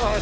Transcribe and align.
Oh. 0.00 0.14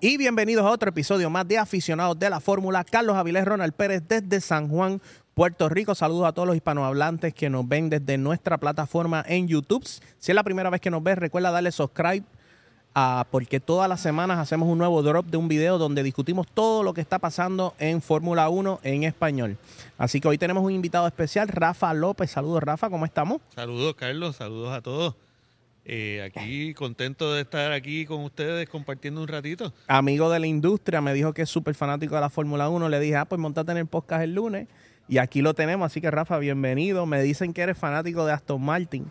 Y 0.00 0.16
bienvenidos 0.16 0.64
a 0.64 0.70
otro 0.70 0.88
episodio 0.88 1.30
más 1.30 1.46
de 1.46 1.58
Aficionados 1.58 2.18
de 2.18 2.28
la 2.28 2.40
Fórmula. 2.40 2.82
Carlos 2.82 3.14
Avilés, 3.14 3.44
Ronald 3.44 3.72
Pérez 3.72 4.02
desde 4.08 4.40
San 4.40 4.68
Juan, 4.68 5.00
Puerto 5.34 5.68
Rico. 5.68 5.94
Saludos 5.94 6.26
a 6.26 6.32
todos 6.32 6.48
los 6.48 6.56
hispanohablantes 6.56 7.32
que 7.34 7.48
nos 7.48 7.68
ven 7.68 7.88
desde 7.88 8.18
nuestra 8.18 8.58
plataforma 8.58 9.24
en 9.28 9.46
YouTube. 9.46 9.86
Si 9.86 10.32
es 10.32 10.34
la 10.34 10.42
primera 10.42 10.70
vez 10.70 10.80
que 10.80 10.90
nos 10.90 11.04
ves, 11.04 11.18
recuerda 11.18 11.52
darle 11.52 11.70
subscribe 11.70 12.24
porque 13.30 13.60
todas 13.60 13.88
las 13.88 14.00
semanas 14.00 14.38
hacemos 14.38 14.68
un 14.68 14.78
nuevo 14.78 15.02
drop 15.02 15.26
de 15.26 15.36
un 15.36 15.48
video 15.48 15.78
donde 15.78 16.02
discutimos 16.02 16.46
todo 16.52 16.82
lo 16.82 16.94
que 16.94 17.00
está 17.00 17.18
pasando 17.18 17.74
en 17.78 18.02
Fórmula 18.02 18.48
1 18.48 18.80
en 18.82 19.04
español. 19.04 19.56
Así 19.98 20.20
que 20.20 20.28
hoy 20.28 20.38
tenemos 20.38 20.62
un 20.62 20.72
invitado 20.72 21.06
especial, 21.06 21.48
Rafa 21.48 21.92
López. 21.94 22.30
Saludos, 22.30 22.62
Rafa, 22.62 22.90
¿cómo 22.90 23.04
estamos? 23.04 23.40
Saludos, 23.54 23.94
Carlos. 23.94 24.36
Saludos 24.36 24.72
a 24.72 24.80
todos. 24.80 25.14
Eh, 25.84 26.22
aquí 26.24 26.74
contento 26.74 27.32
de 27.34 27.42
estar 27.42 27.72
aquí 27.72 28.06
con 28.06 28.22
ustedes 28.22 28.68
compartiendo 28.68 29.20
un 29.20 29.26
ratito. 29.26 29.72
amigo 29.88 30.30
de 30.30 30.38
la 30.38 30.46
industria, 30.46 31.00
me 31.00 31.12
dijo 31.12 31.32
que 31.32 31.42
es 31.42 31.48
súper 31.48 31.74
fanático 31.74 32.14
de 32.14 32.20
la 32.20 32.30
Fórmula 32.30 32.68
1. 32.68 32.88
Le 32.88 33.00
dije, 33.00 33.16
ah, 33.16 33.24
pues 33.24 33.40
montate 33.40 33.72
en 33.72 33.78
el 33.78 33.86
podcast 33.86 34.22
el 34.22 34.34
lunes. 34.34 34.68
Y 35.08 35.18
aquí 35.18 35.42
lo 35.42 35.54
tenemos, 35.54 35.86
así 35.86 36.00
que 36.00 36.10
Rafa, 36.10 36.38
bienvenido. 36.38 37.06
Me 37.06 37.22
dicen 37.22 37.52
que 37.52 37.62
eres 37.62 37.76
fanático 37.76 38.24
de 38.24 38.32
Aston 38.32 38.62
Martin. 38.62 39.10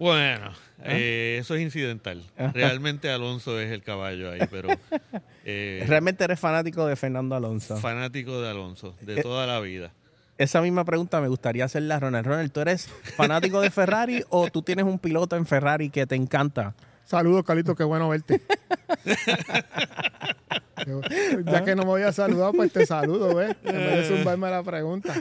Bueno, 0.00 0.50
eh, 0.82 1.36
eso 1.40 1.54
es 1.54 1.60
incidental. 1.60 2.22
Realmente 2.54 3.10
Alonso 3.10 3.60
es 3.60 3.70
el 3.70 3.82
caballo 3.82 4.30
ahí, 4.32 4.40
pero... 4.50 4.70
eh, 5.44 5.84
Realmente 5.86 6.24
eres 6.24 6.40
fanático 6.40 6.86
de 6.86 6.96
Fernando 6.96 7.36
Alonso. 7.36 7.76
fanático 7.76 8.40
de 8.40 8.48
Alonso, 8.48 8.96
de 9.02 9.20
Eh, 9.20 9.22
toda 9.22 9.46
la 9.46 9.60
vida. 9.60 9.92
Esa 10.38 10.62
misma 10.62 10.86
pregunta 10.86 11.20
me 11.20 11.28
gustaría 11.28 11.66
hacerle 11.66 11.92
a 11.92 12.00
Ronald. 12.00 12.26
Ronald, 12.26 12.50
¿tú 12.50 12.60
eres 12.60 12.88
fanático 13.14 13.60
de 13.60 13.70
Ferrari 13.70 14.24
o 14.30 14.48
tú 14.50 14.62
tienes 14.62 14.86
un 14.86 14.98
piloto 14.98 15.36
en 15.36 15.44
Ferrari 15.44 15.90
que 15.90 16.06
te 16.06 16.14
encanta? 16.14 16.74
Saludos, 17.10 17.42
Carlito, 17.42 17.74
qué 17.74 17.82
bueno 17.82 18.08
verte. 18.08 18.40
ya 21.44 21.64
que 21.64 21.74
no 21.74 21.84
me 21.84 21.90
había 21.90 22.12
saludado, 22.12 22.52
pues 22.52 22.72
te 22.72 22.86
saludo, 22.86 23.34
¿ves? 23.34 23.56
En 23.64 23.74
vez 23.74 24.08
de 24.08 24.16
zumbarme 24.16 24.48
la 24.48 24.62
pregunta. 24.62 25.14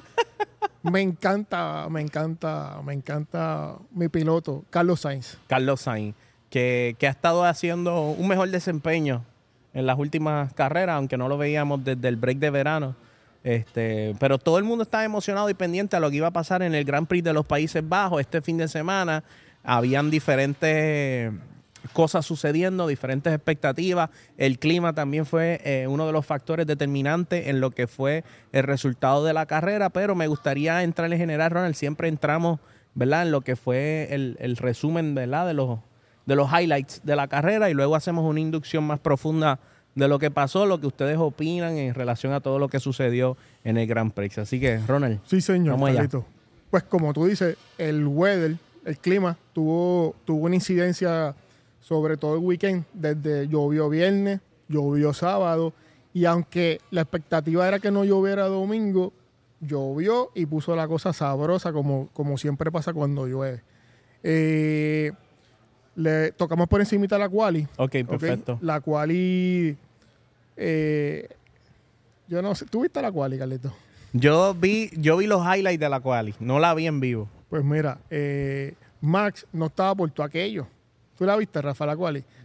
Me 0.84 1.02
encanta, 1.02 1.88
me 1.90 2.02
encanta, 2.02 2.80
me 2.86 2.94
encanta 2.94 3.76
mi 3.90 4.08
piloto, 4.08 4.66
Carlos 4.70 5.00
Sainz. 5.00 5.40
Carlos 5.48 5.82
Sainz, 5.82 6.14
que, 6.52 6.96
que 7.00 7.08
ha 7.08 7.10
estado 7.10 7.44
haciendo 7.44 8.12
un 8.12 8.28
mejor 8.28 8.52
desempeño 8.52 9.26
en 9.74 9.88
las 9.88 9.98
últimas 9.98 10.54
carreras, 10.54 10.96
aunque 10.96 11.18
no 11.18 11.28
lo 11.28 11.40
veíamos 11.40 11.84
desde 11.84 12.08
el 12.08 12.18
break 12.18 12.38
de 12.38 12.52
verano. 12.52 12.96
Este, 13.44 14.16
pero 14.20 14.38
todo 14.38 14.60
el 14.60 14.64
mundo 14.64 14.84
estaba 14.84 15.06
emocionado 15.06 15.50
y 15.50 15.56
pendiente 15.56 15.96
a 15.96 16.00
lo 16.00 16.12
que 16.12 16.18
iba 16.18 16.28
a 16.28 16.32
pasar 16.32 16.62
en 16.62 16.76
el 16.76 16.86
Grand 16.86 17.08
Prix 17.08 17.24
de 17.24 17.34
los 17.34 17.48
Países 17.48 17.90
Bajos 17.90 18.22
este 18.22 18.44
fin 18.44 18.58
de 18.58 18.68
semana. 18.68 19.24
Habían 19.64 20.12
diferentes 20.12 21.34
cosas 21.94 22.26
sucediendo, 22.26 22.88
diferentes 22.88 23.34
expectativas. 23.34 24.10
El 24.38 24.60
clima 24.60 24.94
también 24.94 25.26
fue 25.26 25.62
eh, 25.64 25.88
uno 25.88 26.06
de 26.06 26.12
los 26.12 26.26
factores 26.26 26.68
determinantes 26.68 27.48
en 27.48 27.62
lo 27.62 27.72
que 27.72 27.88
fue 27.88 28.24
el 28.52 28.64
resultado 28.64 29.24
de 29.24 29.34
la 29.34 29.46
carrera, 29.46 29.90
pero 29.90 30.16
me 30.16 30.28
gustaría 30.28 30.84
entrar 30.84 31.12
en 31.12 31.20
general, 31.20 31.52
Ronald, 31.52 31.76
siempre 31.76 32.08
entramos, 32.08 32.60
¿verdad? 32.96 33.24
En 33.24 33.32
lo 33.32 33.42
que 33.42 33.56
fue 33.56 34.08
el, 34.12 34.38
el 34.40 34.58
resumen, 34.58 35.16
¿verdad? 35.16 35.48
De 35.48 35.54
los, 35.54 35.80
de 36.26 36.36
los 36.36 36.50
highlights 36.52 37.02
de 37.04 37.16
la 37.16 37.28
carrera 37.28 37.70
y 37.70 37.74
luego 37.74 37.96
hacemos 37.96 38.24
una 38.26 38.40
inducción 38.40 38.84
más 38.86 39.00
profunda 39.00 39.60
de 39.96 40.08
lo 40.08 40.20
que 40.20 40.32
pasó, 40.32 40.66
lo 40.66 40.80
que 40.80 40.88
ustedes 40.88 41.18
opinan 41.18 41.78
en 41.78 41.94
relación 41.94 42.34
a 42.34 42.40
todo 42.40 42.60
lo 42.60 42.70
que 42.70 42.80
sucedió 42.80 43.38
en 43.64 43.78
el 43.78 43.88
Grand 43.88 44.12
Prix. 44.12 44.38
Así 44.38 44.60
que, 44.60 44.80
Ronald, 44.80 45.20
Sí, 45.26 45.42
señor, 45.42 45.74
Vamos 45.74 45.90
allá. 45.90 46.08
Pues 46.70 46.84
como 46.84 47.14
tú 47.14 47.26
dices, 47.26 47.58
el 47.78 48.06
weather, 48.06 48.58
el 48.86 48.98
clima, 48.98 49.38
tuvo, 49.54 50.16
tuvo 50.26 50.46
una 50.46 50.56
incidencia 50.56 51.36
sobre 51.82 52.18
todo 52.18 52.36
el 52.36 52.40
weekend. 52.44 52.86
Desde 52.94 53.48
llovió 53.48 53.90
viernes, 53.90 54.40
llovió 54.68 55.14
sábado, 55.14 55.74
y 56.14 56.26
aunque 56.26 56.80
la 56.92 57.02
expectativa 57.02 57.68
era 57.68 57.80
que 57.80 57.92
no 57.92 58.04
lloviera 58.04 58.46
domingo, 58.46 59.14
llovió 59.62 60.32
y 60.36 60.46
puso 60.46 60.76
la 60.76 60.88
cosa 60.88 61.14
sabrosa 61.14 61.72
como, 61.74 62.10
como 62.14 62.38
siempre 62.38 62.72
pasa 62.72 62.94
cuando 62.94 63.28
llueve. 63.28 63.62
Eh, 64.24 65.12
le 65.96 66.32
tocamos 66.32 66.68
por 66.68 66.82
encimita 66.82 67.18
la 67.18 67.30
quali. 67.30 67.68
ok, 67.78 67.92
perfecto. 68.08 68.58
La 68.62 68.80
quali... 68.82 69.78
eh, 70.56 71.28
yo 72.28 72.42
no 72.42 72.54
sé, 72.56 72.66
¿tú 72.66 72.82
viste 72.82 73.02
la 73.02 73.12
quali, 73.12 73.38
Carlito? 73.38 73.74
Yo 74.14 74.54
vi, 74.54 74.90
yo 74.98 75.18
vi 75.18 75.28
los 75.28 75.42
highlights 75.44 75.80
de 75.80 75.90
la 75.90 76.00
quali, 76.00 76.36
no 76.40 76.60
la 76.60 76.74
vi 76.74 76.88
en 76.88 77.00
vivo. 77.00 77.28
Pues 77.50 77.64
mira, 77.64 78.00
eh, 78.10 78.76
Max 79.02 79.46
no 79.52 79.68
estaba 79.68 79.96
por 79.96 80.12
todo 80.12 80.26
aquello. 80.26 80.68
¿Tú 81.20 81.26
la 81.26 81.36
viste, 81.36 81.62
Rafa, 81.62 81.86
la 81.86 81.96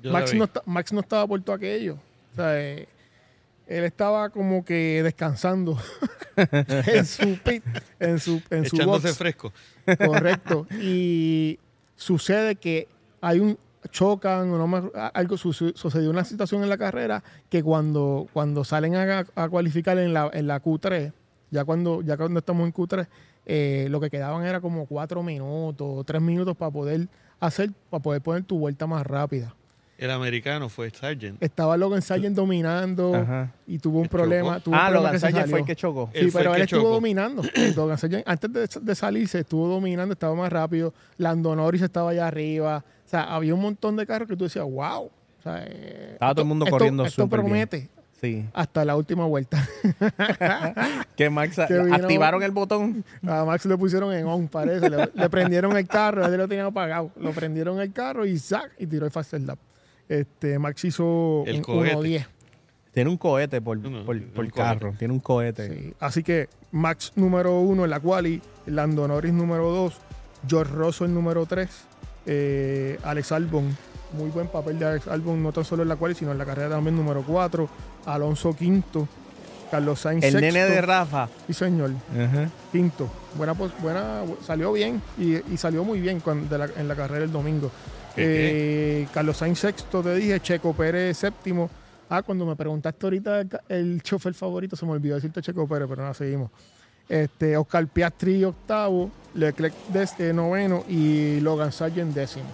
la 0.03 0.13
Max 0.13 0.35
no, 0.35 0.45
esta- 0.45 0.63
Max 0.67 0.93
no 0.93 1.01
estaba 1.01 1.27
por 1.27 1.41
todo 1.43 1.55
aquello. 1.57 1.97
O 2.33 2.35
sea, 2.35 2.61
eh, 2.61 2.89
él 3.69 3.85
estaba 3.85 4.29
como 4.31 4.65
que 4.65 5.01
descansando 5.03 5.79
en 6.37 7.07
su 7.07 7.39
pit, 7.39 7.63
en 8.01 8.19
su, 8.19 8.43
en 8.51 8.67
su 8.67 8.77
Echándose 8.77 9.09
box. 9.09 9.17
fresco. 9.19 9.53
Correcto. 10.05 10.67
Y 10.73 11.59
sucede 11.97 12.57
que 12.57 12.89
hay 13.21 13.39
un 13.41 13.57
chocan 13.91 14.51
o 14.51 14.59
no 14.59 14.67
me- 14.67 14.91
algo 15.15 15.37
su- 15.37 15.53
su- 15.53 15.73
sucedió 15.77 16.11
una 16.11 16.25
situación 16.25 16.63
en 16.65 16.69
la 16.69 16.77
carrera 16.79 17.23
que 17.49 17.63
cuando, 17.63 18.27
cuando 18.33 18.65
salen 18.65 18.97
a, 18.97 19.25
a 19.37 19.49
cualificar 19.49 19.97
en 19.99 20.13
la, 20.13 20.31
en 20.33 20.47
la 20.49 20.61
Q3, 20.61 21.13
ya 21.51 21.65
cuando, 21.65 22.03
ya 22.03 22.17
cuando 22.17 22.41
estamos 22.41 22.67
en 22.67 22.73
Q3, 22.75 23.07
eh, 23.47 23.87
lo 23.91 24.01
que 24.01 24.11
quedaban 24.11 24.45
era 24.45 24.61
como 24.61 24.87
cuatro 24.87 25.23
minutos, 25.23 26.05
tres 26.07 26.21
minutos 26.21 26.57
para 26.57 26.71
poder 26.73 27.07
hacer, 27.47 27.71
para 27.91 28.03
poder 28.03 28.21
poner 28.23 28.45
tu 28.45 28.59
vuelta 28.59 28.87
más 28.87 29.07
rápida. 29.07 29.55
El 29.97 30.11
americano 30.11 30.69
fue 30.69 30.91
Sargent. 30.91 31.41
Estaba 31.41 31.77
Logan 31.77 32.03
Sargent 32.03 32.35
dominando 32.35 33.15
Ajá. 33.15 33.53
y 33.67 33.79
tuvo 33.79 34.01
un 34.01 34.09
problema. 34.09 34.61
un 34.67 34.75
Ah, 34.75 34.89
problema 34.89 34.91
Logan 34.95 35.13
se 35.15 35.19
Sargent 35.21 35.51
fue 35.51 35.61
el 35.61 35.65
que 35.65 35.77
chocó. 35.77 36.11
Sí, 36.13 36.19
Él 36.19 36.31
pero 36.33 36.55
él 36.55 36.63
estuvo 36.63 36.81
chocó. 36.81 36.95
dominando. 36.95 37.43
Logan 37.77 37.97
Sargent, 37.99 38.25
antes 38.29 38.53
de, 38.53 38.69
de 38.83 38.95
salirse, 38.97 39.39
estuvo 39.41 39.69
dominando, 39.69 40.13
estaba 40.15 40.35
más 40.35 40.53
rápido. 40.53 40.93
Lando 41.17 41.55
Norris 41.55 41.83
estaba 41.83 42.11
allá 42.11 42.27
arriba. 42.27 42.85
O 43.07 43.09
sea, 43.09 43.23
había 43.35 43.55
un 43.55 43.61
montón 43.61 43.95
de 43.97 44.05
carros 44.05 44.29
que 44.29 44.37
tú 44.37 44.45
decías, 44.45 44.65
wow. 44.65 45.05
O 45.05 45.43
sea, 45.43 45.63
eh, 45.65 46.11
Estaba 46.15 46.33
todo 46.35 46.43
el 46.43 46.49
mundo 46.49 46.65
esto- 46.65 46.77
corriendo 46.77 47.05
Esto 47.05 47.23
bien. 47.23 47.31
Sí. 48.25 48.45
hasta 48.55 48.85
la 48.85 48.97
última 48.97 49.27
vuelta. 49.27 49.63
Que 51.17 51.31
Max 51.31 51.57
Que 51.69 51.79
vino- 51.79 51.95
activaron 51.95 52.43
el 52.43 52.51
botón. 52.51 53.05
A 53.27 53.45
Max 53.45 53.65
lo 53.67 53.79
pusieron 53.79 54.13
en 54.13 54.27
on, 54.27 54.49
parece. 54.49 54.91
Le, 54.91 55.11
le 55.15 55.31
prendieron 55.31 55.77
el 55.77 55.87
carro, 55.87 56.25
él 56.27 56.37
lo 56.37 56.49
tenía 56.49 56.67
apagado. 56.67 57.11
Lo 57.17 57.31
prendieron 57.33 57.81
el 57.81 57.93
carro 57.93 58.27
y 58.27 58.39
¡zac! 58.39 58.71
y 58.79 58.87
tiró 58.87 59.05
el 59.07 59.13
fast 59.13 59.35
lap. 59.35 59.59
Este, 60.09 60.59
Max 60.59 60.85
hizo 60.85 61.45
El 61.47 61.57
un 61.57 61.63
cohete. 61.63 61.97
1.10. 61.97 62.27
Tiene 62.93 63.11
un 63.11 63.17
cohete 63.17 63.61
por, 63.61 63.79
No, 63.79 64.05
por, 64.05 64.21
por 64.23 64.51
cohete. 64.51 64.53
carro. 64.53 64.95
Tiene 64.99 65.15
un 65.15 65.21
cohete. 65.21 65.69
Sí. 65.69 65.95
Así 66.01 66.23
que 66.23 66.49
Max 66.73 67.13
número 67.17 67.59
uno 67.61 67.85
en 67.85 67.91
la 67.91 68.01
quali, 68.01 68.41
Lando 68.67 69.07
Norris 69.09 69.33
número 69.33 69.71
dos, 69.71 69.99
George 70.49 70.73
Russell 70.73 71.11
número 71.11 71.47
tres, 71.47 71.71
eh, 72.27 72.99
Alex 73.03 73.33
Albon, 73.33 73.77
muy 74.13 74.31
buen 74.31 74.47
papel 74.49 74.79
de 74.79 74.85
Alex 74.87 75.09
Albon, 75.09 75.43
no 75.43 75.53
tan 75.53 75.65
solo 75.65 75.83
en 75.83 75.89
la 75.89 75.97
quali, 75.97 76.15
sino 76.15 76.33
en 76.33 76.39
la 76.39 76.45
carrera 76.45 76.71
también 76.71 76.97
número 76.97 77.23
cuatro, 77.27 77.69
Alonso 78.07 78.55
quinto, 78.55 79.09
Carlos 79.71 79.99
Sainz 80.01 80.25
El 80.25 80.33
sexto. 80.33 80.47
nene 80.47 80.65
de 80.67 80.81
Rafa. 80.81 81.29
Sí, 81.47 81.53
señor, 81.53 81.91
quinto. 82.71 83.09
Buena, 83.37 83.55
pos- 83.55 83.73
buena, 83.83 84.23
salió 84.47 84.73
bien 84.73 85.03
y, 85.19 85.35
y 85.53 85.57
salió 85.57 85.83
muy 85.85 86.01
bien 86.01 86.21
cuando- 86.21 86.49
de 86.49 86.59
la- 86.59 86.71
en 86.81 86.87
la 86.87 86.95
carrera 86.95 87.25
el 87.25 87.33
domingo. 87.33 87.71
Eh, 88.17 89.09
Carlos 89.13 89.37
Sainz 89.39 89.59
sexto, 89.59 90.01
te 90.03 90.15
dije, 90.15 90.39
Checo 90.41 90.73
Pérez 90.73 91.17
séptimo. 91.19 91.69
Ah, 92.09 92.23
cuando 92.23 92.47
me 92.47 92.55
preguntaste 92.55 93.05
ahorita 93.07 93.43
el, 93.69 94.01
chofer 94.03 94.35
favorito, 94.35 94.77
se 94.77 94.87
me 94.87 94.93
olvidó 94.93 95.17
decirte 95.17 95.43
Checo 95.43 95.67
Pérez, 95.67 95.89
pero 95.89 96.03
nada, 96.03 96.15
seguimos. 96.15 96.51
Este, 97.09 97.57
Oscar 97.57 97.87
Piastri 97.89 98.45
octavo, 98.45 99.11
Leclerc 99.35 99.75
eh, 100.21 100.33
noveno 100.33 100.85
y 100.89 101.41
Logan 101.41 101.73
Sargent 101.73 102.15
décimo. 102.15 102.45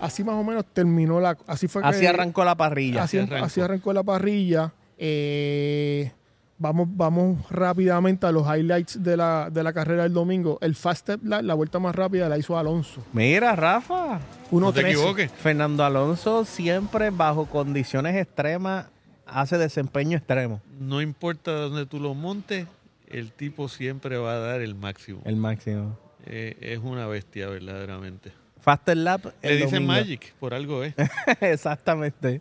Así 0.00 0.24
más 0.24 0.34
o 0.34 0.44
menos 0.44 0.64
terminó 0.72 1.20
la... 1.20 1.36
Así 1.46 1.68
fue 1.68 1.82
que... 1.82 1.88
Así 1.88 2.06
arrancó 2.06 2.44
la 2.44 2.54
parrilla. 2.56 3.02
Así, 3.04 3.18
Así 3.18 3.26
arrancó. 3.28 3.46
así 3.46 3.60
arrancó 3.60 3.92
la 3.92 4.02
parrilla. 4.02 4.72
Eh, 4.98 6.12
vamos, 6.58 6.88
vamos 6.90 7.50
rápidamente 7.50 8.26
a 8.26 8.32
los 8.32 8.46
highlights 8.46 9.02
de 9.02 9.16
la, 9.16 9.48
de 9.50 9.62
la 9.62 9.72
carrera 9.72 10.02
del 10.04 10.12
domingo. 10.12 10.58
El 10.60 10.74
fast 10.74 11.00
step, 11.02 11.20
la, 11.24 11.42
la 11.42 11.54
vuelta 11.54 11.78
más 11.78 11.94
rápida 11.94 12.28
la 12.28 12.38
hizo 12.38 12.56
Alonso. 12.58 13.02
Mira, 13.12 13.54
Rafa. 13.56 14.20
No 14.50 14.72
te 14.72 14.82
1.13. 14.82 14.86
equivoques. 14.86 15.30
Fernando 15.32 15.84
Alonso 15.84 16.44
siempre 16.44 17.10
bajo 17.10 17.46
condiciones 17.46 18.16
extremas 18.16 18.86
hace 19.26 19.58
desempeño 19.58 20.18
extremo. 20.18 20.60
No 20.78 21.00
importa 21.00 21.52
dónde 21.52 21.86
tú 21.86 22.00
lo 22.00 22.14
montes, 22.14 22.66
el 23.06 23.32
tipo 23.32 23.68
siempre 23.68 24.16
va 24.18 24.32
a 24.32 24.38
dar 24.38 24.60
el 24.60 24.74
máximo. 24.74 25.20
El 25.24 25.36
máximo. 25.36 25.96
Eh, 26.26 26.56
es 26.60 26.78
una 26.80 27.06
bestia, 27.06 27.48
verdaderamente. 27.48 28.32
Faster 28.60 28.96
lap. 28.96 29.26
Le 29.42 29.56
dicen 29.56 29.70
domingo. 29.86 29.92
Magic, 29.92 30.34
por 30.40 30.54
algo 30.54 30.84
es. 30.84 30.94
Exactamente. 31.40 32.40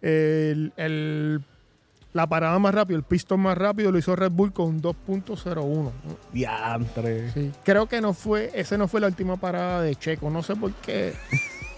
El, 0.00 0.72
el 0.76 1.40
La 2.12 2.26
parada 2.26 2.58
más 2.58 2.74
rápido, 2.74 2.96
el 2.98 3.04
pistón 3.04 3.40
más 3.40 3.58
rápido 3.58 3.90
lo 3.92 3.98
hizo 3.98 4.14
Red 4.16 4.30
Bull 4.30 4.52
con 4.52 4.66
un 4.66 4.82
2.01. 4.82 5.90
Diantre. 6.32 7.30
Sí. 7.32 7.50
Creo 7.64 7.86
que 7.86 8.00
no 8.00 8.14
fue, 8.14 8.50
ese 8.54 8.78
no 8.78 8.88
fue 8.88 9.00
la 9.00 9.08
última 9.08 9.36
parada 9.36 9.82
de 9.82 9.94
Checo. 9.96 10.30
No 10.30 10.42
sé 10.42 10.54
por 10.56 10.72
qué. 10.74 11.12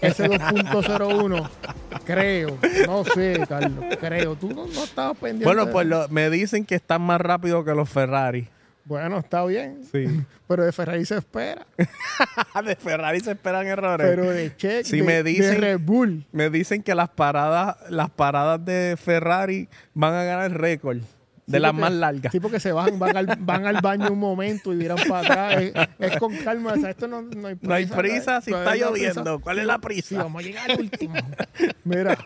Ese 0.01 0.27
2.01, 0.29 1.49
creo, 2.05 2.57
no 2.87 3.03
sé, 3.05 3.39
Carlos, 3.47 3.85
creo. 3.99 4.35
Tú 4.35 4.49
no, 4.49 4.65
no 4.65 4.83
estabas 4.83 5.15
pendiente. 5.17 5.45
Bueno, 5.45 5.71
pues 5.71 5.85
lo- 5.85 6.07
me 6.09 6.29
dicen 6.31 6.65
que 6.65 6.73
están 6.75 7.01
más 7.03 7.21
rápido 7.21 7.63
que 7.63 7.73
los 7.75 7.87
Ferrari. 7.87 8.47
Bueno, 8.85 9.19
está 9.19 9.45
bien. 9.45 9.81
Sí. 9.91 10.05
Pero 10.47 10.65
de 10.65 10.71
Ferrari 10.71 11.05
se 11.05 11.17
espera. 11.17 11.65
de 12.65 12.75
Ferrari 12.75 13.19
se 13.19 13.31
esperan 13.31 13.67
errores. 13.67 14.07
Pero 14.09 14.29
de 14.29 14.55
Checo, 14.55 14.87
Si 14.89 14.97
de, 14.97 15.03
me 15.03 15.23
de 15.23 15.31
dicen- 15.31 15.59
Red 15.59 15.79
Bull. 15.79 16.25
Me 16.31 16.49
dicen 16.49 16.83
que 16.83 16.93
las 16.95 17.09
paradas, 17.09 17.77
las 17.89 18.09
paradas 18.09 18.63
de 18.65 18.97
Ferrari 19.01 19.69
van 19.93 20.13
a 20.13 20.23
ganar 20.23 20.51
récord 20.59 20.97
de 20.97 21.57
Sí, 21.57 21.61
las 21.61 21.71
porque- 21.71 21.81
más 21.81 21.91
largas. 21.93 22.31
Sí, 22.31 22.39
porque 22.39 22.59
se 22.59 22.71
van, 22.71 22.97
van 22.99 23.17
al, 23.17 23.25
van 23.39 23.65
al 23.65 23.81
baño 23.81 24.11
un 24.11 24.19
momento 24.19 24.71
y 24.73 24.77
miran 24.77 24.97
para 25.07 25.19
atrás. 25.49 25.61
Es, 25.99 26.11
es 26.11 26.17
con 26.19 26.35
calma. 26.37 26.73
O 26.73 26.77
sea, 26.77 26.89
esto 26.89 27.07
no, 27.07 27.21
no 27.21 27.47
hay 27.47 27.55
prisa. 27.55 27.67
No 27.69 27.73
hay 27.75 27.85
prisa 27.85 28.41
si 28.41 28.51
¿cuál 28.51 28.63
está 28.63 28.75
lloviendo. 28.75 29.39
¿Cuál 29.39 29.59
es 29.59 29.65
la 29.65 29.79
prisa? 29.79 30.07
Sí, 30.09 30.15
vamos 30.15 30.43
a 30.43 30.45
llegar 30.45 30.71
al 30.71 30.79
último. 30.81 31.15
Mira, 31.83 32.17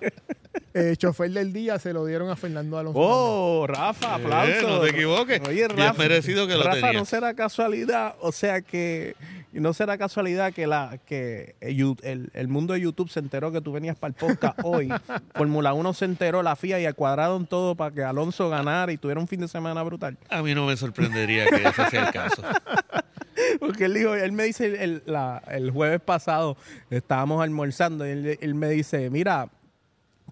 el 0.74 0.98
chofer 0.98 1.32
del 1.32 1.54
día 1.54 1.80
se 1.80 1.94
lo 1.94 2.06
dieron 2.06 2.30
a 2.30 2.36
Fernando 2.36 2.78
Alonso. 2.78 3.00
Oh, 3.00 3.66
Rafa, 3.68 4.16
aplausos. 4.16 4.56
Eh, 4.64 4.68
no 4.68 4.80
te 4.82 4.90
equivoques. 4.90 5.42
Oye, 5.48 5.68
Bien 5.68 5.78
Rafa, 5.78 6.00
merecido 6.04 6.48
que 6.48 6.54
lo 6.56 6.64
Rafa, 6.64 6.92
no 6.94 7.06
será 7.06 7.34
casualidad, 7.34 8.16
o 8.22 8.32
sea 8.32 8.62
que 8.62 9.16
no 9.54 9.74
será 9.74 9.98
casualidad 9.98 10.52
que 10.54 10.68
la 10.68 11.00
que 11.06 11.56
el, 11.62 11.78
Yu- 11.78 11.98
el- 12.04 12.30
el 12.34 12.48
mundo 12.50 12.74
de 12.74 12.82
YouTube 12.82 13.10
se 13.10 13.20
enteró 13.20 13.54
que 13.54 13.62
tú 13.62 13.72
venías 13.72 13.96
para 13.96 14.10
el 14.10 14.16
podcast 14.16 14.60
hoy. 14.64 14.90
Fórmula 15.34 15.74
1 15.74 15.94
se 15.94 16.06
enteró, 16.06 16.44
la 16.44 16.56
FIA 16.58 16.90
y 16.90 16.94
cuadraron 16.94 17.48
todo 17.48 17.76
para 17.76 17.94
que 17.96 18.04
Alonso 18.04 18.50
ganara 18.50 18.92
y 18.92 18.98
tuviera 18.98 19.22
un 19.22 19.28
fin 19.30 19.40
de 19.40 19.48
semana 19.48 19.82
brutal. 19.84 20.18
A 20.30 20.42
mí 20.44 20.54
no 20.54 20.66
me 20.66 20.76
sorprendería 20.76 21.46
que 21.48 21.56
ese 21.68 21.90
sea 21.90 22.08
el 22.08 22.14
caso. 22.14 22.42
Porque 23.60 23.86
él 23.86 23.94
dijo, 23.94 24.14
él 24.16 24.32
me 24.32 24.44
dice 24.44 24.66
el, 24.66 24.76
el- 24.76 25.04
la- 25.06 25.42
el 25.50 25.72
jueves 25.72 26.02
pasado, 26.02 26.58
estábamos 26.90 27.42
almorzando 27.42 28.06
y 28.08 28.12
él, 28.12 28.38
él 28.42 28.56
me 28.56 28.70
dice, 28.70 29.10
mira, 29.10 29.50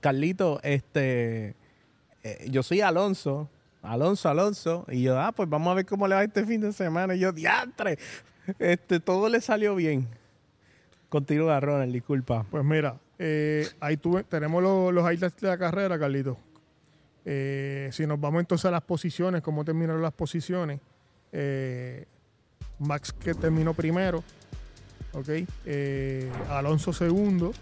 Carlito, 0.04 0.60
este, 0.64 1.56
eh, 2.24 2.48
yo 2.50 2.62
soy 2.62 2.82
Alonso, 2.82 3.50
Alonso, 3.82 4.28
Alonso, 4.28 4.86
y 4.90 5.04
yo, 5.04 5.18
ah, 5.18 5.32
pues 5.32 5.48
vamos 5.48 5.72
a 5.72 5.76
ver 5.76 5.86
cómo 5.86 6.10
le 6.10 6.16
va 6.16 6.26
este 6.26 6.46
fin 6.46 6.60
de 6.60 6.74
semana. 6.74 7.16
Y 7.16 7.20
yo, 7.20 7.32
diantre, 7.32 7.98
este, 8.60 9.00
todo 9.00 9.30
le 9.30 9.40
salió 9.40 9.76
bien. 9.76 10.10
Continúa, 11.08 11.58
Ronald, 11.62 11.94
disculpa. 11.94 12.46
Pues 12.52 12.66
mira, 12.66 13.00
eh, 13.18 13.66
ahí 13.80 13.96
tuve, 13.96 14.26
tenemos 14.26 14.62
los, 14.62 14.94
los 14.94 15.10
highlights 15.10 15.40
de 15.40 15.48
la 15.48 15.58
carrera, 15.58 15.98
Carlito. 15.98 16.38
Eh, 17.24 17.88
si 17.94 18.06
nos 18.06 18.20
vamos 18.20 18.42
entonces 18.42 18.66
a 18.66 18.72
las 18.72 18.84
posiciones, 18.84 19.42
cómo 19.42 19.64
terminaron 19.64 20.02
las 20.02 20.14
posiciones. 20.14 20.82
Max 22.78 23.14
que 23.14 23.34
terminó 23.36 23.74
primero, 23.74 24.22
¿ok? 25.14 25.30
Alonso 26.50 26.92
segundo. 26.92 27.54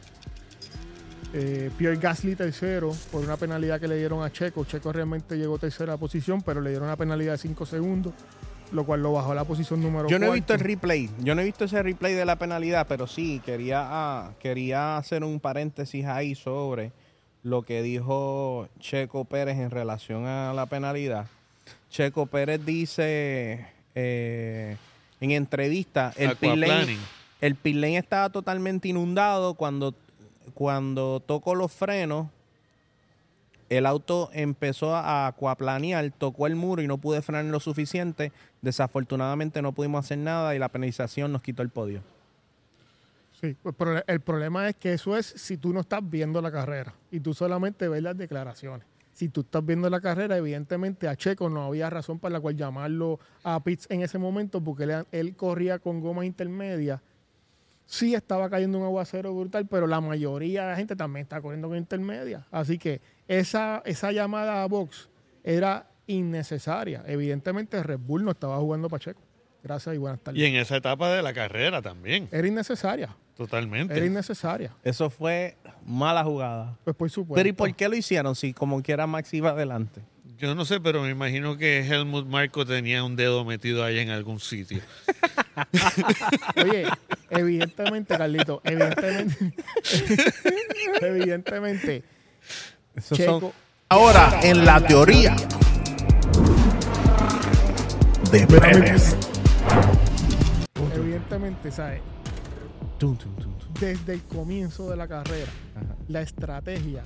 Eh, 1.34 1.72
Pierre 1.78 1.98
Gasly 1.98 2.36
tercero 2.36 2.92
por 3.12 3.24
una 3.24 3.38
penalidad 3.38 3.80
que 3.80 3.88
le 3.88 3.98
dieron 3.98 4.24
a 4.24 4.32
Checo. 4.32 4.66
Checo 4.66 4.92
realmente 4.92 5.38
llegó 5.38 5.58
tercera 5.58 5.98
posición, 5.98 6.42
pero 6.42 6.60
le 6.62 6.72
dieron 6.72 6.88
una 6.88 6.98
penalidad 6.98 7.34
de 7.34 7.38
5 7.38 7.66
segundos, 7.66 8.14
lo 8.74 8.86
cual 8.86 9.02
lo 9.02 9.14
bajó 9.14 9.32
a 9.32 9.36
la 9.36 9.46
posición 9.46 9.82
número 9.82 10.10
Yo 10.10 10.20
no 10.20 10.26
he 10.28 10.32
visto 10.32 10.54
el 10.54 10.60
replay, 10.60 11.10
yo 11.20 11.34
no 11.34 11.42
he 11.42 11.46
visto 11.46 11.66
ese 11.66 11.82
replay 11.82 12.14
de 12.14 12.26
la 12.26 12.36
penalidad, 12.36 12.86
pero 12.88 13.08
sí, 13.08 13.42
quería, 13.46 13.82
ah, 13.82 14.32
quería 14.40 14.98
hacer 14.98 15.24
un 15.24 15.40
paréntesis 15.40 16.06
ahí 16.06 16.36
sobre 16.36 16.92
lo 17.44 17.64
que 17.64 17.82
dijo 17.82 18.68
Checo 18.80 19.24
Pérez 19.26 19.58
en 19.58 19.72
relación 19.72 20.26
a 20.26 20.54
la 20.54 20.66
penalidad. 20.66 21.28
Checo 21.90 22.26
Pérez 22.26 22.64
dice 22.66 23.68
eh, 23.96 24.76
en 25.22 25.32
entrevista, 25.32 26.14
el 26.18 26.38
el 27.42 27.56
pit 27.56 27.76
lane 27.76 27.98
estaba 27.98 28.30
totalmente 28.30 28.88
inundado 28.88 29.56
cuando, 29.56 29.96
cuando 30.54 31.22
tocó 31.26 31.56
los 31.56 31.72
frenos. 31.72 32.28
El 33.70 33.86
auto 33.86 34.30
empezó 34.34 34.96
a 34.96 35.28
acuaplanear, 35.28 36.12
tocó 36.12 36.46
el 36.46 36.56
muro 36.56 36.82
y 36.82 36.88
no 36.88 36.98
pude 36.98 37.22
frenar 37.22 37.46
lo 37.46 37.60
suficiente. 37.62 38.34
Desafortunadamente 38.62 39.62
no 39.62 39.72
pudimos 39.72 40.06
hacer 40.06 40.18
nada 40.18 40.54
y 40.56 40.60
la 40.60 40.70
penalización 40.70 41.32
nos 41.32 41.42
quitó 41.42 41.62
el 41.62 41.70
podio. 41.70 42.02
Sí, 43.40 43.56
pues, 43.64 43.74
pero 43.78 44.04
el 44.06 44.20
problema 44.20 44.70
es 44.70 44.76
que 44.76 44.94
eso 44.94 45.18
es 45.18 45.26
si 45.26 45.58
tú 45.58 45.74
no 45.74 45.80
estás 45.80 46.02
viendo 46.08 46.42
la 46.42 46.52
carrera 46.52 46.94
y 47.12 47.20
tú 47.22 47.34
solamente 47.34 47.88
ves 47.88 48.04
las 48.04 48.18
declaraciones. 48.18 48.86
Si 49.14 49.30
tú 49.30 49.42
estás 49.42 49.66
viendo 49.66 49.90
la 49.90 50.00
carrera, 50.00 50.38
evidentemente 50.38 51.08
a 51.08 51.16
Checo 51.16 51.50
no 51.50 51.64
había 51.64 51.90
razón 51.90 52.20
para 52.20 52.34
la 52.34 52.40
cual 52.40 52.56
llamarlo 52.56 53.20
a 53.44 53.60
pits 53.64 53.88
en 53.90 54.02
ese 54.02 54.18
momento 54.18 54.62
porque 54.62 54.84
él, 54.84 55.06
él 55.12 55.36
corría 55.36 55.80
con 55.80 56.02
goma 56.02 56.26
intermedia. 56.26 57.02
Sí 57.92 58.16
estaba 58.16 58.50
cayendo 58.50 58.78
un 58.78 58.86
aguacero 58.86 59.36
brutal, 59.36 59.68
pero 59.68 59.86
la 59.86 60.00
mayoría 60.00 60.64
de 60.64 60.70
la 60.72 60.78
gente 60.78 60.96
también 60.96 61.24
está 61.24 61.42
corriendo 61.42 61.68
con 61.68 61.76
intermedia. 61.76 62.48
Así 62.50 62.78
que 62.78 63.02
esa, 63.28 63.82
esa 63.84 64.14
llamada 64.14 64.64
a 64.64 64.66
box 64.68 65.10
era 65.44 65.92
innecesaria. 66.08 67.04
Evidentemente 67.06 67.84
Red 67.84 68.00
Bull 68.00 68.24
no 68.24 68.32
estaba 68.32 68.58
jugando 68.60 68.88
para 68.88 69.04
Checo. 69.04 69.22
Gracias 69.62 69.94
y 69.94 69.98
buenas 69.98 70.22
tardes. 70.22 70.40
Y 70.40 70.46
en 70.46 70.56
esa 70.56 70.78
etapa 70.78 71.14
de 71.14 71.22
la 71.22 71.34
carrera 71.34 71.82
también. 71.82 72.30
Era 72.32 72.48
innecesaria. 72.48 73.14
Totalmente. 73.36 73.94
Era 73.94 74.06
innecesaria. 74.06 74.74
Eso 74.86 75.10
fue 75.10 75.58
mala 75.86 76.24
jugada. 76.24 76.78
Pues 76.86 76.96
por 76.96 77.10
supuesto. 77.10 77.36
Pero 77.36 77.50
¿y 77.50 77.52
por 77.52 77.76
qué 77.76 77.90
lo 77.90 77.98
hicieron 77.98 78.36
si 78.36 78.54
como 78.54 78.82
quiera 78.82 79.06
Max 79.06 79.34
iba 79.34 79.50
adelante? 79.50 80.00
Yo 80.38 80.56
no 80.56 80.64
sé, 80.64 80.80
pero 80.80 81.02
me 81.02 81.10
imagino 81.10 81.58
que 81.58 81.86
Helmut 81.86 82.26
Marco 82.26 82.66
tenía 82.66 83.04
un 83.04 83.18
dedo 83.18 83.44
metido 83.44 83.84
ahí 83.84 84.00
en 84.00 84.12
algún 84.12 84.40
sitio. 84.40 84.82
Oye, 86.64 86.86
evidentemente, 87.30 88.18
Carlito, 88.18 88.62
evidentemente, 88.64 89.54
evidentemente, 91.02 92.04
Esos 92.96 93.18
Checo, 93.18 93.40
son- 93.40 93.52
Ahora, 93.90 94.40
en 94.44 94.64
la 94.66 94.80
teoría 94.86 95.36
de 98.32 98.48
Pérez. 98.48 99.16
evidentemente, 100.96 101.72
¿sabes? 101.72 102.02
Desde 103.80 104.14
el 104.14 104.22
comienzo 104.24 104.90
de 104.90 104.96
la 104.96 105.08
carrera, 105.08 105.52
Ajá. 105.76 105.96
la 106.08 106.22
estrategia 106.22 107.04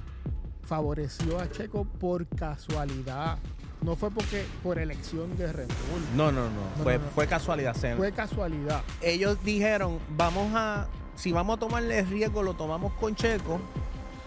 favoreció 0.63 1.39
a 1.39 1.49
Checo 1.49 1.85
por 1.85 2.27
casualidad. 2.27 3.37
No 3.85 3.95
fue 3.95 4.09
porque 4.09 4.43
por 4.63 4.79
elección 4.79 5.37
de 5.37 5.53
Red 5.53 5.67
Bull. 5.67 6.01
No, 6.15 6.31
no, 6.31 6.49
no. 6.49 6.49
No, 6.49 6.83
fue, 6.83 6.97
no, 6.97 7.05
no. 7.05 7.11
fue 7.11 7.27
casualidad. 7.27 7.75
Fue 7.95 8.11
casualidad. 8.11 8.81
ellos 8.99 9.37
dijeron, 9.43 9.99
vamos 10.17 10.51
a, 10.55 10.87
si 11.15 11.31
vamos 11.31 11.57
a 11.57 11.59
tomarle 11.59 12.01
riesgo, 12.01 12.41
lo 12.41 12.55
tomamos 12.55 12.93
con 12.93 13.15
Checo. 13.15 13.59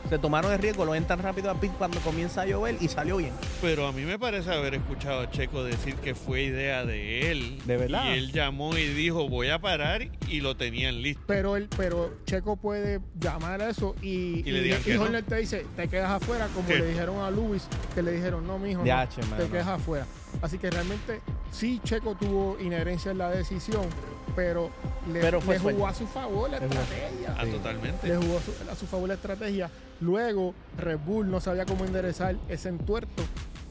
Se 0.09 0.19
tomaron 0.19 0.53
el 0.53 0.59
riesgo, 0.59 0.85
lo 0.85 0.95
entran 0.95 1.19
rápido 1.23 1.50
a 1.50 1.61
pit 1.61 1.71
cuando 1.77 2.00
comienza 2.00 2.43
a 2.43 2.47
llover 2.47 2.77
y 2.81 2.88
salió 2.88 3.19
bien. 3.19 3.33
Pero 3.61 3.87
a 3.87 3.93
mí 3.93 4.03
me 4.03 4.19
parece 4.19 4.50
haber 4.53 4.75
escuchado 4.75 5.21
a 5.21 5.31
Checo 5.31 5.62
decir 5.65 5.97
que 5.97 6.15
fue 6.15 6.43
idea 6.43 6.87
de 6.87 7.31
él. 7.31 7.61
¿De 7.67 7.77
verdad? 7.77 8.05
Y 8.07 8.19
él 8.19 8.33
llamó 8.33 8.77
y 8.77 8.87
dijo, 8.87 9.29
voy 9.29 9.50
a 9.50 9.59
parar 9.59 10.09
y 10.27 10.41
lo 10.41 10.57
tenían 10.57 11.03
listo. 11.03 11.23
Pero 11.27 11.57
él, 11.57 11.69
pero 11.77 12.15
Checo 12.25 12.57
puede 12.57 13.00
llamar 13.21 13.61
a 13.61 13.71
eso 13.71 13.95
y, 14.00 14.41
Y 14.49 14.50
le 14.50 14.62
digan 14.62 14.83
que 14.83 14.95
no. 14.95 15.03
Horner 15.03 15.25
te 15.25 15.37
dice, 15.37 15.67
te 15.77 15.88
quedas 15.88 16.11
afuera, 16.11 16.49
como 16.55 16.69
le 16.69 16.87
dijeron 16.87 17.21
a 17.21 17.31
Lewis, 17.31 17.69
que 17.95 18.03
le 18.03 18.12
dijeron, 18.12 18.47
no, 18.47 18.59
mijo, 18.59 18.85
no, 18.85 19.37
te 19.37 19.47
quedas 19.49 19.69
afuera. 19.69 20.07
Así 20.42 20.58
que 20.58 20.70
realmente 20.70 21.20
sí 21.50 21.80
Checo 21.85 22.14
tuvo 22.14 22.56
inherencia 22.61 23.11
en 23.12 23.18
la 23.18 23.30
decisión, 23.30 23.87
pero 24.37 24.70
le, 25.12 25.20
Pero 25.20 25.40
fue 25.40 25.54
le 25.58 25.61
jugó 25.61 25.87
a 25.87 25.94
su 25.94 26.06
favor 26.06 26.50
la 26.50 26.58
estrategia. 26.58 27.35
Ah, 27.38 27.44
Sí. 27.44 27.50
totalmente. 27.52 28.06
Le 28.08 28.16
jugó 28.16 28.38
a 28.38 28.40
su, 28.40 28.70
a 28.70 28.75
su 28.76 28.87
favor 28.87 29.08
la 29.08 29.14
estrategia. 29.14 29.70
Luego 30.00 30.54
Red 30.76 30.99
Bull 31.04 31.30
no 31.30 31.40
sabía 31.40 31.66
cómo 31.66 31.85
enderezar 31.85 32.37
ese 32.49 32.68
entuerto 32.68 33.23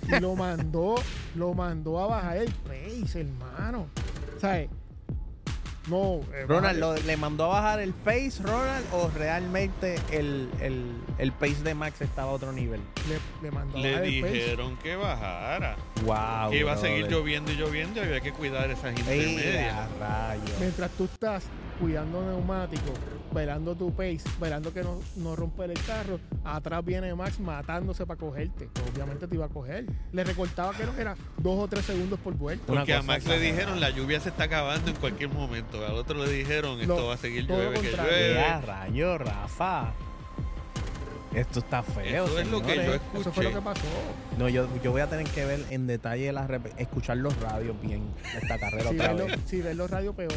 y 0.07 0.19
lo 0.19 0.35
mandó, 0.35 0.95
lo 1.35 1.53
mandó 1.53 1.99
a 1.99 2.07
bajar 2.07 2.37
el 2.37 2.51
pace, 2.51 3.21
hermano. 3.21 3.87
¿Sabes? 4.41 4.69
No, 5.89 6.21
eh, 6.33 6.45
Ronald, 6.47 6.79
bájale. 6.79 6.99
¿lo- 7.01 7.07
¿le 7.07 7.17
mandó 7.17 7.45
a 7.45 7.47
bajar 7.61 7.79
el 7.79 7.93
pace, 7.93 8.33
Ronald, 8.41 8.85
o 8.91 9.09
realmente 9.15 9.95
el, 10.11 10.49
el, 10.59 10.91
el 11.17 11.31
pace 11.31 11.63
de 11.63 11.73
Max 11.75 12.01
estaba 12.01 12.31
a 12.31 12.33
otro 12.33 12.51
nivel? 12.51 12.81
le, 13.09 13.19
le 13.41 13.51
mandó 13.51 13.77
a 13.77 13.81
Le 13.81 13.91
bajar 13.91 14.05
el 14.05 14.21
pace. 14.21 14.33
dijeron 14.33 14.77
que 14.77 14.95
bajara. 14.95 15.75
Wow. 16.05 16.51
que 16.51 16.59
iba 16.59 16.73
a 16.73 16.77
seguir 16.77 17.07
lloviendo 17.07 17.51
y 17.51 17.55
lloviendo 17.55 18.01
y 18.01 18.03
había 18.03 18.21
que 18.21 18.31
cuidar 18.33 18.69
esas 18.69 18.97
intermedias. 18.99 19.87
rayos. 19.99 20.59
Mientras 20.59 20.91
tú 20.91 21.05
estás 21.05 21.43
cuidando 21.79 22.21
neumáticos, 22.25 22.91
velando 23.33 23.75
tu 23.75 23.91
pace, 23.93 24.21
velando 24.41 24.73
que 24.73 24.81
no, 24.83 24.99
no 25.17 25.35
romper 25.35 25.71
el 25.71 25.79
carro, 25.83 26.19
atrás 26.43 26.83
viene 26.83 27.13
Max 27.15 27.39
matándose 27.39 28.05
para 28.05 28.19
cogerte. 28.19 28.67
Pues 28.73 28.85
obviamente 28.93 29.27
te 29.27 29.35
iba 29.35 29.45
a 29.45 29.49
coger. 29.49 29.85
Le 30.11 30.23
recortaba 30.23 30.73
que 30.73 30.85
no 30.85 30.93
era 30.97 31.15
dos 31.37 31.59
o 31.59 31.67
tres 31.67 31.85
segundos 31.85 32.19
por 32.19 32.33
vuelta. 32.35 32.65
Porque 32.67 32.93
a 32.93 33.01
Max 33.01 33.25
le 33.25 33.39
dijeron 33.39 33.79
la 33.79 33.89
lluvia 33.91 34.19
se 34.19 34.29
está 34.29 34.45
acabando 34.45 34.89
en 34.89 34.95
cualquier 34.97 35.29
momento. 35.29 35.85
Al 35.85 35.93
otro 35.93 36.23
le 36.25 36.31
dijeron 36.31 36.79
esto 36.79 36.95
Lo- 36.97 37.07
va 37.07 37.13
a 37.13 37.17
seguir 37.17 37.45
lo 37.47 37.55
llueve 37.57 37.79
que 37.81 37.91
llueve. 37.91 38.33
Ya, 38.33 38.61
rayos, 38.61 39.19
Rafa. 39.21 39.93
Esto 41.33 41.59
está 41.59 41.83
feo. 41.83 42.25
Eso 42.25 42.39
es 42.39 42.47
lo 42.49 42.61
que 42.63 42.75
yo 42.77 42.81
escuché. 42.95 43.19
Eso 43.21 43.31
fue 43.31 43.43
lo 43.43 43.53
que 43.53 43.61
pasó. 43.61 43.81
No, 44.39 44.49
yo, 44.49 44.67
yo 44.81 44.91
voy 44.91 45.01
a 45.01 45.07
tener 45.07 45.27
que 45.27 45.45
ver 45.45 45.59
en 45.69 45.85
detalle 45.85 46.31
la 46.31 46.47
rep- 46.47 46.73
escuchar 46.77 47.17
los 47.17 47.39
radios 47.39 47.79
bien 47.81 48.11
esta 48.41 48.57
carrera 48.57 48.89
Si 48.89 48.95
otra 48.95 49.13
ves, 49.13 49.25
vez. 49.27 49.37
los, 49.37 49.49
si 49.49 49.61
ves 49.61 49.75
los 49.75 49.91
radios, 49.91 50.15
peor. 50.15 50.31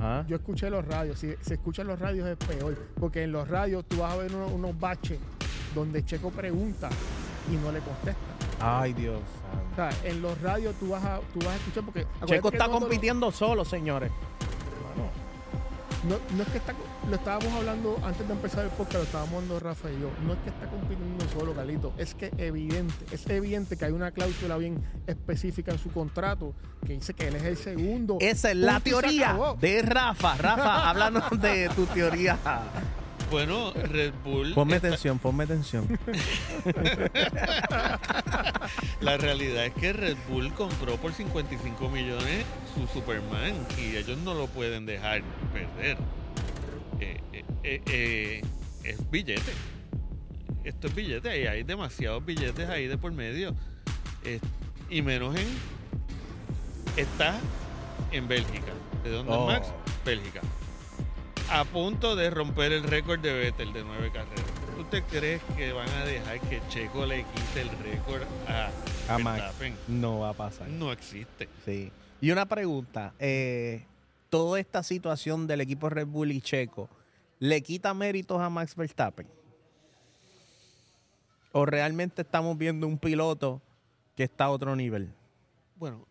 ¿Ah? 0.00 0.24
Yo 0.28 0.36
escuché 0.36 0.70
los 0.70 0.84
radios. 0.86 1.18
Si 1.18 1.34
se 1.40 1.54
escuchan 1.54 1.86
los 1.86 1.98
radios, 1.98 2.28
es 2.28 2.36
peor. 2.36 2.76
Porque 2.98 3.24
en 3.24 3.32
los 3.32 3.48
radios 3.48 3.84
tú 3.86 3.98
vas 3.98 4.12
a 4.12 4.16
ver 4.16 4.34
unos, 4.34 4.52
unos 4.52 4.78
baches 4.78 5.18
donde 5.74 6.04
Checo 6.04 6.30
pregunta 6.30 6.88
y 7.52 7.56
no 7.56 7.72
le 7.72 7.80
contesta. 7.80 8.20
Ay, 8.60 8.92
Dios. 8.92 9.20
O 9.72 9.74
sea, 9.76 9.90
en 10.04 10.20
los 10.20 10.40
radios 10.40 10.74
tú 10.76 10.88
vas 10.88 11.04
a, 11.04 11.20
tú 11.32 11.38
vas 11.40 11.48
a 11.48 11.56
escuchar 11.56 11.84
porque... 11.84 12.06
Checo 12.26 12.48
está 12.48 12.68
compitiendo 12.68 13.30
solo, 13.30 13.64
señores. 13.64 14.10
No, 16.04 16.16
no 16.36 16.42
es 16.42 16.48
que 16.50 16.58
está, 16.58 16.74
lo 17.08 17.16
estábamos 17.16 17.52
hablando 17.54 17.98
antes 18.04 18.26
de 18.26 18.32
empezar 18.32 18.64
el 18.64 18.70
podcast, 18.70 18.94
lo 18.96 19.02
estábamos 19.02 19.34
hablando 19.34 19.60
Rafa 19.60 19.90
y 19.90 20.00
yo. 20.00 20.10
No 20.24 20.34
es 20.34 20.38
que 20.40 20.50
está 20.50 20.68
compitiendo 20.68 21.24
solo, 21.36 21.54
Carlito. 21.54 21.92
Es 21.98 22.14
que 22.14 22.30
evidente, 22.38 22.94
es 23.10 23.28
evidente 23.28 23.76
que 23.76 23.84
hay 23.84 23.92
una 23.92 24.12
cláusula 24.12 24.56
bien 24.58 24.82
específica 25.06 25.72
en 25.72 25.78
su 25.78 25.90
contrato 25.90 26.54
que 26.86 26.92
dice 26.94 27.14
que 27.14 27.28
él 27.28 27.36
es 27.36 27.44
el 27.44 27.56
segundo. 27.56 28.18
Esa 28.20 28.50
es 28.50 28.56
la 28.56 28.80
teoría 28.80 29.36
de 29.60 29.82
Rafa. 29.82 30.36
Rafa, 30.36 30.90
háblanos 30.90 31.30
de 31.40 31.68
tu 31.74 31.86
teoría. 31.86 32.38
Bueno, 33.30 33.72
Red 33.74 34.12
Bull. 34.24 34.54
Ponme 34.54 34.76
está- 34.76 34.88
atención, 34.88 35.18
ponme 35.18 35.44
atención. 35.44 35.86
La 39.00 39.16
realidad 39.16 39.66
es 39.66 39.74
que 39.74 39.92
Red 39.92 40.16
Bull 40.28 40.52
compró 40.54 40.96
por 40.96 41.12
55 41.12 41.88
millones 41.90 42.44
su 42.74 42.86
Superman 42.86 43.54
y 43.78 43.96
ellos 43.96 44.18
no 44.18 44.34
lo 44.34 44.46
pueden 44.46 44.86
dejar 44.86 45.22
perder. 45.52 45.98
Eh, 47.00 47.20
eh, 47.62 47.82
eh, 47.86 48.42
es 48.84 49.10
billete. 49.10 49.52
Esto 50.64 50.86
es 50.88 50.94
billete 50.94 51.42
y 51.42 51.46
hay 51.46 51.62
demasiados 51.62 52.24
billetes 52.24 52.68
ahí 52.68 52.86
de 52.86 52.98
por 52.98 53.12
medio. 53.12 53.54
Y 54.90 55.02
menos 55.02 55.36
en. 55.36 55.46
Está 56.96 57.38
en 58.10 58.26
Bélgica. 58.26 58.72
¿De 59.04 59.10
dónde 59.10 59.32
Oh. 59.32 59.50
es 59.50 59.60
Max? 59.60 59.68
Bélgica. 60.04 60.40
A 61.50 61.64
punto 61.64 62.14
de 62.14 62.30
romper 62.30 62.72
el 62.72 62.82
récord 62.82 63.20
de 63.20 63.32
Vettel 63.32 63.72
de 63.72 63.82
nueve 63.82 64.10
carreras. 64.12 64.44
¿Tú 64.76 64.84
te 64.84 65.02
crees 65.02 65.42
que 65.56 65.72
van 65.72 65.88
a 65.88 66.04
dejar 66.04 66.40
que 66.40 66.60
Checo 66.68 67.06
le 67.06 67.24
quite 67.24 67.62
el 67.62 67.70
récord 67.82 68.22
a, 68.46 68.70
A 69.14 69.18
Max. 69.18 69.40
Verstappen? 69.40 69.74
No 69.88 70.20
va 70.20 70.30
a 70.30 70.34
pasar. 70.34 70.68
No 70.68 70.92
existe. 70.92 71.48
Sí. 71.64 71.90
Y 72.20 72.30
una 72.30 72.46
pregunta. 72.46 73.14
eh, 73.18 73.84
toda 74.28 74.60
esta 74.60 74.82
situación 74.82 75.46
del 75.46 75.62
equipo 75.62 75.88
Red 75.88 76.06
Bull 76.06 76.32
y 76.32 76.42
Checo, 76.42 76.90
¿le 77.38 77.62
quita 77.62 77.94
méritos 77.94 78.40
a 78.42 78.50
Max 78.50 78.76
Verstappen? 78.76 79.26
¿O 81.52 81.64
realmente 81.64 82.22
estamos 82.22 82.58
viendo 82.58 82.86
un 82.86 82.98
piloto 82.98 83.62
que 84.14 84.24
está 84.24 84.44
a 84.44 84.50
otro 84.50 84.76
nivel? 84.76 85.10
Bueno, 85.76 86.06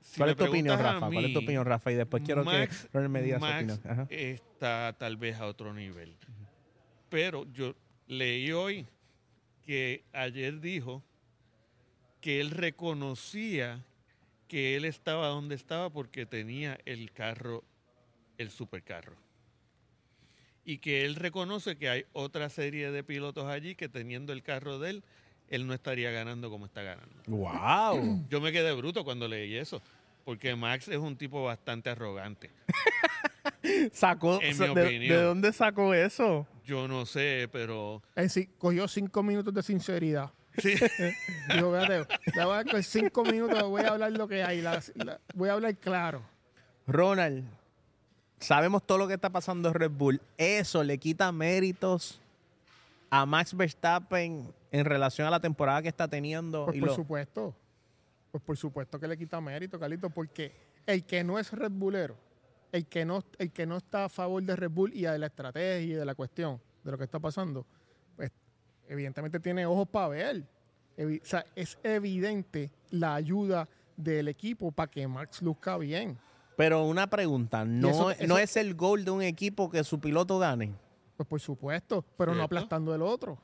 si 0.00 0.18
¿Cuál 0.18 0.30
es 0.30 0.36
tu 0.36 0.44
opinión, 0.44 0.78
Rafa? 0.78 1.10
¿Cuál 1.10 1.24
es 1.26 1.32
tu 1.32 1.38
opinión, 1.40 1.64
Rafa? 1.64 1.92
Y 1.92 1.94
después 1.94 2.22
quiero 2.24 2.44
Max- 2.44 2.88
que 2.92 2.98
me 3.08 3.22
diga 3.22 3.38
su 3.38 3.44
opinión. 3.46 3.80
Ajá. 3.84 4.06
está 4.10 4.94
tal 4.98 5.16
vez 5.16 5.36
a 5.38 5.46
otro 5.46 5.72
nivel. 5.74 6.16
Pero 7.08 7.44
yo 7.52 7.74
leí 8.06 8.52
hoy 8.52 8.86
que 9.62 10.04
ayer 10.12 10.60
dijo 10.60 11.02
que 12.20 12.40
él 12.40 12.50
reconocía 12.50 13.84
que 14.48 14.76
él 14.76 14.84
estaba 14.84 15.28
donde 15.28 15.54
estaba 15.54 15.90
porque 15.90 16.26
tenía 16.26 16.78
el 16.84 17.12
carro, 17.12 17.64
el 18.36 18.50
supercarro. 18.50 19.16
Y 20.64 20.78
que 20.78 21.04
él 21.04 21.14
reconoce 21.14 21.76
que 21.76 21.88
hay 21.88 22.04
otra 22.12 22.48
serie 22.50 22.90
de 22.90 23.02
pilotos 23.04 23.46
allí 23.46 23.74
que 23.74 23.88
teniendo 23.88 24.32
el 24.32 24.42
carro 24.42 24.78
de 24.78 24.90
él, 24.90 25.04
él 25.50 25.66
no 25.66 25.74
estaría 25.74 26.10
ganando 26.10 26.48
como 26.48 26.64
está 26.66 26.82
ganando. 26.82 27.14
¡Wow! 27.26 28.24
Yo 28.30 28.40
me 28.40 28.52
quedé 28.52 28.72
bruto 28.72 29.04
cuando 29.04 29.28
leí 29.28 29.56
eso, 29.56 29.82
porque 30.24 30.54
Max 30.56 30.88
es 30.88 30.96
un 30.98 31.16
tipo 31.16 31.44
bastante 31.44 31.90
arrogante. 31.90 32.50
Sacó, 33.92 34.40
En 34.42 34.58
mi 34.58 34.64
de, 34.66 34.70
opinión. 34.70 35.16
¿De 35.16 35.22
dónde 35.22 35.52
sacó 35.52 35.92
eso? 35.94 36.46
Yo 36.64 36.86
no 36.88 37.04
sé, 37.06 37.48
pero 37.52 38.02
En 38.16 38.28
sí, 38.30 38.48
cogió 38.58 38.86
cinco 38.88 39.22
minutos 39.22 39.52
de 39.52 39.62
sinceridad. 39.62 40.30
sí, 40.58 40.74
Dijo, 41.54 41.72
fíjate, 41.74 42.06
le 42.34 42.44
voy 42.44 42.64
a 42.74 42.82
cinco 42.82 43.24
minutos, 43.24 43.62
voy 43.68 43.82
a 43.82 43.88
hablar 43.88 44.12
lo 44.12 44.28
que 44.28 44.42
hay, 44.42 44.60
la- 44.62 44.82
la- 44.94 45.20
voy 45.34 45.48
a 45.48 45.52
hablar 45.54 45.76
claro. 45.76 46.22
Ronald, 46.86 47.44
sabemos 48.38 48.84
todo 48.86 48.98
lo 48.98 49.08
que 49.08 49.14
está 49.14 49.30
pasando 49.30 49.68
en 49.68 49.74
Red 49.74 49.90
Bull. 49.90 50.20
¿Eso 50.38 50.82
le 50.82 50.98
quita 50.98 51.30
méritos 51.32 52.20
a 53.10 53.26
Max 53.26 53.54
Verstappen 53.56 54.52
en 54.72 54.84
relación 54.84 55.26
a 55.26 55.30
la 55.30 55.40
temporada 55.40 55.82
que 55.82 55.88
está 55.88 56.08
teniendo? 56.08 56.64
Pues 56.66 56.76
y 56.76 56.80
por 56.80 56.88
lo- 56.90 56.94
supuesto. 56.94 57.54
Pues 58.30 58.42
por 58.44 58.56
supuesto 58.56 59.00
que 59.00 59.08
le 59.08 59.16
quita 59.18 59.40
mérito, 59.40 59.78
Carlito, 59.80 60.08
porque 60.10 60.54
el 60.86 61.04
que 61.04 61.24
no 61.24 61.38
es 61.38 61.52
Red 61.52 61.72
Bullero, 61.72 62.16
el 62.70 62.86
que 62.86 63.04
no, 63.04 63.24
el 63.38 63.50
que 63.50 63.66
no 63.66 63.76
está 63.76 64.04
a 64.04 64.08
favor 64.08 64.40
de 64.42 64.54
Red 64.54 64.70
Bull 64.70 64.92
y 64.94 65.02
de 65.02 65.18
la 65.18 65.26
estrategia 65.26 65.80
y 65.80 65.92
de 65.92 66.04
la 66.04 66.14
cuestión 66.14 66.60
de 66.84 66.90
lo 66.92 66.96
que 66.98 67.04
está 67.04 67.18
pasando, 67.18 67.66
pues 68.16 68.30
evidentemente 68.88 69.40
tiene 69.40 69.66
ojos 69.66 69.88
para 69.88 70.08
ver. 70.08 70.44
Evi- 70.96 71.20
o 71.20 71.24
sea, 71.24 71.44
es 71.56 71.76
evidente 71.82 72.70
la 72.90 73.14
ayuda 73.16 73.68
del 73.96 74.28
equipo 74.28 74.70
para 74.70 74.88
que 74.90 75.06
Max 75.08 75.42
luzca 75.42 75.76
bien. 75.78 76.16
Pero 76.56 76.84
una 76.84 77.08
pregunta, 77.08 77.64
¿no, 77.64 77.88
eso- 77.90 78.10
eso- 78.12 78.26
¿no 78.28 78.38
es 78.38 78.56
el 78.56 78.74
gol 78.74 79.04
de 79.04 79.10
un 79.10 79.22
equipo 79.22 79.70
que 79.70 79.82
su 79.82 79.98
piloto 79.98 80.38
gane? 80.38 80.72
Pues 81.16 81.28
por 81.28 81.40
supuesto, 81.40 82.04
pero 82.16 82.32
no 82.34 82.42
aplastando 82.44 82.94
el 82.94 83.02
otro. 83.02 83.38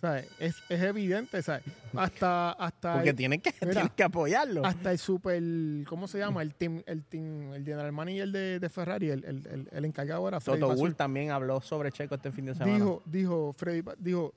Sea, 0.00 0.18
es, 0.38 0.56
es 0.68 0.82
evidente, 0.82 1.42
¿sabes? 1.42 1.64
Hasta, 1.94 2.52
hasta 2.52 2.94
Porque 2.94 3.10
el- 3.10 3.16
tienen 3.16 3.40
que, 3.40 3.50
mira, 3.62 3.72
tienen 3.72 3.92
que 3.96 4.02
apoyarlo. 4.02 4.64
hasta 4.64 4.92
el 4.92 4.98
super, 4.98 5.42
¿cómo 5.88 6.06
se 6.06 6.18
llama? 6.18 6.42
El 6.42 6.54
team, 6.54 6.82
el 6.86 7.02
team, 7.04 7.54
el 7.54 7.64
general 7.64 7.92
manager 7.92 8.28
de, 8.28 8.60
de 8.60 8.68
Ferrari, 8.68 9.08
el, 9.08 9.24
el, 9.24 9.46
el, 9.46 9.68
el 9.72 9.84
encargado 9.86 10.28
era 10.28 10.38
Freddy 10.38 10.60
Toto. 10.60 10.76
Wolff 10.76 10.96
también 10.96 11.30
habló 11.30 11.60
sobre 11.62 11.90
Checo 11.92 12.14
este 12.14 12.30
fin 12.30 12.44
de 12.44 12.54
semana. 12.54 12.74
Dijo, 12.74 13.02
dijo, 13.06 13.54
Freddy, 13.56 13.82
dijo, 13.98 14.34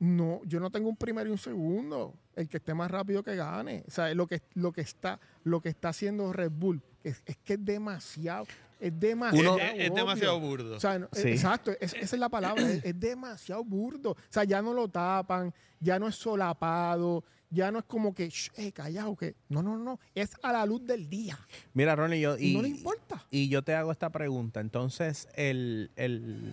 no, 0.00 0.40
yo 0.46 0.58
no 0.58 0.70
tengo 0.70 0.88
un 0.88 0.96
primero 0.96 1.28
y 1.28 1.32
un 1.32 1.38
segundo. 1.38 2.14
El 2.34 2.48
que 2.48 2.56
esté 2.56 2.72
más 2.74 2.90
rápido 2.90 3.22
que 3.22 3.36
gane. 3.36 3.84
O 3.86 3.90
sea, 3.90 4.12
lo 4.14 4.26
que, 4.26 4.40
lo 4.54 4.72
que 4.72 4.80
está, 4.80 5.20
lo 5.44 5.60
que 5.60 5.68
está 5.68 5.90
haciendo 5.90 6.32
Red 6.32 6.50
Bull 6.50 6.82
es, 7.04 7.22
es 7.26 7.36
que 7.36 7.52
es 7.54 7.64
demasiado, 7.64 8.46
es 8.82 8.98
demasiado. 9.00 9.58
es, 9.58 9.94
demasiado 9.94 10.40
burdo. 10.40 10.76
O 10.76 10.80
sea, 10.80 10.98
no- 10.98 11.08
Sí. 11.12 11.28
exacto, 11.28 11.70
es- 11.80 11.94
esa 11.94 12.16
es 12.16 12.18
la 12.20 12.28
palabra, 12.28 12.62
es, 12.68 12.84
es 12.84 12.98
demasiado 12.98 13.64
burdo. 13.64 14.10
O 14.10 14.16
sea, 14.28 14.44
ya 14.44 14.60
no 14.60 14.74
lo 14.74 14.88
tapan, 14.88 15.54
ya 15.80 15.98
no 15.98 16.08
es 16.08 16.14
solapado, 16.16 17.24
ya 17.50 17.70
no 17.70 17.78
es 17.80 17.84
como 17.84 18.14
que, 18.14 18.28
"Shh, 18.28 18.50
eh, 18.56 18.72
callado, 18.72 19.14
que. 19.16 19.34
No, 19.48 19.62
no, 19.62 19.76
no, 19.78 20.00
es 20.14 20.30
a 20.42 20.52
la 20.52 20.64
luz 20.66 20.84
del 20.86 21.08
día. 21.08 21.38
Mira, 21.74 21.94
Ronnie, 21.94 22.20
yo, 22.20 22.36
y, 22.38 22.54
no 22.54 22.62
le 22.62 22.68
importa. 22.68 23.24
Y 23.30 23.48
yo 23.48 23.62
te 23.62 23.74
hago 23.74 23.92
esta 23.92 24.10
pregunta. 24.10 24.60
Entonces, 24.60 25.28
el, 25.34 25.90
el- 25.96 26.52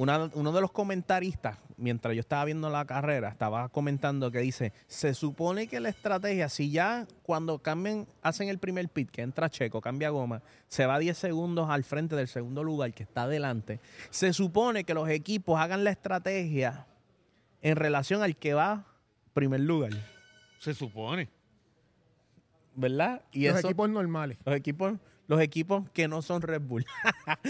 una- 0.00 0.30
uno 0.32 0.52
de 0.52 0.60
los 0.62 0.72
comentaristas, 0.72 1.58
mientras 1.76 2.14
yo 2.14 2.20
estaba 2.20 2.46
viendo 2.46 2.70
la 2.70 2.86
carrera, 2.86 3.28
estaba 3.28 3.68
comentando 3.68 4.30
que 4.30 4.38
dice, 4.38 4.72
se 4.86 5.12
supone 5.12 5.66
que 5.66 5.78
la 5.78 5.90
estrategia, 5.90 6.48
si 6.48 6.70
ya 6.70 7.06
cuando 7.22 7.58
cambian, 7.58 8.06
hacen 8.22 8.48
el 8.48 8.58
primer 8.58 8.88
pit, 8.88 9.10
que 9.10 9.20
entra 9.20 9.50
Checo, 9.50 9.82
cambia 9.82 10.08
goma, 10.08 10.42
se 10.68 10.86
va 10.86 10.98
10 10.98 11.18
segundos 11.18 11.68
al 11.68 11.84
frente 11.84 12.16
del 12.16 12.28
segundo 12.28 12.64
lugar 12.64 12.94
que 12.94 13.02
está 13.02 13.24
adelante, 13.24 13.78
se 14.08 14.32
supone 14.32 14.84
que 14.84 14.94
los 14.94 15.08
equipos 15.10 15.60
hagan 15.60 15.84
la 15.84 15.90
estrategia 15.90 16.86
en 17.60 17.76
relación 17.76 18.22
al 18.22 18.36
que 18.36 18.54
va 18.54 18.86
primer 19.34 19.60
lugar, 19.60 19.92
Se 20.60 20.72
supone. 20.72 21.28
¿verdad? 22.74 23.22
Y 23.32 23.46
Los 23.48 23.58
eso- 23.58 23.68
equipos 23.68 23.90
normales. 23.90 24.38
los 24.44 24.54
equipos, 24.56 24.94
los 25.26 25.40
equipos 25.40 25.88
que 25.90 26.08
no 26.08 26.22
son 26.22 26.40
Red 26.42 26.62
Bull. 26.62 26.86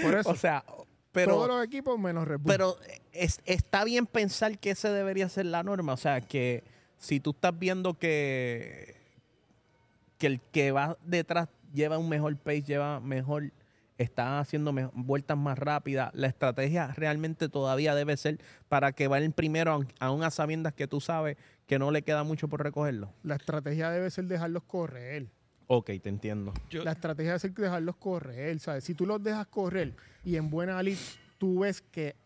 Por 0.03 0.15
eso, 0.19 0.31
o 0.31 0.35
sea, 0.35 0.65
pero, 1.13 1.35
todos 1.35 1.49
los 1.49 1.65
equipos 1.65 1.99
menos 1.99 2.27
Red 2.27 2.39
Bull. 2.39 2.47
pero 2.53 2.77
es- 3.13 3.41
está 3.45 3.85
bien 3.85 4.07
pensar 4.07 4.59
que 4.59 4.71
ese 4.71 4.89
debería 4.91 5.29
ser 5.29 5.47
la 5.47 5.63
norma. 5.63 5.93
O 5.93 5.97
sea, 5.97 6.21
que 6.21 6.63
si 6.99 7.21
tú 7.21 7.31
estás 7.31 7.59
viendo 7.59 7.95
que, 7.95 8.97
que 10.19 10.27
el 10.27 10.41
que 10.53 10.71
va 10.73 10.97
detrás 11.05 11.49
lleva 11.73 11.99
un 11.99 12.09
mejor 12.09 12.37
pace, 12.37 12.63
lleva 12.63 13.01
mejor, 13.01 13.53
está 13.99 14.39
haciendo 14.41 14.73
vueltas 14.95 15.37
más 15.37 15.59
rápidas, 15.59 16.11
la 16.15 16.27
estrategia 16.27 16.89
realmente 16.97 17.49
todavía 17.49 17.95
debe 17.95 18.17
ser 18.17 18.39
para 18.69 18.93
que 18.93 19.09
vayan 19.09 19.33
primero, 19.33 19.85
aún 19.99 20.23
a 20.25 20.31
sabiendas 20.31 20.73
que 20.75 20.87
tú 20.87 21.01
sabes 21.01 21.37
que 21.67 21.79
no 21.79 21.91
le 21.91 22.03
queda 22.03 22.23
mucho 22.25 22.49
por 22.49 22.63
recogerlo. 22.63 23.13
la 23.23 23.37
estrategia 23.37 23.91
debe 23.91 24.11
ser 24.11 24.25
dejarlos 24.27 24.63
correr. 24.65 25.27
Ok, 25.73 25.93
te 26.03 26.09
entiendo. 26.09 26.53
Yo, 26.69 26.83
La 26.83 26.91
estrategia 26.91 27.39
ser 27.39 27.55
dejarlos 27.55 27.95
correr, 27.95 28.59
¿sabes? 28.59 28.83
Si 28.83 28.93
tú 28.97 29.07
los 29.07 29.23
dejas 29.23 29.47
correr 29.47 29.95
y 30.25 30.35
en 30.35 30.51
buena 30.51 30.83
lid 30.83 30.99
tú 31.39 31.61
ves 31.61 31.81
que 31.81 32.17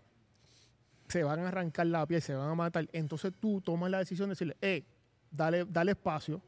se 1.09 1.23
van 1.25 1.41
a 1.41 1.49
arrancar 1.49 1.87
la 1.89 2.07
piel, 2.07 2.23
se 2.23 2.35
van 2.35 2.49
a 2.49 2.55
matar, 2.55 2.89
entonces 2.93 3.35
tú 3.39 3.61
tomas 3.61 3.91
la 3.91 3.99
decisión 3.99 4.31
de 4.31 4.33
decirle, 4.33 4.57
eh, 4.63 4.83
dale, 5.31 5.67
dale 5.67 5.91
espacio, 5.91 6.41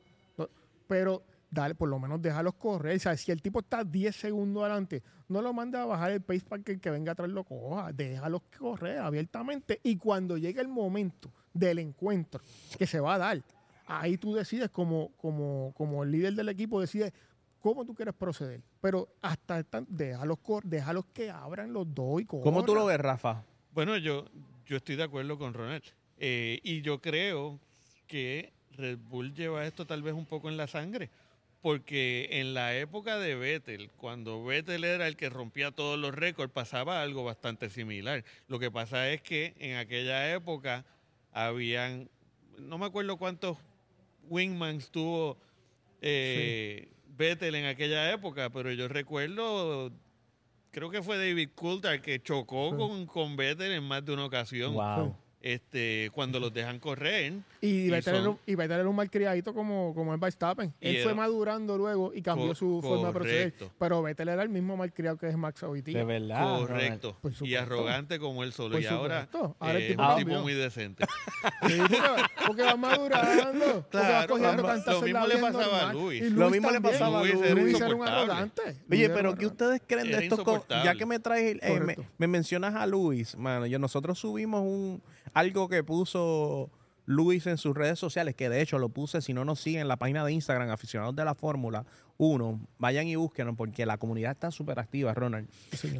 pero 0.88 1.22
dale, 1.50 1.74
por 1.74 1.90
lo 1.90 1.98
menos 1.98 2.22
déjalos 2.22 2.54
correr. 2.54 2.96
O 2.96 2.98
sea, 3.00 3.14
si 3.14 3.30
el 3.30 3.42
tipo 3.42 3.60
está 3.60 3.84
10 3.84 4.16
segundos 4.16 4.62
adelante, 4.62 5.02
no 5.28 5.42
lo 5.42 5.52
manda 5.52 5.82
a 5.82 5.84
bajar 5.84 6.12
el 6.12 6.22
pace 6.22 6.46
para 6.48 6.62
que 6.62 6.72
el 6.72 6.80
que 6.80 6.88
venga 6.88 7.12
atrás 7.12 7.28
lo 7.28 7.44
coja. 7.44 7.92
Déjalos 7.92 8.40
correr 8.58 9.00
abiertamente. 9.00 9.80
Y 9.82 9.98
cuando 9.98 10.38
llegue 10.38 10.62
el 10.62 10.68
momento 10.68 11.30
del 11.52 11.78
encuentro 11.78 12.40
que 12.78 12.86
se 12.86 13.00
va 13.00 13.16
a 13.16 13.18
dar, 13.18 13.42
ahí 13.87 14.16
tú 14.19 14.35
decides 14.35 14.69
como, 14.71 15.12
como, 15.16 15.73
como 15.76 16.02
el 16.05 16.11
líder 16.11 16.35
del 16.35 16.49
equipo, 16.49 16.81
decides 16.81 17.12
cómo 17.61 17.85
tú 17.85 17.95
quieres 17.95 18.14
proceder. 18.14 18.61
Pero 18.81 19.09
hasta 19.23 19.64
déjalos, 19.88 20.38
cor- 20.38 20.64
déjalos 20.64 21.05
que 21.12 21.31
abran 21.31 21.73
los 21.73 21.93
dos 21.95 22.21
y 22.21 22.25
¿Cómo 22.26 22.61
tú 22.61 22.66
corran. 22.73 22.75
lo 22.83 22.87
ves, 22.87 22.99
Rafa? 22.99 23.43
Bueno, 23.73 23.97
yo, 23.97 24.26
yo 24.66 24.76
estoy 24.76 24.97
de 24.97 25.02
acuerdo 25.05 25.38
con 25.38 25.55
Ronald. 25.55 25.83
Eh, 26.19 26.61
y 26.62 26.81
yo 26.83 27.00
creo 27.00 27.59
que 28.07 28.52
Red 28.73 28.99
Bull 28.99 29.35
lleva 29.35 29.66
esto 29.66 29.87
tal 29.87 30.02
vez 30.02 30.14
un 30.14 30.26
poco 30.26 30.49
en 30.49 30.57
la 30.57 30.66
sangre. 30.66 31.11
Porque 31.62 32.28
en 32.31 32.55
la 32.55 32.76
época 32.76 33.19
de 33.19 33.35
Vettel, 33.35 33.90
cuando 33.97 34.45
Vettel 34.45 34.85
era 34.85 35.09
el 35.09 35.16
que 35.16 35.28
rompía 35.31 35.73
todos 35.73 35.99
los 35.99 36.14
récords, 36.14 36.52
pasaba 36.52 37.02
algo 37.02 37.25
bastante 37.25 37.71
similar. 37.71 38.25
Lo 38.47 38.61
que 38.61 38.71
pasa 38.71 39.11
es 39.11 39.21
que 39.23 39.55
en 39.59 39.76
aquella 39.76 40.33
época 40.33 40.85
habían, 41.33 42.09
no 42.59 42.78
me 42.78 42.87
acuerdo 42.87 43.16
cuántos 43.16 43.59
wingmans 44.28 44.90
tuvo 44.90 45.38
eh, 46.00 46.88
Vettel 47.16 47.54
en 47.54 47.66
aquella 47.66 48.11
época, 48.12 48.50
pero 48.50 48.71
yo 48.73 48.88
recuerdo, 48.88 49.90
creo 50.71 50.90
que 50.90 51.02
fue 51.02 51.16
David 51.16 51.50
Coulthard 51.54 52.00
que 52.00 52.23
chocó 52.23 52.71
Sí. 52.71 52.76
con, 52.76 53.06
con 53.06 53.37
Vettel 53.37 53.73
en 53.73 53.85
más 53.85 54.04
de 54.04 54.12
una 54.12 54.25
ocasión. 54.26 54.75
Wow. 54.75 55.16
Este, 55.46 56.10
cuando 56.12 56.40
los 56.40 56.52
dejan 56.52 56.80
correr. 56.80 57.34
Y 57.60 57.68
Y 57.86 57.90
Vettel, 57.90 58.14
era, 58.16 58.24
son- 58.24 58.38
era 58.46 58.88
un 58.88 58.96
malcriadito 58.96 59.54
como, 59.54 59.94
como 59.94 60.12
el 60.12 60.18
Verstappen. 60.18 60.74
Él 60.80 61.02
fue 61.04 61.14
madurando 61.14 61.78
luego 61.78 62.12
y 62.12 62.20
cambió 62.20 62.48
Co- 62.48 62.54
su 62.56 62.80
forma 62.82 63.08
de 63.08 63.14
proceder. 63.14 63.54
Pero 63.78 64.02
Vettel 64.02 64.28
era 64.28 64.42
el 64.42 64.48
mismo 64.48 64.76
malcriado 64.76 65.16
que 65.16 65.28
es 65.28 65.36
Max 65.36 65.62
hoy 65.62 65.82
De 65.82 66.04
verdad. 66.04 66.58
Correcto. 66.58 67.16
Por 67.22 67.30
y 67.30 67.34
supuesto. 67.34 67.60
arrogante 67.62 68.18
como 68.18 68.42
él 68.42 68.52
solo. 68.52 68.72
Por 68.72 68.82
y 68.82 68.86
ahora. 68.86 69.28
Ahora 69.60 69.78
eh, 69.78 69.88
tipo 69.88 70.02
un 70.02 70.08
cambió. 70.08 70.24
tipo 70.26 70.42
muy 70.42 70.54
decente. 70.54 71.04
Sí, 71.66 71.78
porque, 71.78 72.22
porque 72.46 72.62
va 72.62 72.76
madurando. 72.76 73.64
porque 73.90 73.98
va 73.98 74.06
Claro, 74.06 74.28
cogiendo 74.28 74.62
lo 74.62 74.68
en 74.98 75.04
mismo 75.04 75.26
le 75.26 75.36
pasaba 75.38 75.88
a. 75.90 75.92
Luis. 75.92 76.22
Y 76.22 76.30
Lo 76.30 76.50
mismo 76.50 76.70
le 76.70 76.80
pasaba 76.80 77.18
a 77.20 77.22
Luis. 77.22 77.34
Luis 77.34 77.76
era 77.76 77.86
era 77.86 77.94
un 77.94 78.08
arrogante. 78.08 78.62
Luis 78.88 79.00
Oye, 79.02 79.10
pero 79.10 79.34
¿qué 79.36 79.46
ustedes 79.46 79.80
creen 79.86 80.10
de 80.10 80.24
estos? 80.26 80.64
Ya 80.68 80.94
que 80.94 81.06
me 81.06 81.18
traes, 81.18 81.56
eh, 81.62 81.96
me 82.18 82.26
mencionas 82.26 82.74
a 82.74 82.86
Luis, 82.86 83.36
mano, 83.36 83.66
yo, 83.66 83.78
nosotros 83.78 84.18
subimos 84.18 84.62
un 84.62 85.02
algo 85.37 85.69
que 85.69 85.85
puso 85.85 86.71
Luis 87.05 87.47
en 87.47 87.57
sus 87.59 87.76
redes 87.76 87.99
sociales, 87.99 88.35
que 88.35 88.49
de 88.49 88.61
hecho 88.61 88.78
lo 88.78 88.88
puse, 88.88 89.21
si 89.21 89.33
no 89.33 89.45
nos 89.45 89.61
siguen 89.61 89.83
en 89.83 89.88
la 89.88 89.97
página 89.97 90.25
de 90.25 90.33
Instagram, 90.33 90.71
aficionados 90.71 91.14
de 91.14 91.25
la 91.25 91.35
Fórmula 91.35 91.85
1, 92.19 92.61
vayan 92.78 93.07
y 93.07 93.14
búsquenlo 93.16 93.55
porque 93.55 93.85
la 93.87 93.99
comunidad 93.99 94.33
está 94.33 94.50
súper 94.50 94.78
activa, 94.78 95.12
Ronald. 95.14 95.49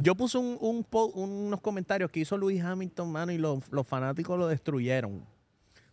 Yo 0.01 0.15
puse 0.15 0.39
un, 0.39 0.57
un 0.61 0.83
po- 0.85 1.07
unos 1.15 1.61
comentarios 1.61 2.11
que 2.11 2.21
hizo 2.21 2.37
Luis 2.37 2.63
Hamilton, 2.63 3.13
mano, 3.13 3.31
y 3.33 3.39
los, 3.39 3.71
los 3.71 3.87
fanáticos 3.87 4.39
lo 4.39 4.49
destruyeron. 4.49 5.23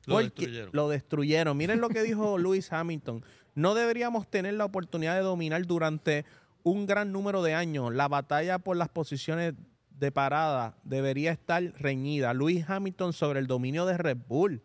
Lo 0.05 0.17
destruyeron. 0.19 0.69
Lo 0.73 0.89
destruyeron. 0.89 1.55
Miren 1.57 1.79
lo 1.81 1.89
que 1.89 2.01
dijo 2.03 2.37
Lewis 2.39 2.71
Hamilton. 2.73 3.23
No 3.55 3.75
deberíamos 3.75 4.27
tener 4.27 4.53
la 4.55 4.65
oportunidad 4.65 5.15
de 5.15 5.21
dominar 5.21 5.65
durante 5.67 6.25
un 6.63 6.85
gran 6.85 7.11
número 7.11 7.43
de 7.43 7.53
años. 7.53 7.93
La 7.93 8.07
batalla 8.07 8.57
por 8.59 8.77
las 8.77 8.89
posiciones 8.89 9.53
de 9.99 10.11
parada 10.11 10.75
debería 10.83 11.31
estar 11.31 11.63
reñida. 11.79 12.33
Lewis 12.33 12.65
Hamilton 12.67 13.13
sobre 13.13 13.39
el 13.39 13.47
dominio 13.47 13.85
de 13.85 13.97
Red 13.97 14.17
Bull. 14.27 14.61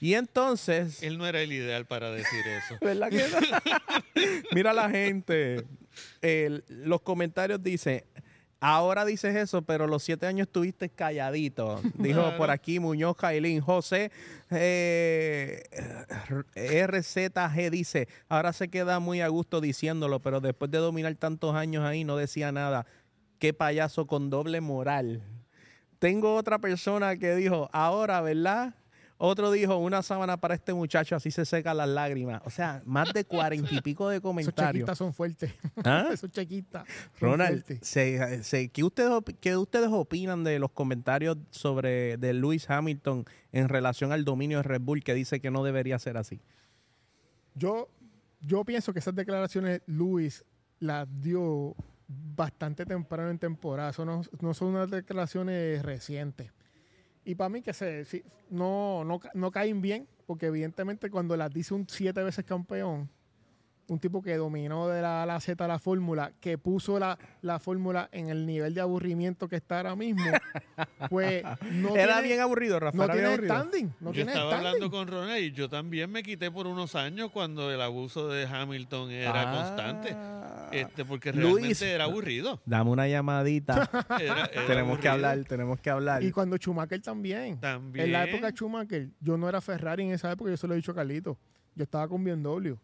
Y 0.00 0.14
entonces... 0.14 1.02
Él 1.02 1.18
no 1.18 1.26
era 1.26 1.42
el 1.42 1.52
ideal 1.52 1.86
para 1.86 2.10
decir 2.10 2.40
eso. 2.46 2.76
¿Verdad 2.84 3.10
que 3.10 3.18
no? 3.28 4.22
Mira 4.52 4.72
la 4.72 4.88
gente. 4.88 5.64
El- 6.22 6.64
los 6.68 7.02
comentarios 7.02 7.62
dicen, 7.62 8.02
ahora 8.60 9.04
dices 9.04 9.36
eso, 9.36 9.60
pero 9.62 9.86
los 9.86 10.02
siete 10.02 10.26
años 10.26 10.46
estuviste 10.46 10.88
calladito. 10.88 11.82
Dijo 11.94 12.20
Claro. 12.22 12.36
por 12.38 12.50
aquí 12.50 12.78
Muñoz 12.80 13.16
Jailín. 13.18 13.60
José 13.60 14.10
eh, 14.50 15.62
RZG 16.88 17.70
dice, 17.70 18.08
ahora 18.28 18.52
se 18.52 18.68
queda 18.68 19.00
muy 19.00 19.20
a 19.20 19.28
gusto 19.28 19.60
diciéndolo, 19.60 20.20
pero 20.20 20.40
después 20.40 20.70
de 20.70 20.78
dominar 20.78 21.14
tantos 21.16 21.54
años 21.54 21.84
ahí 21.84 22.04
no 22.04 22.16
decía 22.16 22.52
nada. 22.52 22.86
Qué 23.40 23.52
payaso 23.52 24.06
con 24.06 24.30
doble 24.30 24.60
moral. 24.60 25.22
Tengo 25.98 26.36
otra 26.36 26.60
persona 26.60 27.16
que 27.16 27.34
dijo, 27.34 27.68
ahora, 27.72 28.20
¿verdad? 28.20 28.74
Otro 29.22 29.50
dijo, 29.50 29.76
una 29.76 30.02
sábana 30.02 30.38
para 30.38 30.54
este 30.54 30.72
muchacho, 30.72 31.14
así 31.14 31.30
se 31.30 31.44
secan 31.44 31.76
las 31.76 31.88
lágrimas. 31.90 32.40
O 32.46 32.50
sea, 32.50 32.80
más 32.86 33.12
de 33.12 33.24
cuarenta 33.26 33.74
y 33.74 33.80
pico 33.82 34.08
de 34.08 34.16
Esos 34.18 34.22
comentarios. 34.22 34.72
chequistas 34.72 34.96
son 34.98 35.12
fuertes. 35.12 35.52
¿Ah? 35.84 36.08
Esos 36.12 36.30
chequistas. 36.30 36.86
Ronald, 37.20 37.64
fuertes. 37.64 37.86
se- 37.86 38.42
se- 38.44 38.68
¿qué, 38.68 38.82
ustedes, 38.84 39.10
qué 39.40 39.56
ustedes 39.58 39.88
opinan 39.90 40.42
de 40.44 40.58
los 40.58 40.70
comentarios 40.70 41.36
sobre 41.50 42.16
de 42.16 42.32
Lewis 42.32 42.70
Hamilton 42.70 43.24
en 43.52 43.68
relación 43.68 44.12
al 44.12 44.24
dominio 44.24 44.58
de 44.58 44.62
Red 44.62 44.80
Bull 44.80 45.02
que 45.04 45.12
dice 45.12 45.40
que 45.40 45.50
no 45.50 45.64
debería 45.64 45.98
ser 45.98 46.16
así? 46.16 46.40
Yo, 47.54 47.88
yo 48.40 48.64
pienso 48.64 48.92
que 48.94 49.00
esas 49.00 49.14
declaraciones 49.14 49.82
Luis 49.86 50.44
las 50.78 51.06
dio 51.20 51.74
bastante 52.10 52.84
temprano 52.84 53.30
en 53.30 53.38
temporada. 53.38 53.90
Eso 53.90 54.04
no, 54.04 54.54
son 54.54 54.68
unas 54.68 54.90
declaraciones 54.90 55.82
recientes. 55.82 56.52
Y 57.24 57.34
para 57.34 57.50
mí 57.50 57.62
que 57.62 57.72
se, 57.72 58.24
no, 58.48 59.04
no, 59.04 59.20
no 59.34 59.50
caen 59.50 59.80
bien, 59.80 60.08
porque 60.26 60.46
evidentemente 60.46 61.10
cuando 61.10 61.36
las 61.36 61.52
dice 61.52 61.74
un 61.74 61.88
siete 61.88 62.22
veces 62.22 62.44
campeón, 62.44 63.08
un 63.90 63.98
tipo 63.98 64.22
que 64.22 64.36
dominó 64.36 64.86
de 64.88 65.02
la 65.02 65.20
A 65.20 65.22
a 65.24 65.26
la 65.26 65.40
Z 65.40 65.66
la 65.66 65.78
fórmula, 65.80 66.32
que 66.40 66.56
puso 66.58 66.98
la, 67.00 67.18
la 67.42 67.58
fórmula 67.58 68.08
en 68.12 68.28
el 68.28 68.46
nivel 68.46 68.72
de 68.72 68.80
aburrimiento 68.80 69.48
que 69.48 69.56
está 69.56 69.78
ahora 69.78 69.96
mismo, 69.96 70.24
pues 71.08 71.42
no 71.72 71.96
Era 71.96 72.14
tiene, 72.14 72.28
bien 72.28 72.40
aburrido, 72.40 72.78
Rafa. 72.78 72.96
no 72.96 73.08
tiene 73.12 73.26
aburrido. 73.28 73.54
standing. 73.54 73.86
No 74.00 74.10
yo 74.10 74.12
tiene 74.12 74.30
estaba 74.32 74.50
standing. 74.50 74.66
hablando 74.68 74.90
con 74.90 75.08
Ronald 75.08 75.42
y 75.42 75.52
yo 75.52 75.68
también 75.68 76.10
me 76.10 76.22
quité 76.22 76.50
por 76.50 76.66
unos 76.68 76.94
años 76.94 77.30
cuando 77.32 77.70
el 77.72 77.80
abuso 77.80 78.28
de 78.28 78.46
Hamilton 78.46 79.10
era 79.10 79.42
Ah. 79.50 79.54
constante. 79.56 80.16
Este, 80.80 81.04
porque 81.04 81.32
Luis. 81.32 81.44
realmente 81.56 81.90
era 81.90 82.04
aburrido. 82.04 82.60
Dame 82.64 82.90
una 82.90 83.08
llamadita. 83.08 83.90
Era- 84.20 84.46
era 84.52 84.66
tenemos 84.66 84.98
que 85.00 85.08
hablar, 85.08 85.44
tenemos 85.44 85.80
que 85.80 85.90
hablar. 85.90 86.22
Y 86.22 86.30
cuando 86.30 86.56
Schumacher 86.58 87.02
también. 87.02 87.58
También. 87.58 88.06
En 88.06 88.12
la 88.12 88.24
época 88.24 88.46
de 88.46 88.52
Schumacher, 88.52 89.08
yo 89.20 89.36
no 89.36 89.48
era 89.48 89.60
Ferrari 89.60 90.04
en 90.04 90.12
esa 90.12 90.30
época, 90.30 90.50
yo 90.50 90.56
se 90.56 90.68
lo 90.68 90.74
he 90.74 90.76
dicho 90.76 90.92
a 90.92 90.94
Carlito. 90.94 91.36
Yo 91.74 91.82
estaba 91.84 92.06
con 92.08 92.22
BMW. 92.22 92.74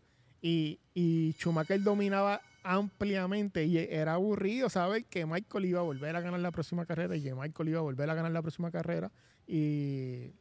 Y, 0.42 0.78
y 0.94 1.34
Schumacher 1.38 1.82
dominaba 1.82 2.40
ampliamente 2.62 3.64
y 3.64 3.78
era 3.78 4.14
aburrido 4.14 4.68
saber 4.68 5.04
que 5.04 5.24
Michael 5.24 5.66
iba 5.66 5.80
a 5.80 5.84
volver 5.84 6.16
a 6.16 6.20
ganar 6.20 6.40
la 6.40 6.50
próxima 6.50 6.84
carrera 6.84 7.16
y 7.16 7.22
que 7.22 7.34
Michael 7.34 7.68
iba 7.68 7.78
a 7.78 7.82
volver 7.82 8.10
a 8.10 8.14
ganar 8.14 8.32
la 8.32 8.42
próxima 8.42 8.70
carrera. 8.70 9.10
Y 9.46 10.32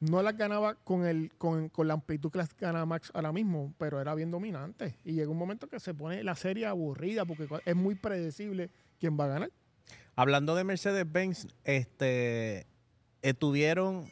no 0.00 0.22
las 0.22 0.36
ganaba 0.36 0.74
con, 0.76 1.06
el, 1.06 1.32
con, 1.38 1.70
con 1.70 1.88
la 1.88 1.94
amplitud 1.94 2.30
que 2.30 2.38
las 2.38 2.54
gana 2.56 2.84
Max 2.84 3.10
ahora 3.14 3.32
mismo, 3.32 3.74
pero 3.78 4.00
era 4.00 4.14
bien 4.14 4.30
dominante. 4.30 4.96
Y 5.04 5.12
llega 5.12 5.30
un 5.30 5.38
momento 5.38 5.68
que 5.68 5.80
se 5.80 5.94
pone 5.94 6.22
la 6.22 6.36
serie 6.36 6.66
aburrida 6.66 7.24
porque 7.24 7.48
es 7.64 7.76
muy 7.76 7.94
predecible 7.94 8.70
quién 9.00 9.18
va 9.18 9.24
a 9.24 9.28
ganar. 9.28 9.50
Hablando 10.14 10.54
de 10.54 10.64
Mercedes-Benz, 10.64 11.48
este, 11.64 12.66
estuvieron 13.22 14.04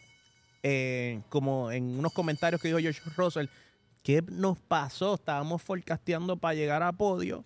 eh, 0.63 1.21
como 1.29 1.71
en 1.71 1.99
unos 1.99 2.13
comentarios 2.13 2.61
que 2.61 2.69
dijo 2.69 2.81
George 2.81 3.01
Russell, 3.17 3.47
¿qué 4.07 4.23
nos 4.31 4.57
pasó? 4.61 5.15
Estábamos 5.15 5.61
forecasteando 5.63 6.37
para 6.37 6.55
llegar 6.55 6.81
a 6.85 6.93
podio 6.93 7.45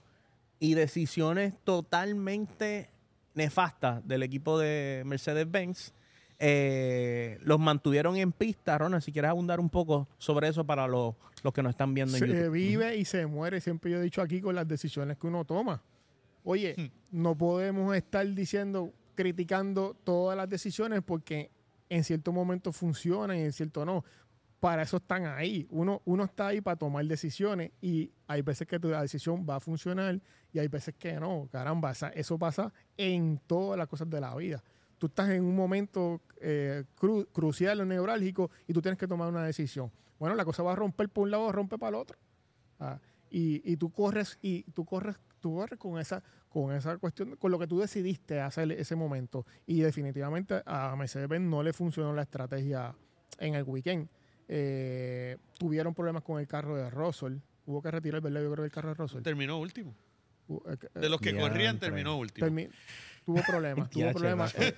y 0.58 0.74
decisiones 0.74 1.54
totalmente 1.64 2.90
nefastas 3.34 4.06
del 4.06 4.22
equipo 4.22 4.58
de 4.58 5.02
Mercedes-Benz. 5.06 5.94
eh, 6.38 7.38
los 7.40 7.58
mantuvieron 7.58 8.16
en 8.18 8.30
pista. 8.32 8.76
Ronald, 8.76 9.02
si 9.02 9.10
quieres 9.10 9.30
abundar 9.30 9.58
un 9.58 9.70
poco 9.70 10.06
sobre 10.18 10.48
eso 10.48 10.64
para 10.64 10.86
los, 10.86 11.14
los 11.42 11.52
que 11.54 11.62
nos 11.62 11.70
están 11.70 11.94
viendo 11.94 12.14
en 12.16 12.20
se 12.20 12.26
YouTube. 12.28 12.50
vive 12.52 12.94
y 12.96 13.04
se 13.06 13.24
muere, 13.26 13.60
siempre 13.62 13.90
yo 13.90 13.98
he 13.98 14.02
dicho 14.02 14.20
aquí, 14.20 14.42
con 14.42 14.54
las 14.54 14.68
decisiones 14.68 15.16
que 15.16 15.26
uno 15.28 15.46
toma. 15.46 15.82
Oye, 16.44 16.74
Hmm. 16.76 16.86
no 17.10 17.36
podemos 17.38 17.96
estar 17.96 18.26
diciendo, 18.34 18.92
criticando 19.14 19.96
todas 20.04 20.36
las 20.36 20.48
decisiones 20.48 21.00
porque 21.04 21.50
en 21.88 22.04
cierto 22.04 22.32
momento 22.32 22.70
funcionan 22.72 23.38
y 23.38 23.40
en 23.44 23.52
cierto 23.52 23.84
no. 23.86 24.04
Para 24.60 24.82
eso 24.82 24.98
están 24.98 25.24
ahí. 25.26 25.66
Uno, 25.70 26.02
uno 26.04 26.24
está 26.24 26.48
ahí 26.48 26.60
para 26.60 26.76
tomar 26.76 27.04
decisiones 27.06 27.72
y 27.80 28.12
hay 28.26 28.42
veces 28.42 28.68
que 28.68 28.78
tu 28.78 28.88
decisión 28.88 29.46
va 29.48 29.56
a 29.56 29.60
funcionar 29.60 30.20
y 30.52 30.58
hay 30.58 30.68
veces 30.68 30.94
que 30.98 31.18
no. 31.18 31.48
Caramba, 31.50 31.92
eso 32.14 32.38
pasa 32.38 32.72
en 32.96 33.40
todas 33.46 33.78
las 33.78 33.88
cosas 33.88 34.08
de 34.10 34.20
la 34.20 34.34
vida. 34.36 34.62
Tú 34.98 35.06
estás 35.06 35.30
en 35.30 35.42
un 35.42 35.56
momento 35.56 36.20
eh, 36.42 36.84
cru- 36.98 37.26
crucial 37.32 37.80
o 37.80 37.86
neurálgico 37.86 38.50
y 38.68 38.74
tú 38.74 38.82
tienes 38.82 38.98
que 38.98 39.08
tomar 39.08 39.28
una 39.28 39.42
decisión. 39.42 39.90
Bueno, 40.18 40.34
la 40.34 40.44
cosa 40.44 40.62
va 40.62 40.72
a 40.72 40.76
romper 40.76 41.08
por 41.08 41.22
un 41.24 41.30
lado 41.30 41.50
rompe 41.50 41.78
para 41.78 41.88
el 41.88 41.94
otro. 41.94 42.18
Ah, 42.78 42.98
y, 43.30 43.62
y 43.64 43.76
tú 43.78 43.90
corres 43.90 44.38
y 44.42 44.64
tú 44.72 44.84
corres 44.84 45.16
tú 45.40 45.54
corres 45.54 45.78
con 45.78 45.98
esa 45.98 46.22
con 46.50 46.74
esa 46.74 46.98
cuestión 46.98 47.36
con 47.36 47.50
lo 47.50 47.58
que 47.58 47.66
tú 47.66 47.78
decidiste 47.78 48.40
hacer 48.40 48.70
ese 48.72 48.94
momento 48.96 49.46
y 49.66 49.80
definitivamente 49.80 50.62
a 50.66 50.94
Mercedes-Benz 50.96 51.48
no 51.48 51.62
le 51.62 51.72
funcionó 51.72 52.12
la 52.12 52.22
estrategia 52.22 52.94
en 53.38 53.54
el 53.54 53.62
weekend 53.62 54.08
Eh, 54.52 55.36
tuvieron 55.58 55.94
problemas 55.94 56.24
con 56.24 56.40
el 56.40 56.48
carro 56.48 56.74
de 56.76 56.90
Russell 56.90 57.36
hubo 57.66 57.80
que 57.80 57.90
retirar, 57.92 58.20
¿verdad? 58.20 58.40
Yo 58.42 58.50
creo 58.50 58.64
que 58.64 58.66
el 58.66 58.72
carro 58.72 58.88
de 58.88 58.94
Russell. 58.94 59.22
Terminó 59.22 59.58
último. 59.60 59.94
Eh, 60.48 60.76
De 61.00 61.08
los 61.08 61.20
que 61.20 61.36
corrían, 61.38 61.78
terminó 61.78 62.16
último. 62.18 62.44
termi- 62.48 62.68
tuvo 63.24 63.40
problemas, 63.46 63.88
tuvo 63.90 64.10
problemas. 64.12 64.54
Eh, 64.58 64.74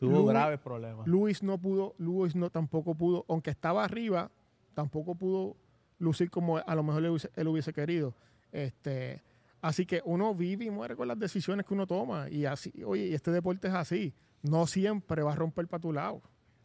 Tuvo 0.00 0.24
graves 0.26 0.58
problemas. 0.58 1.06
Luis 1.06 1.40
no 1.44 1.56
pudo, 1.58 1.94
Luis 1.98 2.34
no 2.34 2.50
tampoco 2.50 2.96
pudo, 2.96 3.24
aunque 3.28 3.50
estaba 3.50 3.84
arriba, 3.84 4.28
tampoco 4.74 5.14
pudo 5.14 5.56
lucir 6.00 6.28
como 6.28 6.56
a 6.58 6.74
lo 6.74 6.82
mejor 6.82 7.04
él 7.04 7.10
hubiese, 7.10 7.30
él 7.36 7.46
hubiese 7.46 7.72
querido. 7.72 8.16
Este, 8.50 9.22
así 9.60 9.86
que 9.86 10.02
uno 10.04 10.34
vive 10.34 10.64
y 10.64 10.70
muere 10.70 10.96
con 10.96 11.06
las 11.06 11.16
decisiones 11.20 11.64
que 11.64 11.74
uno 11.74 11.86
toma. 11.86 12.28
Y 12.28 12.44
así, 12.44 12.72
oye, 12.84 13.06
y 13.06 13.14
este 13.14 13.30
deporte 13.30 13.68
es 13.68 13.74
así. 13.74 14.12
No 14.42 14.66
siempre 14.66 15.22
va 15.22 15.30
a 15.34 15.36
romper 15.36 15.68
para 15.68 15.80
tu 15.80 15.92
lado. 15.92 16.20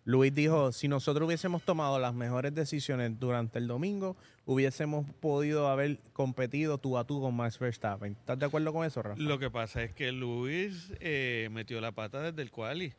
Luis 0.07 0.33
dijo, 0.33 0.71
si 0.71 0.87
nosotros 0.87 1.27
hubiésemos 1.27 1.63
tomado 1.63 1.99
las 1.99 2.13
mejores 2.13 2.55
decisiones 2.55 3.19
durante 3.19 3.59
el 3.59 3.67
domingo, 3.67 4.15
hubiésemos 4.45 5.05
podido 5.19 5.67
haber 5.67 5.99
competido 6.13 6.77
tú 6.77 6.97
a 6.97 7.03
tú 7.03 7.19
con 7.19 7.35
Max 7.35 7.59
Verstappen. 7.59 8.13
¿Estás 8.13 8.39
de 8.39 8.45
acuerdo 8.45 8.71
con 8.71 8.85
eso, 8.85 9.03
Rafa? 9.03 9.21
Lo 9.21 9.37
que 9.37 9.51
pasa 9.51 9.83
es 9.83 9.91
que 9.91 10.13
Luis 10.13 10.93
eh, 11.01 11.49
metió 11.51 11.81
la 11.81 11.91
pata 11.91 12.21
desde 12.21 12.41
el 12.41 12.51
quali. 12.51 12.93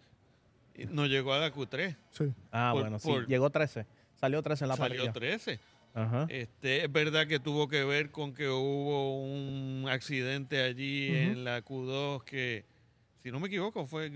Y 0.74 0.84
No 0.84 1.06
llegó 1.06 1.32
a 1.32 1.38
la 1.38 1.50
Q3. 1.50 1.96
Sí. 2.10 2.24
ah, 2.52 2.72
por- 2.74 2.82
bueno, 2.82 2.98
sí. 2.98 3.08
por- 3.08 3.26
Llegó 3.26 3.48
13. 3.48 3.86
Salió 4.20 4.42
13 4.42 4.64
en 4.64 4.68
la 4.68 4.76
Salió 4.76 4.96
parrilla. 4.96 5.12
13. 5.14 5.60
Ajá. 5.94 6.26
Este, 6.28 6.84
es 6.84 6.92
verdad 6.92 7.26
que 7.26 7.40
tuvo 7.40 7.68
que 7.68 7.84
ver 7.84 8.10
con 8.10 8.34
que 8.34 8.50
hubo 8.50 9.22
un 9.24 9.86
accidente 9.88 10.60
allí 10.62 11.08
en 11.16 11.42
la 11.44 11.64
Q2 11.64 12.22
que, 12.24 12.66
si 13.22 13.30
no 13.32 13.40
me 13.40 13.46
equivoco, 13.46 13.86
fue 13.86 14.12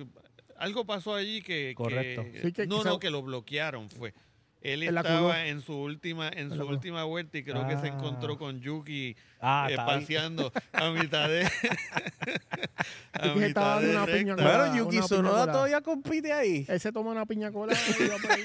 algo 0.63 0.85
pasó 0.85 1.15
allí 1.15 1.43
que, 1.43 1.75
Correcto. 1.77 2.23
que- 2.25 2.41
Sí, 2.43 2.53
que 2.53 2.67
no, 2.67 2.79
quizá- 2.79 2.89
no, 2.91 2.99
que 2.99 3.11
lo 3.11 3.23
bloquearon 3.23 3.91
fue. 3.91 4.15
Él 4.61 4.85
estaba 4.85 5.35
Q2. 5.39 5.47
en 5.49 5.61
su 5.61 5.75
última 5.77 6.29
en 6.29 6.51
su 6.51 6.57
Q2. 6.57 6.69
última 6.69 7.03
vuelta 7.03 7.37
y 7.37 7.43
creo 7.43 7.67
que 7.67 7.77
se 7.79 7.87
Ah. 7.89 7.95
encontró 7.97 8.39
con 8.39 8.61
Yuki 8.61 9.17
Ah, 9.41 9.67
eh, 9.69 9.75
paseando 9.75 10.53
a 10.73 10.91
mitad 10.91 11.29
de 11.29 11.43
a 13.13 13.27
Yuki 13.27 13.41
se 13.41 13.47
estaba 13.49 13.81
mitad 13.81 13.81
dando 13.81 13.89
de 13.89 13.97
una 13.97 14.07
piña 14.07 14.37
colada. 14.37 14.69
Bueno, 14.71 14.77
Yuki 14.85 14.99
colada. 15.09 15.53
todavía 15.53 15.81
compite 15.81 16.33
ahí. 16.33 16.65
Él 16.69 16.79
se 16.79 16.93
toma 16.93 17.11
una 17.11 17.27
piña 17.27 17.51
colada 17.51 17.79
y 17.99 18.07
va 18.09 18.17
por 18.19 18.31
ahí. 18.31 18.45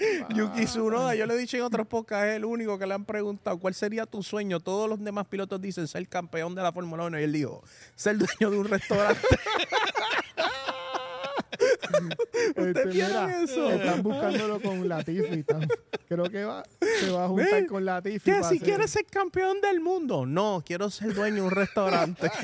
Yuki 0.34 0.64
Tsunoda, 0.64 1.14
yo 1.14 1.26
le 1.26 1.34
he 1.34 1.36
dicho 1.38 1.56
en 1.58 1.62
otros 1.62 1.86
podcasts, 1.86 2.28
es 2.28 2.36
el 2.36 2.44
único 2.46 2.78
que 2.78 2.86
le 2.86 2.94
han 2.94 3.04
preguntado 3.04 3.58
cuál 3.58 3.74
sería 3.74 4.04
tu 4.06 4.22
sueño. 4.22 4.58
Todos 4.60 4.88
los 4.88 5.02
demás 5.02 5.26
pilotos 5.26 5.60
dicen 5.60 5.86
ser 5.88 6.06
campeón 6.08 6.54
de 6.54 6.62
la 6.62 6.72
Fórmula 6.72 7.04
1 7.04 7.20
y 7.20 7.22
él 7.24 7.32
dijo, 7.32 7.62
ser 7.94 8.16
dueño 8.18 8.50
de 8.50 8.58
un 8.58 8.64
restaurante. 8.68 9.20
Este, 12.56 12.86
vieron 12.88 13.26
mira, 13.26 13.42
eso? 13.42 13.70
Están 13.70 14.02
buscándolo 14.02 14.60
con 14.60 14.88
Latifi. 14.88 15.40
están- 15.40 15.68
creo 16.08 16.24
que 16.30 16.44
va, 16.44 16.64
se 17.00 17.10
va 17.10 17.24
a 17.24 17.28
juntar 17.28 17.52
Ven, 17.52 17.66
con 17.66 17.84
Latifi. 17.84 18.18
¿Qué? 18.30 18.34
Si 18.34 18.40
hacer- 18.40 18.58
quieres 18.60 18.90
ser 18.90 19.04
campeón 19.06 19.60
del 19.60 19.80
mundo. 19.80 20.26
No, 20.26 20.62
quiero 20.64 20.90
ser 20.90 21.14
dueño 21.14 21.36
de 21.36 21.42
un 21.42 21.50
restaurante. 21.50 22.30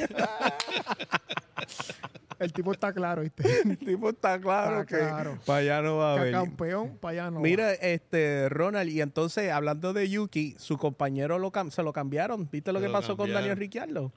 El 2.39 2.53
tipo 2.53 2.71
está 2.73 2.93
claro, 2.93 3.23
¿viste? 3.23 3.63
el 3.63 3.79
tipo 3.79 4.11
está 4.11 4.39
claro 4.39 4.83
Está 4.83 4.99
que 4.99 5.03
claro. 5.09 5.39
para 5.47 5.59
allá 5.61 5.81
no 5.81 5.97
va 5.97 6.11
a 6.13 6.21
haber. 6.21 6.33
campeón, 6.33 6.99
para 6.99 7.13
allá 7.13 7.31
no. 7.31 7.37
va. 7.37 7.43
Mira, 7.43 7.73
este, 7.73 8.51
Ronald, 8.51 8.91
y 8.91 9.01
entonces, 9.01 9.51
hablando 9.51 9.95
de 9.95 10.09
Yuki, 10.11 10.55
su 10.59 10.77
compañero 10.77 11.39
lo 11.39 11.51
se 11.71 11.83
lo 11.83 11.95
cambiaron. 11.95 12.47
¿Viste 12.53 12.73
lo 12.75 12.79
Se 12.79 12.85
que 12.85 12.89
lo 12.89 12.93
pasó 13.01 13.17
con. 13.17 13.33
Daniel 13.33 13.57
Ricciardo? 13.57 14.13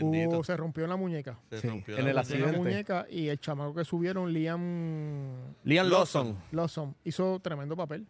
Bendito. 0.00 0.30
Hubo- 0.38 0.44
se 0.44 0.56
rompió 0.56 0.86
la 0.86 0.96
muñeca. 0.96 1.38
Se 1.50 1.60
Sí, 1.60 1.68
rompió 1.68 1.96
en 1.98 2.04
la 2.04 2.10
el 2.10 2.16
muñeca. 2.16 2.20
accidente. 2.20 2.52
La 2.52 2.58
muñeca 2.58 3.06
y 3.10 3.28
el 3.28 3.38
chamaco 3.40 3.74
que 3.74 3.84
subieron, 3.84 4.32
Liam 4.32 5.32
Liam 5.64 5.88
Lawson. 5.88 6.36
Lawson 6.52 6.94
hizo 7.04 7.38
tremendo 7.40 7.76
papel. 7.76 8.06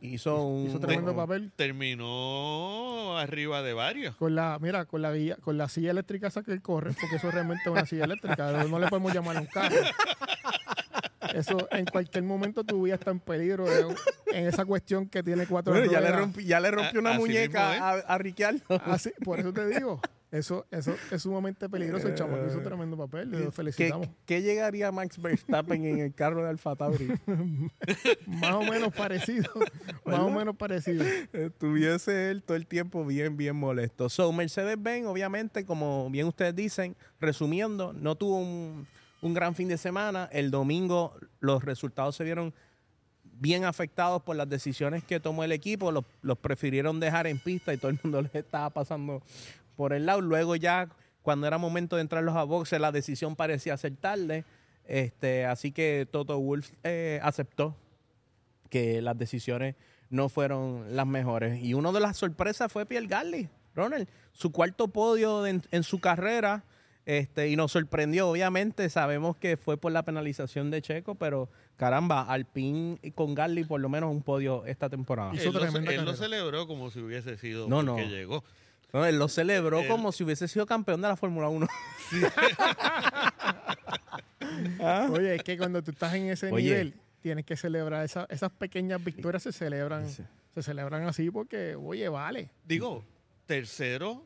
hizo 0.00 0.44
un... 0.46 0.66
Hizo 0.66 0.80
tremendo 0.80 1.14
papel. 1.14 1.52
Terminó 1.54 3.16
arriba 3.18 3.62
de 3.62 3.72
varios. 3.72 4.16
Con 4.16 4.34
la, 4.34 4.58
mira, 4.60 4.84
con 4.84 5.00
la 5.02 5.12
guía- 5.12 5.36
con 5.40 5.56
la 5.58 5.68
silla 5.68 5.90
eléctrica 5.92 6.26
esa 6.26 6.42
que 6.42 6.52
él 6.52 6.60
corre, 6.62 6.92
porque 7.00 7.16
eso 7.16 7.28
es 7.28 7.34
realmente 7.34 7.70
una 7.70 7.86
silla 7.86 8.04
eléctrica. 8.04 8.64
No 8.64 8.78
le 8.80 8.88
podemos 8.88 9.14
llamar 9.14 9.36
a 9.36 9.40
un 9.40 9.46
carro. 9.46 9.76
Eso 11.34 11.68
en 11.70 11.86
cualquier 11.86 12.24
momento 12.24 12.64
tu 12.64 12.82
vida 12.82 12.96
está 12.96 13.10
en 13.10 13.20
peligro 13.20 13.64
en, 13.72 13.94
en 14.34 14.46
esa 14.48 14.64
cuestión 14.64 15.08
que 15.08 15.22
tiene 15.22 15.46
cuatro 15.46 15.72
Bueno, 15.72 15.90
ya, 15.90 16.00
le 16.00 16.08
ruedas. 16.08 16.20
rompí, 16.20 16.44
ya 16.44 16.60
le 16.60 16.70
rompió 16.70 17.00
una 17.00 17.10
así 17.12 17.18
muñeca 17.20 17.70
mismo 17.70 17.84
a, 17.86 17.90
a. 18.88 18.94
Así, 18.94 19.10
por 19.24 19.38
eso 19.38 19.52
te 19.52 19.66
digo, 19.68 20.00
eso, 20.32 20.66
eso 20.70 20.96
es 21.10 21.22
sumamente 21.22 21.68
peligroso. 21.68 22.08
El 22.08 22.14
chamaco 22.14 22.46
hizo 22.46 22.62
tremendo 22.62 22.96
papel. 22.96 23.30
Le 23.30 23.44
¿Qué, 23.44 23.50
felicitamos. 23.52 24.08
qué 24.24 24.40
llegaría 24.40 24.90
Max 24.90 25.20
Verstappen 25.20 25.84
en 25.84 25.98
el 25.98 26.14
carro 26.14 26.42
de 26.42 26.48
Alfa 26.48 26.74
Tauri? 26.74 27.08
Más 28.26 28.52
o 28.54 28.62
menos 28.62 28.94
parecido. 28.94 29.52
más 30.06 30.20
o 30.20 30.30
menos 30.30 30.56
parecido. 30.56 31.04
Estuviese 31.34 32.30
él 32.30 32.42
todo 32.42 32.56
el 32.56 32.66
tiempo 32.66 33.04
bien, 33.04 33.36
bien 33.36 33.56
molesto. 33.56 34.08
So, 34.08 34.32
Mercedes-Benz, 34.32 35.06
obviamente, 35.06 35.66
como 35.66 36.08
bien 36.08 36.26
ustedes 36.26 36.56
dicen, 36.56 36.96
resumiendo, 37.20 37.92
no 37.92 38.14
tuvo 38.14 38.38
un, 38.38 38.86
un 39.20 39.34
gran 39.34 39.54
fin 39.54 39.68
de 39.68 39.76
semana. 39.76 40.30
El 40.32 40.50
domingo 40.50 41.14
los 41.40 41.62
resultados 41.62 42.16
se 42.16 42.24
vieron 42.24 42.54
bien 43.42 43.64
afectados 43.64 44.22
por 44.22 44.36
las 44.36 44.48
decisiones 44.48 45.04
que 45.04 45.20
tomó 45.20 45.44
el 45.44 45.52
equipo. 45.52 45.92
Los, 45.92 46.04
los 46.22 46.38
prefirieron 46.38 47.00
dejar 47.00 47.26
en 47.26 47.38
pista 47.38 47.74
y 47.74 47.76
todo 47.76 47.90
el 47.90 47.98
mundo 48.02 48.22
les 48.22 48.34
estaba 48.34 48.70
pasando 48.70 49.20
por 49.76 49.92
el 49.92 50.06
lado. 50.06 50.20
Luego 50.20 50.56
ya, 50.56 50.88
cuando 51.22 51.46
era 51.46 51.58
momento 51.58 51.96
de 51.96 52.02
entrarlos 52.02 52.36
a 52.36 52.44
boxe, 52.44 52.78
la 52.78 52.92
decisión 52.92 53.36
parecía 53.36 53.76
ser 53.76 53.96
tarde. 53.96 54.44
Este, 54.84 55.46
así 55.46 55.72
que 55.72 56.06
Toto 56.10 56.38
Wolf 56.38 56.70
eh, 56.82 57.20
aceptó 57.22 57.76
que 58.68 59.02
las 59.02 59.16
decisiones 59.18 59.76
no 60.10 60.28
fueron 60.28 60.96
las 60.96 61.06
mejores. 61.06 61.62
Y 61.62 61.74
una 61.74 61.92
de 61.92 62.00
las 62.00 62.16
sorpresas 62.16 62.70
fue 62.72 62.86
Pierre 62.86 63.06
Gasly, 63.06 63.48
Ronald, 63.74 64.08
su 64.32 64.50
cuarto 64.52 64.88
podio 64.88 65.46
en, 65.46 65.62
en 65.70 65.82
su 65.82 66.00
carrera. 66.00 66.64
Este, 67.04 67.48
y 67.48 67.56
nos 67.56 67.72
sorprendió, 67.72 68.28
obviamente, 68.28 68.88
sabemos 68.88 69.36
que 69.36 69.56
fue 69.56 69.76
por 69.76 69.90
la 69.90 70.04
penalización 70.04 70.70
de 70.70 70.80
Checo, 70.82 71.16
pero 71.16 71.48
caramba, 71.76 72.22
Alpine 72.22 73.00
con 73.16 73.34
Gasly 73.34 73.64
por 73.64 73.80
lo 73.80 73.88
menos 73.88 74.12
un 74.12 74.22
podio 74.22 74.64
esta 74.66 74.88
temporada. 74.88 75.34
Hizo 75.34 75.48
Él, 75.48 75.54
lo, 76.04 76.10
él 76.10 76.16
celebró 76.16 76.68
como 76.68 76.90
si 76.90 77.00
hubiese 77.00 77.36
sido 77.38 77.68
No, 77.68 77.84
porque 77.84 78.02
no. 78.04 78.08
llegó. 78.08 78.44
No, 78.92 79.06
él 79.06 79.18
lo 79.18 79.28
celebró 79.28 79.86
como 79.88 80.12
si 80.12 80.22
hubiese 80.24 80.46
sido 80.48 80.66
campeón 80.66 81.00
de 81.00 81.08
la 81.08 81.16
Fórmula 81.16 81.48
1. 81.48 81.66
Oye, 85.12 85.36
es 85.36 85.42
que 85.42 85.56
cuando 85.56 85.82
tú 85.82 85.92
estás 85.92 86.14
en 86.14 86.28
ese 86.28 86.50
Oye. 86.52 86.64
nivel, 86.70 86.94
tienes 87.20 87.44
que 87.46 87.56
celebrar 87.56 88.04
esa- 88.04 88.26
esas 88.28 88.50
pequeñas 88.52 89.02
victorias 89.02 89.42
se 89.44 89.52
celebran, 89.52 90.08
Sí. 90.08 90.22
se 90.54 90.62
celebran 90.62 91.06
así 91.06 91.30
porque, 91.30 91.74
oye, 91.76 92.08
vale. 92.08 92.50
Digo, 92.64 93.04
tercero 93.46 94.24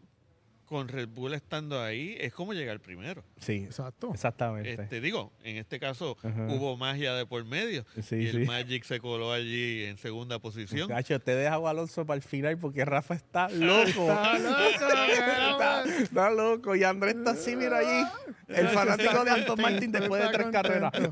con 0.67 0.89
Red 0.89 1.09
Bull 1.09 1.33
estando 1.35 1.81
ahí 1.83 2.17
es 2.21 2.33
como 2.33 2.53
llegar 2.53 2.81
primero. 2.81 3.25
Sí, 3.41 3.65
Exacto. 3.65 4.11
exactamente. 4.13 4.75
Este, 4.83 5.01
digo, 5.01 5.33
en 5.45 5.57
este 5.57 5.79
caso 5.81 6.17
Ajá. 6.23 6.49
hubo 6.51 6.77
magia 6.77 7.15
de 7.15 7.25
por 7.25 7.45
medio 7.45 7.85
Sí, 8.03 8.17
y 8.17 8.27
el 8.27 8.33
sí. 8.43 8.45
Magic 8.47 8.85
se 8.85 9.01
coló 9.01 9.33
allí 9.33 9.85
en 9.85 9.97
segunda 9.99 10.39
posición. 10.39 10.89
Gacho, 10.89 11.19
te 11.21 11.35
dejo 11.35 11.67
a 11.67 11.71
Alonso 11.71 12.05
para 12.05 12.17
el 12.17 12.23
final 12.23 12.59
porque 12.59 12.85
Rafa 12.85 13.15
está 13.15 13.49
loco. 13.49 14.11
Está 14.11 14.39
loco, 14.39 15.91
está, 16.03 16.31
loco. 16.31 16.77
Y 16.77 16.85
Andrés 16.85 17.15
está 17.17 17.31
así, 17.31 17.57
mira 17.57 17.79
allí. 17.79 18.09
El 18.49 18.69
fanático 18.69 19.25
de 19.25 19.31
Aston 19.31 19.61
Martin 19.61 19.93
después 19.93 20.23
de 20.23 20.29
tres 20.31 20.47
carreras. 20.49 20.93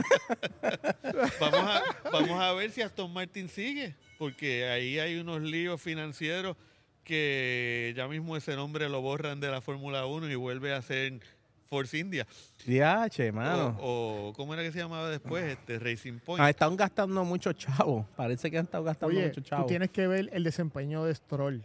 Vamos 1.41 1.61
a, 1.61 1.83
vamos 2.11 2.41
a 2.41 2.53
ver 2.53 2.71
si 2.71 2.83
Aston 2.83 3.13
Martin 3.13 3.49
sigue, 3.49 3.95
porque 4.19 4.67
ahí 4.69 4.99
hay 4.99 5.17
unos 5.17 5.41
líos 5.43 5.81
financieros 5.81 6.57
que 7.05 7.93
ya 7.97 8.09
mismo 8.09 8.37
ese 8.37 8.57
nombre 8.57 8.89
lo 8.89 9.01
borran 9.01 9.41
de 9.41 9.51
la 9.51 9.61
Fórmula 9.61 10.07
1 10.07 10.29
y 10.31 10.35
vuelve 10.35 10.73
a 10.75 10.83
ser 10.83 11.21
Force 11.69 11.97
India. 11.99 12.27
Ya, 12.67 13.09
che, 13.09 13.31
mano. 13.33 13.77
O, 13.81 14.29
o, 14.29 14.33
¿cómo 14.33 14.55
era 14.55 14.63
que 14.63 14.73
se 14.73 14.79
llamaba 14.79 15.09
después? 15.11 15.45
Este 15.45 15.79
Racing 15.79 16.19
Point. 16.19 16.43
Ah, 16.43 16.51
están 16.51 16.77
gastando 16.77 17.25
mucho 17.25 17.53
chavo. 17.53 18.07
Parece 18.17 18.51
que 18.51 18.59
han 18.59 18.65
estado 18.65 18.85
gastando 18.85 19.15
Oye, 19.17 19.27
mucho 19.29 19.43
tú 19.43 19.49
chavo. 19.49 19.67
tienes 19.67 19.91
que 19.91 20.07
ver 20.07 20.31
el 20.33 20.45
desempeño 20.45 21.05
de 21.05 21.15
Stroll. 21.15 21.63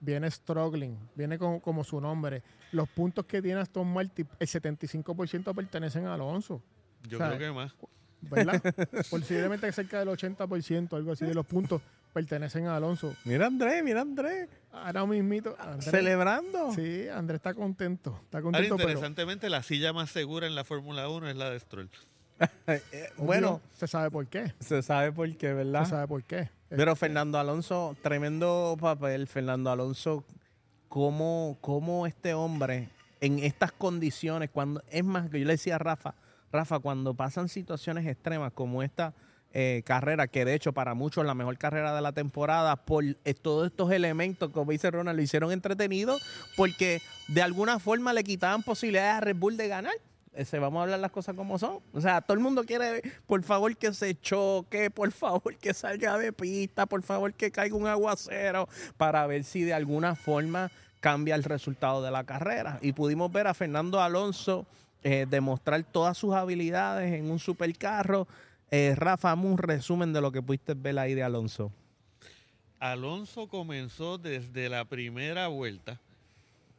Viene 0.00 0.30
struggling, 0.30 0.96
viene 1.14 1.38
con- 1.38 1.60
como 1.60 1.84
su 1.84 2.00
nombre. 2.00 2.42
Los 2.72 2.88
puntos 2.88 3.26
que 3.26 3.42
tiene 3.42 3.60
Aston 3.60 3.86
Martin, 3.92 4.26
el 4.38 4.46
75% 4.46 5.54
pertenecen 5.54 6.06
a 6.06 6.14
Alonso. 6.14 6.62
Yo 7.08 7.18
o 7.18 7.20
sea, 7.20 7.28
creo 7.36 7.38
que 7.38 7.54
más. 7.54 7.74
¿Verdad? 8.22 8.62
Posiblemente 9.10 9.72
cerca 9.72 9.98
del 9.98 10.08
80%, 10.08 10.92
algo 10.94 11.12
así, 11.12 11.24
de 11.24 11.34
los 11.34 11.46
puntos 11.46 11.80
pertenecen 12.10 12.66
a 12.66 12.76
Alonso. 12.76 13.14
Mira 13.24 13.46
Andrés, 13.46 13.82
mira 13.84 14.00
Andrés. 14.02 14.48
Ahora 14.72 15.06
mismito, 15.06 15.56
Andrés, 15.58 15.90
Celebrando. 15.90 16.72
sí, 16.72 17.08
Andrés 17.08 17.38
está 17.38 17.54
contento, 17.54 18.18
está 18.24 18.38
Ahora, 18.38 18.52
contento, 18.52 18.76
pero 18.76 18.88
interesantemente, 18.90 19.50
la 19.50 19.62
silla 19.62 19.92
más 19.92 20.10
segura 20.10 20.46
en 20.46 20.54
la 20.54 20.64
Fórmula 20.64 21.08
1 21.08 21.30
es 21.30 21.36
la 21.36 21.50
de 21.50 21.60
Stroll. 21.60 21.90
Eh, 22.66 23.10
bueno, 23.18 23.48
obvio, 23.56 23.62
se 23.74 23.86
sabe 23.86 24.10
por 24.10 24.26
qué, 24.26 24.54
se 24.60 24.82
sabe 24.82 25.12
por 25.12 25.30
qué, 25.36 25.52
¿verdad? 25.52 25.84
se 25.84 25.90
sabe 25.90 26.08
por 26.08 26.22
qué. 26.24 26.48
Pero 26.70 26.96
Fernando 26.96 27.38
Alonso, 27.38 27.96
tremendo 28.00 28.76
papel. 28.80 29.26
Fernando 29.26 29.70
Alonso, 29.70 30.24
cómo, 30.88 31.58
cómo 31.60 32.06
este 32.06 32.32
hombre 32.32 32.88
en 33.20 33.40
estas 33.40 33.72
condiciones, 33.72 34.50
cuando 34.50 34.82
es 34.88 35.04
más 35.04 35.28
que 35.28 35.40
yo 35.40 35.46
le 35.46 35.52
decía 35.52 35.74
a 35.74 35.78
Rafa, 35.78 36.14
Rafa, 36.52 36.78
cuando 36.78 37.14
pasan 37.14 37.48
situaciones 37.48 38.06
extremas 38.06 38.52
como 38.52 38.82
esta 38.82 39.14
eh, 39.52 39.82
carrera, 39.84 40.28
que 40.28 40.44
de 40.44 40.54
hecho 40.54 40.72
para 40.72 40.94
muchos 40.94 41.26
la 41.26 41.34
mejor 41.34 41.58
carrera 41.58 41.94
de 41.94 42.00
la 42.00 42.12
temporada, 42.12 42.76
por 42.76 43.04
eh, 43.04 43.34
todos 43.34 43.66
estos 43.66 43.90
elementos, 43.90 44.50
como 44.50 44.70
dice 44.70 44.90
Ronald, 44.90 45.16
lo 45.16 45.22
hicieron 45.22 45.52
entretenido, 45.52 46.18
porque 46.56 47.00
de 47.28 47.42
alguna 47.42 47.78
forma 47.78 48.12
le 48.12 48.24
quitaban 48.24 48.62
posibilidades 48.62 49.14
a 49.14 49.20
Red 49.20 49.36
Bull 49.36 49.56
de 49.56 49.68
ganar. 49.68 49.94
Ese, 50.32 50.60
vamos 50.60 50.78
a 50.78 50.82
hablar 50.84 51.00
las 51.00 51.10
cosas 51.10 51.34
como 51.34 51.58
son. 51.58 51.80
O 51.92 52.00
sea, 52.00 52.20
todo 52.20 52.34
el 52.34 52.40
mundo 52.40 52.64
quiere, 52.64 53.02
por 53.26 53.42
favor, 53.42 53.76
que 53.76 53.92
se 53.92 54.14
choque, 54.14 54.88
por 54.90 55.10
favor, 55.10 55.56
que 55.56 55.74
salga 55.74 56.16
de 56.18 56.32
pista, 56.32 56.86
por 56.86 57.02
favor, 57.02 57.34
que 57.34 57.50
caiga 57.50 57.74
un 57.74 57.88
aguacero, 57.88 58.68
para 58.96 59.26
ver 59.26 59.42
si 59.42 59.62
de 59.62 59.74
alguna 59.74 60.14
forma 60.14 60.70
cambia 61.00 61.34
el 61.34 61.42
resultado 61.42 62.02
de 62.02 62.12
la 62.12 62.24
carrera. 62.24 62.78
Y 62.82 62.92
pudimos 62.92 63.32
ver 63.32 63.48
a 63.48 63.54
Fernando 63.54 64.00
Alonso 64.00 64.66
eh, 65.02 65.26
demostrar 65.28 65.82
todas 65.82 66.16
sus 66.16 66.34
habilidades 66.34 67.12
en 67.14 67.30
un 67.30 67.38
supercarro. 67.38 68.28
Eh, 68.70 68.94
Rafa, 68.96 69.34
un 69.34 69.58
resumen 69.58 70.12
de 70.12 70.20
lo 70.20 70.30
que 70.30 70.42
pudiste 70.42 70.74
ver 70.74 70.98
ahí 70.98 71.14
de 71.14 71.22
Alonso. 71.22 71.72
Alonso 72.78 73.48
comenzó 73.48 74.16
desde 74.18 74.68
la 74.68 74.84
primera 74.84 75.48
vuelta. 75.48 76.00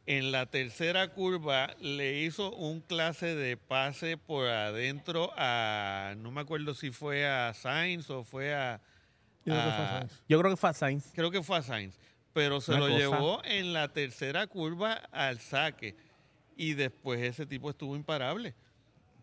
En 0.06 0.32
la 0.32 0.46
tercera 0.46 1.08
curva 1.08 1.76
le 1.80 2.22
hizo 2.22 2.50
un 2.56 2.80
clase 2.80 3.36
de 3.36 3.56
pase 3.56 4.16
por 4.16 4.48
adentro 4.48 5.30
a, 5.36 6.14
no 6.18 6.32
me 6.32 6.40
acuerdo 6.40 6.74
si 6.74 6.90
fue 6.90 7.24
a 7.28 7.54
Sainz 7.54 8.10
o 8.10 8.24
fue 8.24 8.52
a... 8.52 8.80
Yo 9.44 9.54
creo 9.54 9.62
que 9.62 9.70
fue 9.76 9.84
a- 9.84 9.92
Sainz. 9.92 10.22
Yo 10.28 10.38
creo 10.38 10.50
que 10.50 10.56
fue 10.56 10.68
a 10.68 10.72
Sainz. 10.72 11.12
creo 11.14 11.30
que 11.30 11.42
fue 11.42 11.56
a 11.58 11.62
Sainz, 11.62 11.98
pero 12.32 12.60
se 12.60 12.72
Una 12.72 12.80
lo 12.80 12.86
cosa. 12.88 12.98
llevó 12.98 13.44
en 13.44 13.72
la 13.72 13.92
tercera 13.92 14.46
curva 14.48 14.94
al 15.12 15.38
saque 15.40 15.94
y 16.56 16.74
después 16.74 17.20
ese 17.20 17.46
tipo 17.46 17.70
estuvo 17.70 17.94
imparable, 17.94 18.54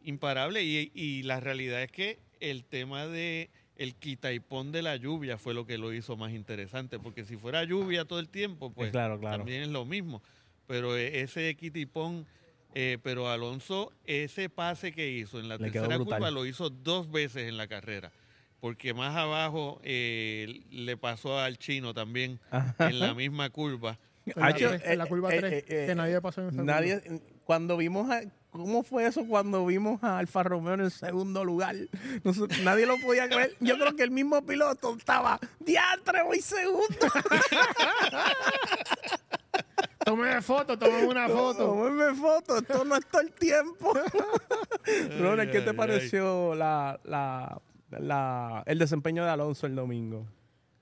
imparable 0.03 0.63
y, 0.63 0.91
y 0.93 1.23
la 1.23 1.41
realidad 1.41 1.81
es 1.83 1.91
que 1.91 2.19
el 2.39 2.63
tema 2.63 3.07
de 3.07 3.49
el 3.75 3.95
quita 3.95 4.33
y 4.33 4.39
pon 4.39 4.71
de 4.71 4.81
la 4.81 4.95
lluvia 4.97 5.37
fue 5.37 5.53
lo 5.53 5.65
que 5.65 5.77
lo 5.77 5.93
hizo 5.93 6.17
más 6.17 6.31
interesante, 6.33 6.99
porque 6.99 7.23
si 7.23 7.37
fuera 7.37 7.63
lluvia 7.63 8.05
todo 8.05 8.19
el 8.19 8.29
tiempo, 8.29 8.71
pues 8.71 8.91
claro, 8.91 9.19
claro. 9.19 9.37
también 9.37 9.63
es 9.63 9.69
lo 9.69 9.85
mismo, 9.85 10.21
pero 10.67 10.97
e- 10.97 11.21
ese 11.21 11.55
quita 11.55 11.79
y 11.79 11.85
pon, 11.85 12.25
eh, 12.75 12.97
pero 13.01 13.29
Alonso, 13.29 13.93
ese 14.05 14.49
pase 14.49 14.91
que 14.91 15.09
hizo 15.09 15.39
en 15.39 15.47
la 15.47 15.57
Le 15.57 15.71
tercera 15.71 15.97
curva 15.97 16.29
lo 16.29 16.45
hizo 16.45 16.69
dos 16.69 17.09
veces 17.09 17.47
en 17.47 17.57
la 17.57 17.67
carrera 17.67 18.11
porque 18.59 18.93
más 18.93 19.15
abajo 19.15 19.79
eh, 19.83 20.63
le 20.71 20.97
pasó 20.97 21.39
al 21.39 21.57
chino 21.57 21.93
también 21.93 22.39
en 22.79 22.99
la 22.99 23.13
misma 23.13 23.49
curva. 23.49 23.97
En 24.35 24.41
la, 24.41 24.75
en 24.75 24.97
la 24.99 25.05
eh, 25.05 25.07
curva 25.07 25.33
eh, 25.33 25.39
3, 25.39 25.53
eh, 25.53 25.65
eh, 25.67 25.85
que 25.87 25.95
nadie 25.95 26.21
pasó 26.21 26.41
en 26.41 26.47
esa 26.49 26.57
curva. 26.57 26.71
Nadie, 26.71 27.01
cuando 27.45 27.77
vimos 27.77 28.11
a, 28.11 28.21
¿cómo 28.51 28.83
fue 28.83 29.05
eso 29.05 29.25
cuando 29.27 29.65
vimos 29.65 30.03
a 30.03 30.17
Alfa 30.17 30.43
Romeo 30.43 30.73
en 30.75 30.81
el 30.81 30.91
segundo 30.91 31.43
lugar? 31.45 31.75
Nosotros- 32.23 32.59
nadie 32.63 32.85
lo 32.85 32.97
podía 32.99 33.27
creer. 33.29 33.55
Yo 33.59 33.77
creo 33.77 33.95
que 33.95 34.03
el 34.03 34.11
mismo 34.11 34.41
piloto 34.45 34.95
estaba, 34.97 35.39
diantre, 35.59 36.23
voy 36.23 36.41
segundo. 36.41 36.87
Tome 40.05 40.41
foto, 40.41 40.77
tome 40.79 41.05
una 41.05 41.27
foto. 41.27 41.65
Tómeme 41.65 42.15
foto, 42.15 42.57
esto 42.57 42.83
no 42.85 42.95
es 42.95 43.05
todo 43.07 43.21
el 43.21 43.31
tiempo. 43.33 43.93
Ronald, 45.19 45.51
¿qué 45.51 45.61
te 45.61 45.73
pareció 45.73 46.55
la, 46.55 46.99
la, 47.03 47.61
la- 47.91 48.63
el 48.65 48.79
desempeño 48.79 49.23
de 49.23 49.29
Alonso 49.29 49.67
el 49.67 49.75
domingo? 49.75 50.25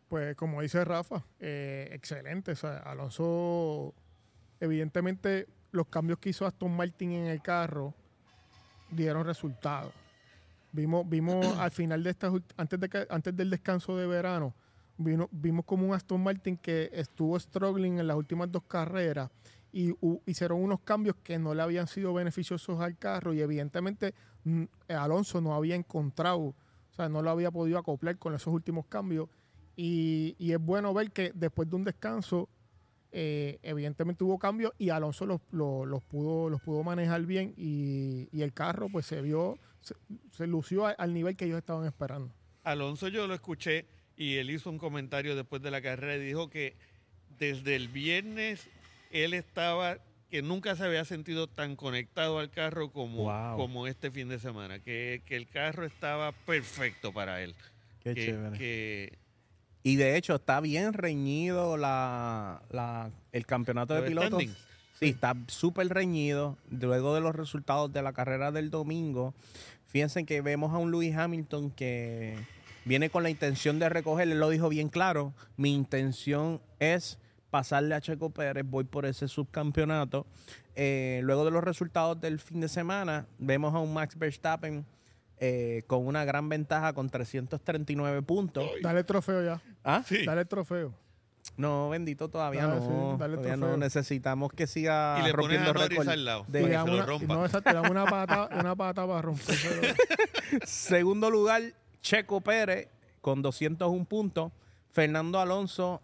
Pues 0.07 0.35
como 0.37 0.61
dice 0.61 0.85
Rafa, 0.85 1.25
eh, 1.39 1.89
excelente. 1.91 2.51
O 2.51 2.55
sea, 2.55 2.77
Alonso, 2.77 3.93
evidentemente, 4.61 5.47
los 5.71 5.87
cambios 5.87 6.19
que 6.19 6.29
hizo 6.29 6.45
Aston 6.45 6.75
Martin 6.75 7.11
en 7.11 7.25
el 7.27 7.41
carro 7.41 7.93
dieron 8.89 9.25
resultados. 9.25 9.91
Vimos, 10.71 11.07
vimos 11.07 11.45
al 11.59 11.71
final 11.71 12.03
de 12.03 12.09
estas, 12.11 12.33
antes 12.57 12.79
de 12.79 13.07
antes 13.09 13.35
del 13.35 13.49
descanso 13.49 13.95
de 13.97 14.07
verano, 14.07 14.53
vino- 14.97 15.29
vimos 15.31 15.65
como 15.65 15.87
un 15.87 15.93
Aston 15.93 16.21
Martin 16.21 16.57
que 16.57 16.89
estuvo 16.93 17.39
struggling 17.39 17.99
en 17.99 18.07
las 18.07 18.17
últimas 18.17 18.51
dos 18.51 18.63
carreras 18.63 19.29
y 19.71 19.93
hicieron 20.25 20.63
unos 20.63 20.79
cambios 20.81 21.15
que 21.23 21.37
no 21.37 21.53
le 21.53 21.61
habían 21.61 21.87
sido 21.87 22.13
beneficiosos 22.13 22.79
al 22.79 22.97
carro 22.97 23.33
y 23.33 23.41
evidentemente 23.41 24.13
mm, 24.45 24.63
Alonso 24.89 25.41
no 25.41 25.53
había 25.53 25.75
encontrado, 25.75 26.39
o 26.39 26.55
sea, 26.95 27.09
no 27.09 27.21
lo 27.21 27.29
había 27.29 27.51
podido 27.51 27.77
acoplar 27.77 28.17
con 28.17 28.33
esos 28.33 28.53
últimos 28.53 28.85
cambios 28.87 29.27
y, 29.75 30.35
y 30.39 30.53
es 30.53 30.59
bueno 30.59 30.93
ver 30.93 31.11
que 31.11 31.31
después 31.35 31.69
de 31.69 31.75
un 31.75 31.83
descanso, 31.83 32.49
eh, 33.11 33.59
evidentemente 33.63 34.23
hubo 34.23 34.37
cambios 34.39 34.73
y 34.77 34.89
Alonso 34.89 35.25
los, 35.25 35.41
los, 35.51 35.87
los 35.87 36.03
pudo, 36.03 36.49
los 36.49 36.61
pudo 36.61 36.83
manejar 36.83 37.21
bien 37.25 37.53
y, 37.57 38.27
y 38.31 38.41
el 38.41 38.53
carro 38.53 38.89
pues 38.89 39.05
se 39.05 39.21
vio, 39.21 39.57
se, 39.81 39.95
se 40.31 40.47
lució 40.47 40.85
a- 40.85 40.91
al 40.91 41.13
nivel 41.13 41.35
que 41.35 41.45
ellos 41.45 41.57
estaban 41.57 41.85
esperando. 41.87 42.31
Alonso 42.63 43.07
yo 43.07 43.27
lo 43.27 43.33
escuché 43.33 43.85
y 44.15 44.35
él 44.37 44.49
hizo 44.49 44.69
un 44.69 44.77
comentario 44.77 45.35
después 45.35 45.61
de 45.61 45.71
la 45.71 45.81
carrera 45.81 46.15
y 46.21 46.25
dijo 46.25 46.49
que 46.49 46.75
desde 47.37 47.75
el 47.75 47.87
viernes 47.87 48.67
él 49.11 49.33
estaba, 49.33 49.99
que 50.29 50.41
nunca 50.41 50.75
se 50.75 50.83
había 50.83 51.05
sentido 51.05 51.47
tan 51.47 51.75
conectado 51.75 52.39
al 52.39 52.49
carro 52.49 52.91
como, 52.91 53.23
Wow. 53.23 53.55
como 53.57 53.87
este 53.87 54.11
fin 54.11 54.27
de 54.27 54.39
semana, 54.39 54.79
que, 54.79 55.21
que 55.25 55.35
el 55.37 55.47
carro 55.47 55.85
estaba 55.85 56.31
perfecto 56.33 57.13
para 57.13 57.41
él. 57.41 57.55
Qué 58.01 58.13
que, 58.15 58.25
chévere. 58.25 58.57
que 58.57 59.17
Y 59.87 59.95
de 59.95 60.17
hecho 60.17 60.35
está 60.35 60.59
bien 60.59 60.91
reñido 60.93 61.77
la, 61.77 62.61
la- 62.71 63.09
el 63.31 63.45
campeonato 63.45 63.93
de 63.93 64.01
pilotos. 64.01 64.43
Sí, 64.99 65.09
está 65.09 65.33
súper 65.47 65.87
reñido. 65.89 66.57
Luego 66.71 67.13
de 67.15 67.21
los 67.21 67.35
resultados 67.35 67.93
de 67.93 68.01
la 68.01 68.11
carrera 68.13 68.51
del 68.51 68.69
domingo, 68.69 69.33
fíjense 69.87 70.25
que 70.25 70.41
vemos 70.41 70.73
a 70.73 70.77
un 70.77 70.91
Lewis 70.91 71.15
Hamilton 71.15 71.71
que 71.71 72.35
viene 72.83 73.09
con 73.09 73.23
la 73.23 73.29
intención 73.29 73.79
de 73.79 73.87
recoger, 73.89 74.27
él 74.27 74.39
lo 74.39 74.49
dijo 74.49 74.67
bien 74.69 74.89
claro, 74.89 75.33
mi 75.55 75.73
intención 75.73 76.59
es 76.79 77.17
pasarle 77.49 77.95
a 77.95 78.01
Checo 78.01 78.29
Pérez, 78.31 78.65
voy 78.67 78.83
por 78.83 79.05
ese 79.05 79.27
subcampeonato. 79.27 80.25
Eh, 80.75 81.21
luego 81.23 81.45
de 81.45 81.51
los 81.51 81.63
resultados 81.63 82.19
del 82.19 82.39
fin 82.39 82.59
de 82.59 82.67
semana, 82.67 83.25
vemos 83.39 83.73
a 83.73 83.79
un 83.79 83.93
Max 83.93 84.17
Verstappen 84.17 84.85
eh, 85.39 85.83
con 85.87 86.05
una 86.07 86.25
gran 86.25 86.49
ventaja 86.49 86.93
con 86.93 87.09
339 87.09 88.21
puntos. 88.23 88.65
Dale 88.81 88.99
el 88.99 89.05
trofeo 89.05 89.43
ya, 89.43 89.61
¿Ah? 89.83 90.03
Sí. 90.05 90.25
dale 90.25 90.41
el 90.41 90.47
trofeo. 90.47 90.93
No, 91.55 91.89
bendito, 91.89 92.29
todavía 92.29 92.67
Dale, 92.67 92.81
no. 92.81 93.13
sí, 93.13 93.19
dale 93.19 93.33
el 93.35 93.39
todavía 93.41 93.55
no. 93.67 93.77
Necesitamos 93.77 94.51
que 94.51 94.67
siga 94.67 95.17
Y 95.21 95.23
le 95.25 95.33
pones 95.33 95.57
rompiendo 95.65 95.73
récords. 95.73 96.07
al 96.09 96.25
lado. 96.25 96.45
de- 96.47 96.59
Y 96.59 96.63
que 96.65 96.69
le 96.69 96.77
se 96.79 96.85
lo 96.87 96.93
una, 96.93 97.05
rompa. 97.05 97.33
no, 97.35 97.45
exacto, 97.45 97.69
le 97.69 97.75
damos 97.75 97.91
una 97.91 98.05
pata, 98.05 98.49
una 98.59 98.75
pata 98.75 99.07
para 99.07 99.21
romper. 99.21 99.95
Segundo 100.65 101.29
lugar, 101.29 101.61
Checo 102.01 102.41
Pérez 102.41 102.89
con 103.21 103.41
201 103.41 104.05
puntos. 104.05 104.51
Fernando 104.91 105.39
Alonso 105.39 106.01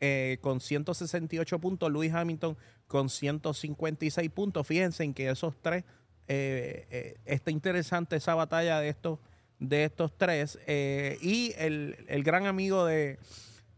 eh, 0.00 0.38
con 0.40 0.60
168 0.60 1.58
puntos. 1.60 1.90
Luis 1.90 2.12
Hamilton 2.12 2.56
con 2.86 3.08
156 3.08 4.30
puntos. 4.30 4.66
Fíjense 4.66 5.04
en 5.04 5.14
que 5.14 5.30
esos 5.30 5.54
tres, 5.62 5.84
eh, 6.32 6.86
eh, 6.92 7.16
está 7.24 7.50
interesante 7.50 8.14
esa 8.14 8.36
batalla 8.36 8.78
de 8.78 8.88
estos, 8.88 9.18
de 9.58 9.82
estos 9.82 10.16
tres. 10.16 10.60
Eh, 10.68 11.18
y 11.20 11.54
el, 11.58 11.96
el 12.06 12.22
gran 12.22 12.46
amigo 12.46 12.84
de, 12.84 13.18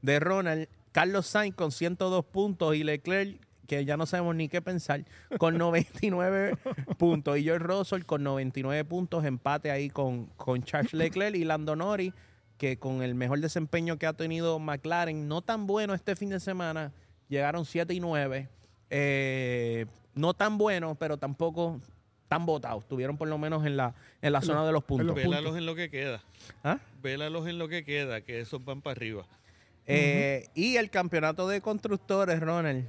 de 0.02 0.20
Ronald, 0.20 0.68
Carlos 0.92 1.26
Sainz 1.26 1.56
con 1.56 1.72
102 1.72 2.26
puntos 2.26 2.76
y 2.76 2.84
Leclerc 2.84 3.40
que 3.66 3.86
ya 3.86 3.96
no 3.96 4.04
sabemos 4.04 4.34
ni 4.36 4.50
qué 4.50 4.60
pensar, 4.60 5.06
con 5.38 5.56
99 5.58 6.58
puntos. 6.98 7.38
Y 7.38 7.44
George 7.44 7.64
Russell 7.64 8.02
con 8.02 8.22
99 8.22 8.84
puntos, 8.84 9.24
empate 9.24 9.70
ahí 9.70 9.88
con, 9.88 10.26
con 10.36 10.62
Charles 10.62 10.92
Leclerc 10.92 11.34
y 11.34 11.44
Lando 11.44 11.74
Norris, 11.74 12.12
que 12.58 12.78
con 12.78 13.00
el 13.02 13.14
mejor 13.14 13.40
desempeño 13.40 13.96
que 13.96 14.06
ha 14.06 14.12
tenido 14.12 14.58
McLaren, 14.58 15.26
no 15.26 15.40
tan 15.40 15.66
bueno 15.66 15.94
este 15.94 16.16
fin 16.16 16.28
de 16.28 16.40
semana, 16.40 16.92
llegaron 17.30 17.64
7 17.64 17.94
y 17.94 18.00
9. 18.00 18.50
Eh, 18.90 19.86
no 20.14 20.34
tan 20.34 20.58
bueno, 20.58 20.94
pero 20.96 21.16
tampoco 21.16 21.80
tan 22.32 22.46
votados. 22.46 22.82
Estuvieron 22.84 23.18
por 23.18 23.28
lo 23.28 23.36
menos 23.36 23.66
en 23.66 23.76
la, 23.76 23.94
en 24.22 24.32
la 24.32 24.38
En 24.38 24.44
zona 24.44 24.64
de 24.64 24.72
los 24.72 24.82
puntos. 24.84 25.06
los 25.08 25.16
Vélalos 25.16 25.54
en 25.54 25.66
lo 25.66 25.74
que 25.74 25.90
queda. 25.90 26.22
¿Ah? 26.64 26.78
Vélalos 27.02 27.46
en 27.46 27.58
lo 27.58 27.68
que 27.68 27.84
queda, 27.84 28.22
que 28.22 28.40
esos 28.40 28.64
van 28.64 28.80
para 28.80 28.92
arriba. 28.92 29.26
Eh, 29.84 30.48
Y 30.54 30.76
el 30.76 30.88
campeonato 30.88 31.46
de 31.46 31.60
constructores, 31.60 32.40
Ronald. 32.40 32.88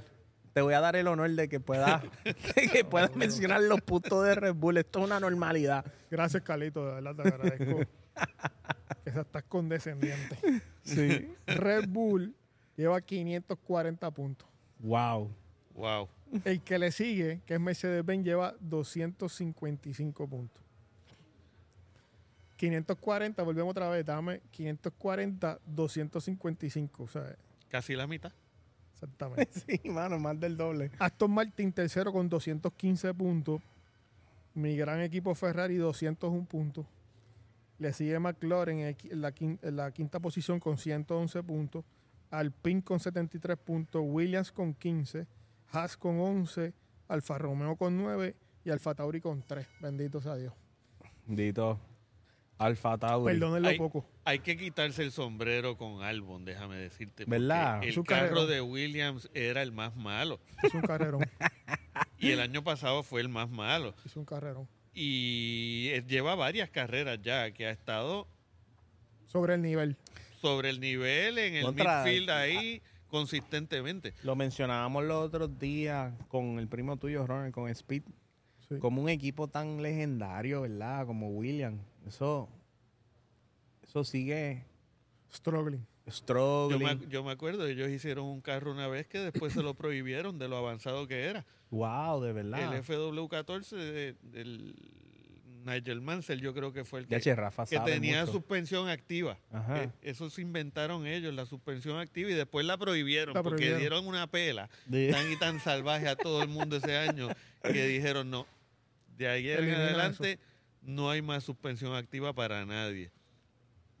Te 0.54 0.62
voy 0.62 0.72
a 0.72 0.80
dar 0.80 0.96
el 0.96 1.08
honor 1.08 1.28
de 1.30 1.48
que 1.48 1.60
puedas 1.60 2.02
que 2.72 2.84
puedas 2.86 3.14
mencionar 3.16 3.60
los 3.60 3.82
puntos 3.82 4.24
de 4.24 4.34
Red 4.34 4.54
Bull. 4.54 4.78
Esto 4.78 5.00
es 5.00 5.04
una 5.04 5.20
normalidad. 5.20 5.84
Gracias, 6.10 6.42
Carlito, 6.42 6.86
de 6.86 7.02
verdad 7.02 7.16
te 7.16 7.28
agradezco. 7.28 7.80
se 9.04 9.20
estás 9.20 9.42
condescendiente. 9.42 10.38
Sí. 10.84 11.28
Red 11.46 11.88
Bull 11.88 12.34
lleva 12.76 12.98
540 12.98 14.10
puntos. 14.10 14.48
Wow. 14.78 15.30
Wow. 15.74 16.08
El 16.44 16.60
que 16.62 16.78
le 16.78 16.90
sigue, 16.90 17.40
que 17.46 17.54
es 17.54 17.60
Mercedes-Benz, 17.60 18.24
lleva 18.24 18.54
255 18.60 20.28
puntos. 20.28 20.62
540, 22.56 23.42
volvemos 23.42 23.70
otra 23.72 23.88
vez, 23.88 24.04
dame 24.04 24.40
540, 24.52 25.60
255, 25.66 27.02
o 27.02 27.08
sea, 27.08 27.36
Casi 27.68 27.94
la 27.94 28.06
mitad. 28.06 28.32
exactamente. 28.94 29.50
Sí, 29.66 29.88
mano, 29.90 30.18
más 30.18 30.38
del 30.38 30.56
doble. 30.56 30.90
Aston 30.98 31.30
Martin 31.32 31.72
tercero 31.72 32.12
con 32.12 32.28
215 32.28 33.12
puntos. 33.14 33.60
Mi 34.54 34.76
gran 34.76 35.00
equipo 35.00 35.34
Ferrari 35.34 35.76
201 35.76 36.44
puntos. 36.46 36.86
Le 37.78 37.92
sigue 37.92 38.18
McLaren 38.20 38.78
en, 38.78 38.96
en 39.10 39.20
la, 39.20 39.32
quinta, 39.32 39.68
en 39.68 39.76
la 39.76 39.90
quinta 39.90 40.20
posición 40.20 40.60
con 40.60 40.78
111 40.78 41.42
puntos. 41.42 41.84
Alpine 42.30 42.82
con 42.82 43.00
73 43.00 43.58
puntos. 43.58 44.00
Williams 44.04 44.52
con 44.52 44.72
15. 44.74 45.26
Haas 45.74 45.96
con 45.96 46.18
11. 46.20 46.72
Alfa 47.08 47.38
Romeo 47.38 47.76
con 47.76 47.96
9. 47.96 48.34
Y 48.64 48.70
Alfa 48.70 48.94
Tauri 48.94 49.20
con 49.20 49.42
3. 49.42 49.66
Bendito 49.80 50.20
sea 50.20 50.36
Dios. 50.36 50.54
Dito. 51.26 51.78
Alfa 52.58 52.96
Tauri. 52.98 53.34
Perdónenlo 53.34 53.68
Ay, 53.68 53.78
poco. 53.78 54.06
Hay 54.24 54.38
que 54.38 54.56
quitarse 54.56 55.02
el 55.02 55.10
sombrero 55.12 55.76
con 55.76 56.02
Albon, 56.02 56.44
déjame 56.44 56.76
decirte. 56.76 57.24
¿Verdad? 57.26 57.82
El 57.82 57.92
Su 57.92 58.04
carro 58.04 58.28
carrerón. 58.28 58.48
de 58.50 58.60
Williams 58.60 59.28
era 59.34 59.60
el 59.62 59.72
más 59.72 59.96
malo. 59.96 60.40
Es 60.62 60.72
un 60.74 60.82
carrerón. 60.82 61.22
Y 62.18 62.30
el 62.30 62.40
año 62.40 62.64
pasado 62.64 63.02
fue 63.02 63.20
el 63.20 63.28
más 63.28 63.50
malo. 63.50 63.94
es 64.06 64.16
un 64.16 64.24
carrerón. 64.24 64.66
Y 64.94 65.88
eh, 65.92 66.04
lleva 66.06 66.34
varias 66.34 66.70
carreras 66.70 67.18
ya, 67.22 67.50
que 67.50 67.66
ha 67.66 67.70
estado 67.70 68.26
Sobre 69.26 69.54
el 69.54 69.62
nivel. 69.62 69.96
sobre 70.40 70.70
el 70.70 70.80
nivel 70.80 71.36
en 71.38 71.56
el 71.56 71.64
Contra- 71.64 72.02
midfield 72.04 72.30
ahí 72.30 72.82
consistentemente. 73.14 74.12
Lo 74.24 74.34
mencionábamos 74.36 75.04
los 75.04 75.24
otros 75.26 75.58
días 75.58 76.12
con 76.28 76.58
el 76.58 76.66
primo 76.68 76.96
tuyo, 76.96 77.26
Ronald, 77.26 77.54
con 77.54 77.68
Speed. 77.70 78.02
Sí. 78.68 78.78
Como 78.78 79.00
un 79.02 79.08
equipo 79.08 79.46
tan 79.48 79.82
legendario, 79.82 80.62
¿verdad? 80.62 81.06
Como 81.06 81.28
William. 81.30 81.78
Eso, 82.06 82.48
eso 83.82 84.02
sigue 84.04 84.64
Struggling. 85.32 85.86
Yo 86.06 86.78
me, 86.78 86.98
yo 87.08 87.24
me 87.24 87.30
acuerdo, 87.30 87.66
ellos 87.66 87.88
hicieron 87.88 88.26
un 88.26 88.40
carro 88.40 88.72
una 88.72 88.88
vez 88.88 89.06
que 89.06 89.18
después 89.20 89.52
se 89.52 89.62
lo 89.62 89.74
prohibieron 89.82 90.38
de 90.38 90.48
lo 90.48 90.56
avanzado 90.56 91.06
que 91.08 91.24
era. 91.24 91.46
Wow, 91.70 92.20
de 92.20 92.32
verdad. 92.32 92.74
El 92.74 92.82
FW14 92.84 93.76
de- 93.76 94.16
del 94.22 94.74
Nigel 95.64 96.00
Mansell, 96.00 96.40
yo 96.40 96.52
creo 96.54 96.72
que 96.72 96.84
fue 96.84 97.00
el 97.00 97.06
que, 97.06 97.20
che, 97.20 97.34
Rafa 97.34 97.64
que 97.66 97.76
sabe 97.76 97.92
tenía 97.92 98.20
mucho. 98.20 98.32
suspensión 98.32 98.88
activa. 98.88 99.38
Eh, 99.70 99.88
eso 100.02 100.28
se 100.30 100.42
inventaron 100.42 101.06
ellos, 101.06 101.32
la 101.34 101.46
suspensión 101.46 101.98
activa, 101.98 102.30
y 102.30 102.34
después 102.34 102.66
la 102.66 102.76
prohibieron 102.76 103.34
La 103.34 103.42
porque 103.42 103.56
prohibieron. 103.56 103.80
dieron 103.80 104.06
una 104.06 104.26
pela 104.26 104.68
De- 104.86 105.10
tan 105.10 105.30
y 105.32 105.36
tan 105.36 105.60
salvaje 105.60 106.06
a 106.08 106.16
todo 106.16 106.42
el 106.42 106.48
mundo 106.48 106.76
ese 106.76 106.96
año 106.96 107.28
que 107.62 107.86
dijeron 107.86 108.30
no. 108.30 108.46
De 109.16 109.28
ayer 109.28 109.60
en 109.64 109.74
adelante 109.74 110.38
no 110.82 111.08
hay 111.10 111.22
más 111.22 111.44
suspensión 111.44 111.94
activa 111.94 112.32
para 112.34 112.66
nadie. 112.66 113.10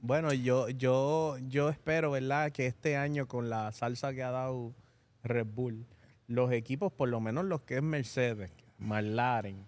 Bueno, 0.00 0.34
yo, 0.34 0.68
yo, 0.68 1.38
yo 1.48 1.70
espero, 1.70 2.10
¿verdad? 2.10 2.52
Que 2.52 2.66
este 2.66 2.96
año 2.96 3.26
con 3.26 3.48
la 3.48 3.72
salsa 3.72 4.12
que 4.12 4.22
ha 4.22 4.30
dado 4.30 4.74
Red 5.22 5.46
Bull, 5.46 5.86
los 6.26 6.52
equipos, 6.52 6.92
por 6.92 7.08
lo 7.08 7.20
menos 7.20 7.46
los 7.46 7.62
que 7.62 7.76
es 7.76 7.82
Mercedes, 7.82 8.50
McLaren, 8.78 9.64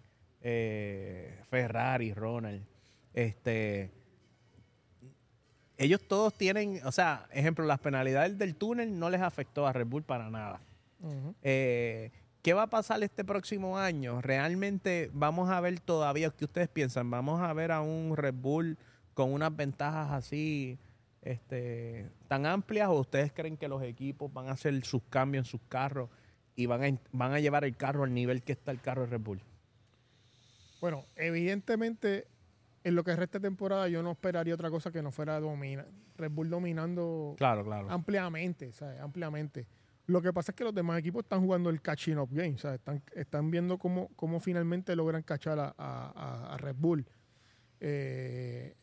eh, 0.48 1.40
Ferrari, 1.50 2.14
Ronald, 2.14 2.62
este, 3.12 3.90
ellos 5.76 6.00
todos 6.06 6.34
tienen, 6.34 6.80
o 6.84 6.92
sea, 6.92 7.26
ejemplo, 7.32 7.64
las 7.64 7.80
penalidades 7.80 8.38
del 8.38 8.54
túnel 8.54 8.96
no 8.96 9.10
les 9.10 9.22
afectó 9.22 9.66
a 9.66 9.72
Red 9.72 9.88
Bull 9.88 10.04
para 10.04 10.30
nada. 10.30 10.60
Eh, 11.42 12.12
¿Qué 12.42 12.54
va 12.54 12.62
a 12.62 12.70
pasar 12.70 13.02
este 13.02 13.24
próximo 13.24 13.76
año? 13.76 14.22
¿Realmente 14.22 15.10
vamos 15.12 15.50
a 15.50 15.60
ver 15.60 15.80
todavía, 15.80 16.30
qué 16.30 16.44
ustedes 16.44 16.68
piensan? 16.68 17.10
¿Vamos 17.10 17.40
a 17.40 17.52
ver 17.52 17.72
a 17.72 17.80
un 17.80 18.16
Red 18.16 18.34
Bull 18.34 18.78
con 19.14 19.32
unas 19.32 19.54
ventajas 19.56 20.12
así 20.12 20.78
este, 21.22 22.08
tan 22.28 22.46
amplias 22.46 22.88
o 22.88 23.00
ustedes 23.00 23.32
creen 23.32 23.56
que 23.56 23.66
los 23.66 23.82
equipos 23.82 24.32
van 24.32 24.48
a 24.48 24.52
hacer 24.52 24.84
sus 24.84 25.02
cambios 25.10 25.44
en 25.44 25.50
sus 25.50 25.60
carros 25.68 26.08
y 26.54 26.66
van 26.66 26.84
a, 26.84 26.98
van 27.10 27.32
a 27.32 27.40
llevar 27.40 27.64
el 27.64 27.76
carro 27.76 28.04
al 28.04 28.14
nivel 28.14 28.44
que 28.44 28.52
está 28.52 28.70
el 28.70 28.80
carro 28.80 29.02
de 29.02 29.08
Red 29.08 29.20
Bull? 29.22 29.42
Bueno, 30.80 31.04
evidentemente, 31.16 32.26
en 32.84 32.94
lo 32.94 33.02
que 33.04 33.14
resta 33.16 33.38
de 33.38 33.48
temporada, 33.48 33.88
yo 33.88 34.02
no 34.02 34.12
esperaría 34.12 34.54
otra 34.54 34.70
cosa 34.70 34.90
que 34.90 35.02
no 35.02 35.10
fuera 35.10 35.40
domina. 35.40 35.84
Red 36.16 36.30
Bull 36.30 36.48
dominando 36.50 37.34
Claro, 37.36 37.64
claro. 37.64 37.90
ampliamente, 37.90 38.72
¿sabes? 38.72 39.00
Ampliamente. 39.00 39.66
Lo 40.06 40.22
que 40.22 40.32
pasa 40.32 40.52
es 40.52 40.56
que 40.56 40.64
los 40.64 40.74
demás 40.74 40.98
equipos 41.00 41.24
están 41.24 41.40
jugando 41.44 41.68
el 41.68 41.82
catching 41.82 42.16
up 42.18 42.28
game, 42.30 42.56
¿sabes? 42.58 42.78
Están, 42.78 43.02
están 43.14 43.50
viendo 43.50 43.76
cómo, 43.76 44.08
cómo 44.16 44.38
finalmente 44.40 44.94
logran 44.94 45.22
cachar 45.22 45.58
a, 45.58 45.74
a- 45.76 46.12
a- 46.14 46.54
a 46.54 46.56
Red 46.58 46.76
Bull. 46.78 47.04
Eh, 47.80 48.74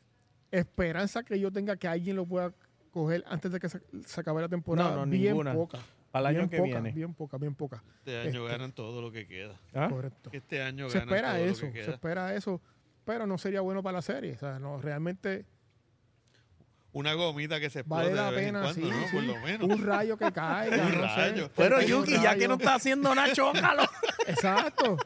esperanza 0.52 1.24
que 1.24 1.40
yo 1.40 1.52
tenga 1.52 1.76
que 1.78 1.88
alguien 1.88 2.16
lo 2.16 2.26
pueda 2.26 2.54
coger 2.92 3.24
antes 3.28 3.52
de 3.52 3.60
que 3.60 3.70
se, 3.70 3.82
se 4.06 4.22
acabe 4.22 4.42
la 4.42 4.50
temporada. 4.50 4.92
No, 4.98 5.06
no, 5.06 5.12
bien 5.12 5.32
ninguna. 5.32 5.54
poca. 5.54 5.80
Para 6.14 6.30
el 6.30 6.36
año 6.38 6.48
bien 6.48 6.50
que 6.52 6.58
poca, 6.58 6.80
viene. 6.82 6.92
Bien 6.92 7.14
poca, 7.16 7.38
bien 7.40 7.56
poca. 7.56 7.84
Este 7.98 8.20
año 8.20 8.30
Este. 8.46 8.52
ganan 8.54 8.72
todo 8.72 9.02
lo 9.02 9.12
que 9.12 9.26
queda. 9.28 9.60
¿Ah? 9.74 9.88
Correcto. 9.90 10.30
Este 10.32 10.62
año 10.62 10.88
Se 10.90 11.00
ganan 11.00 11.14
espera 11.16 11.34
todo 11.34 11.44
eso, 11.46 11.66
lo 11.66 11.72
que 11.74 11.80
se 11.80 11.86
queda. 11.86 11.96
espera 11.96 12.36
eso, 12.36 12.62
pero 13.04 13.26
no 13.26 13.38
sería 13.40 13.62
bueno 13.62 13.82
para 13.82 13.98
la 13.98 14.02
serie. 14.04 14.34
O 14.34 14.38
sea, 14.38 14.60
no, 14.60 14.80
realmente 14.80 15.46
Una 16.92 17.16
gomita 17.16 17.60
que 17.60 17.72
se 17.72 17.82
vale 17.82 18.10
explote 18.10 18.22
la 18.24 18.30
de 18.30 18.36
vez 18.38 18.46
pena, 18.46 18.60
en 18.60 18.64
cuando, 18.66 18.82
sí, 18.88 18.92
¿no? 19.02 19.08
sí. 19.08 19.16
Por 19.16 19.24
lo 19.24 19.40
menos. 19.42 19.68
Un 19.80 19.84
rayo 19.88 20.16
que 20.18 20.32
caiga, 20.32 20.76
Un 20.86 20.92
no 21.02 21.10
sé. 21.10 21.16
rayo. 21.16 21.50
Pero 21.56 21.82
Yuki, 21.82 22.22
ya 22.22 22.36
que 22.38 22.48
no 22.48 22.54
está 22.54 22.76
haciendo 22.76 23.16
nada, 23.16 23.34
chócalo. 23.34 23.82
Exacto. 24.28 24.98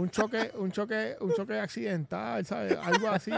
Un 0.00 0.08
choque, 0.10 0.50
un 0.54 0.72
choque, 0.72 1.16
un 1.20 1.34
choque 1.34 1.58
accidental, 1.60 2.44
¿sabes? 2.46 2.78
Algo 2.78 3.08
así, 3.10 3.30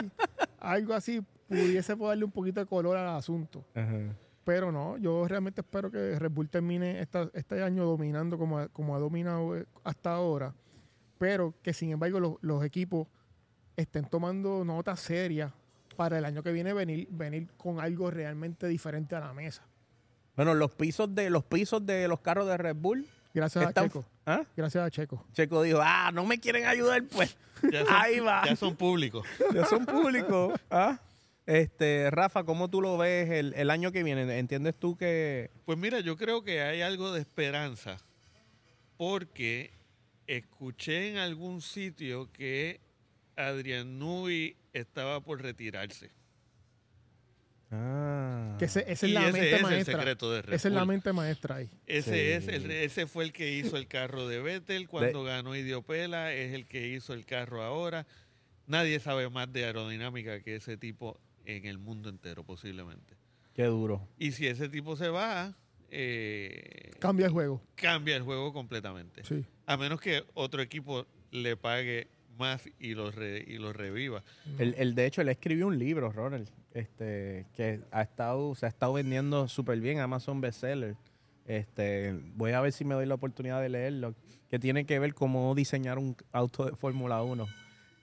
algo 0.61 0.95
así 0.95 1.21
pudiese 1.49 1.95
darle 1.97 2.25
un 2.25 2.31
poquito 2.31 2.61
de 2.61 2.67
color 2.67 2.97
al 2.97 3.17
asunto. 3.17 3.65
Pero 4.47 4.71
no, 4.71 4.97
yo 4.97 5.27
realmente 5.27 5.61
espero 5.61 5.91
que 5.91 6.17
Red 6.19 6.31
Bull 6.31 6.49
termine 6.49 7.01
esta- 7.01 7.29
este 7.35 7.63
año 7.63 7.85
dominando 7.85 8.39
como, 8.39 8.61
ha- 8.61 8.69
como 8.69 8.95
ha 8.95 8.99
dominado 9.01 9.57
eh, 9.59 9.67
hasta 9.83 10.15
ahora. 10.15 10.55
Pero 11.19 11.53
que 11.63 11.75
sin 11.75 11.91
embargo 11.91 12.21
los, 12.21 12.35
los 12.43 12.65
equipos 12.65 13.09
estén 13.77 14.05
tomando 14.05 14.65
notas 14.65 15.01
serias 15.01 15.53
para 15.97 16.17
el 16.19 16.25
año 16.25 16.45
que 16.45 16.53
viene 16.53 16.73
venir, 16.73 17.09
venir 17.11 17.49
con 17.57 17.81
algo 17.81 18.09
realmente 18.11 18.69
diferente 18.69 19.17
a 19.17 19.21
la 19.21 19.35
mesa. 19.35 19.65
Bueno, 20.37 20.55
los 20.55 20.71
pisos 20.71 21.13
de 21.13 21.29
los 21.29 21.43
pisos 21.45 21.85
de 21.85 22.07
los 22.07 22.21
carros 22.21 22.47
de 22.47 22.57
Red 22.57 22.77
Bull 22.77 23.05
Gracias 23.35 23.67
a 23.67 23.73
Checo. 23.73 24.05
¿Ah? 24.25 24.43
Gracias 24.57 24.87
a 24.87 24.91
Checo. 24.91 25.25
Checo 25.33 25.61
dijo, 25.63 25.81
ah, 25.83 26.11
no 26.15 26.25
me 26.25 26.39
quieren 26.39 26.65
ayudar, 26.67 27.03
pues. 27.05 27.37
Ya 27.71 27.85
son, 27.85 27.95
Ahí 27.95 28.21
va. 28.21 28.43
Ya 28.47 28.55
son 28.57 28.77
públicos. 28.77 29.27
Ya 29.53 29.67
son 29.67 29.85
públicos. 29.85 30.55
¿ah? 30.71 30.99
Este, 31.47 32.11
Rafa, 32.11 32.43
¿cómo 32.45 32.69
tú 32.69 32.81
lo 32.83 32.99
ves 32.99 33.31
el, 33.31 33.55
el 33.55 33.71
año 33.71 33.93
que 33.93 34.03
viene? 34.03 34.39
¿Entiendes 34.39 34.77
tú 34.79 34.97
que 34.97 35.51
Pues 35.65 35.79
mira, 35.79 36.01
yo 36.01 36.17
creo 36.17 36.43
que 36.43 36.61
hay 36.61 36.83
algo 36.83 37.13
de 37.13 37.21
esperanza 37.21 37.99
porque 38.97 39.71
escuché 40.27 41.11
en 41.11 41.19
algún 41.19 41.63
sitio 41.63 42.33
que 42.33 42.81
Adrián 43.37 43.99
Nui 43.99 44.57
estaba 44.73 45.21
por 45.21 45.41
retirarse. 45.41 46.11
Ah. 47.71 48.57
Que 48.59 48.65
ese- 48.67 48.85
es 48.91 49.03
la 49.05 49.29
ese 49.29 49.33
mente 49.33 49.57
es 49.57 49.63
el 49.71 49.85
secreto 49.85 50.33
de 50.33 50.41
Esa 50.55 50.69
es 50.69 50.75
la 50.75 50.85
mente 50.85 51.13
maestra 51.13 51.57
ahí. 51.57 51.71
Ese, 51.87 52.11
Sí. 52.13 52.19
es 52.33 52.49
el, 52.49 52.71
ese 52.71 53.07
fue 53.07 53.25
el 53.25 53.33
que 53.33 53.53
hizo 53.53 53.77
el 53.77 53.87
carro 53.87 54.27
de 54.29 54.41
Vettel 54.41 54.89
cuando 54.89 55.23
ganó 55.25 55.55
Idiopela, 55.55 56.33
es 56.33 56.55
el 56.55 56.67
que 56.67 56.89
hizo 56.89 57.13
el 57.13 57.25
carro 57.27 57.63
ahora. 57.63 58.07
Nadie 58.67 58.99
sabe 59.01 59.29
más 59.31 59.53
de 59.53 59.65
aerodinámica 59.65 60.41
que 60.41 60.57
ese 60.57 60.77
tipo 60.77 61.21
en 61.47 61.65
el 61.67 61.79
mundo 61.79 62.09
entero 62.09 62.45
posiblemente. 62.45 63.15
Qué 63.55 63.65
duro. 63.65 64.07
Y 64.19 64.33
si 64.33 64.47
ese 64.47 64.69
tipo 64.69 64.97
se 64.97 65.09
va, 65.09 65.55
eh, 65.91 66.91
Cambia 67.01 67.27
el 67.27 67.33
juego. 67.33 67.63
cambia 67.75 68.17
el 68.17 68.23
juego 68.23 68.53
completamente. 68.53 69.25
Sí. 69.25 69.45
A 69.67 69.77
menos 69.77 70.01
que 70.01 70.25
otro 70.35 70.61
equipo 70.63 71.07
le 71.31 71.57
pague 71.57 72.09
más 72.39 72.69
y 72.79 72.95
lo, 72.95 73.11
re- 73.11 73.45
y 73.47 73.57
lo 73.59 73.73
reviva. 73.73 74.23
Él, 74.59 74.75
él, 74.77 74.95
de 74.95 75.07
hecho, 75.07 75.23
él 75.23 75.29
escribió 75.31 75.67
un 75.69 75.79
libro, 75.79 76.13
Ronald, 76.13 76.51
este, 76.75 77.47
que 77.55 77.81
ha 77.91 78.03
estado, 78.03 78.55
se 78.55 78.67
ha 78.67 78.69
estado 78.69 78.93
vendiendo 78.93 79.49
súper 79.49 79.81
bien, 79.81 80.01
Amazon 80.01 80.41
Bestseller. 80.43 80.97
Este, 81.47 82.13
voy 82.35 82.53
a 82.53 82.61
ver 82.61 82.73
si 82.73 82.85
me 82.85 82.95
doy 82.95 83.07
la 83.07 83.15
oportunidad 83.15 83.63
de 83.63 83.69
leerlo, 83.71 84.15
que 84.51 84.59
tiene 84.59 84.85
que 84.85 84.99
ver 84.99 85.15
cómo 85.15 85.55
diseñar 85.55 85.99
un 85.99 86.17
auto 86.33 86.67
de 86.67 86.77
Fórmula 86.77 87.23
1. 87.23 87.47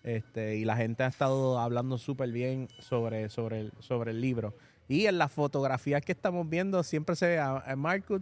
Este, 0.03 0.57
y 0.57 0.65
la 0.65 0.75
gente 0.75 1.03
ha 1.03 1.07
estado 1.07 1.57
hablando 1.59 1.97
súper 1.97 2.29
bien 2.31 2.67
sobre, 2.79 3.29
sobre, 3.29 3.61
el, 3.61 3.71
sobre 3.79 4.11
el 4.11 4.19
libro. 4.21 4.53
Y 4.89 5.05
en 5.05 5.17
las 5.17 5.31
fotografías 5.31 6.01
que 6.01 6.11
estamos 6.11 6.49
viendo 6.49 6.83
siempre 6.83 7.15
se 7.15 7.27
ve 7.27 7.39
a, 7.39 7.57
a 7.59 7.75
Marcus, 7.77 8.21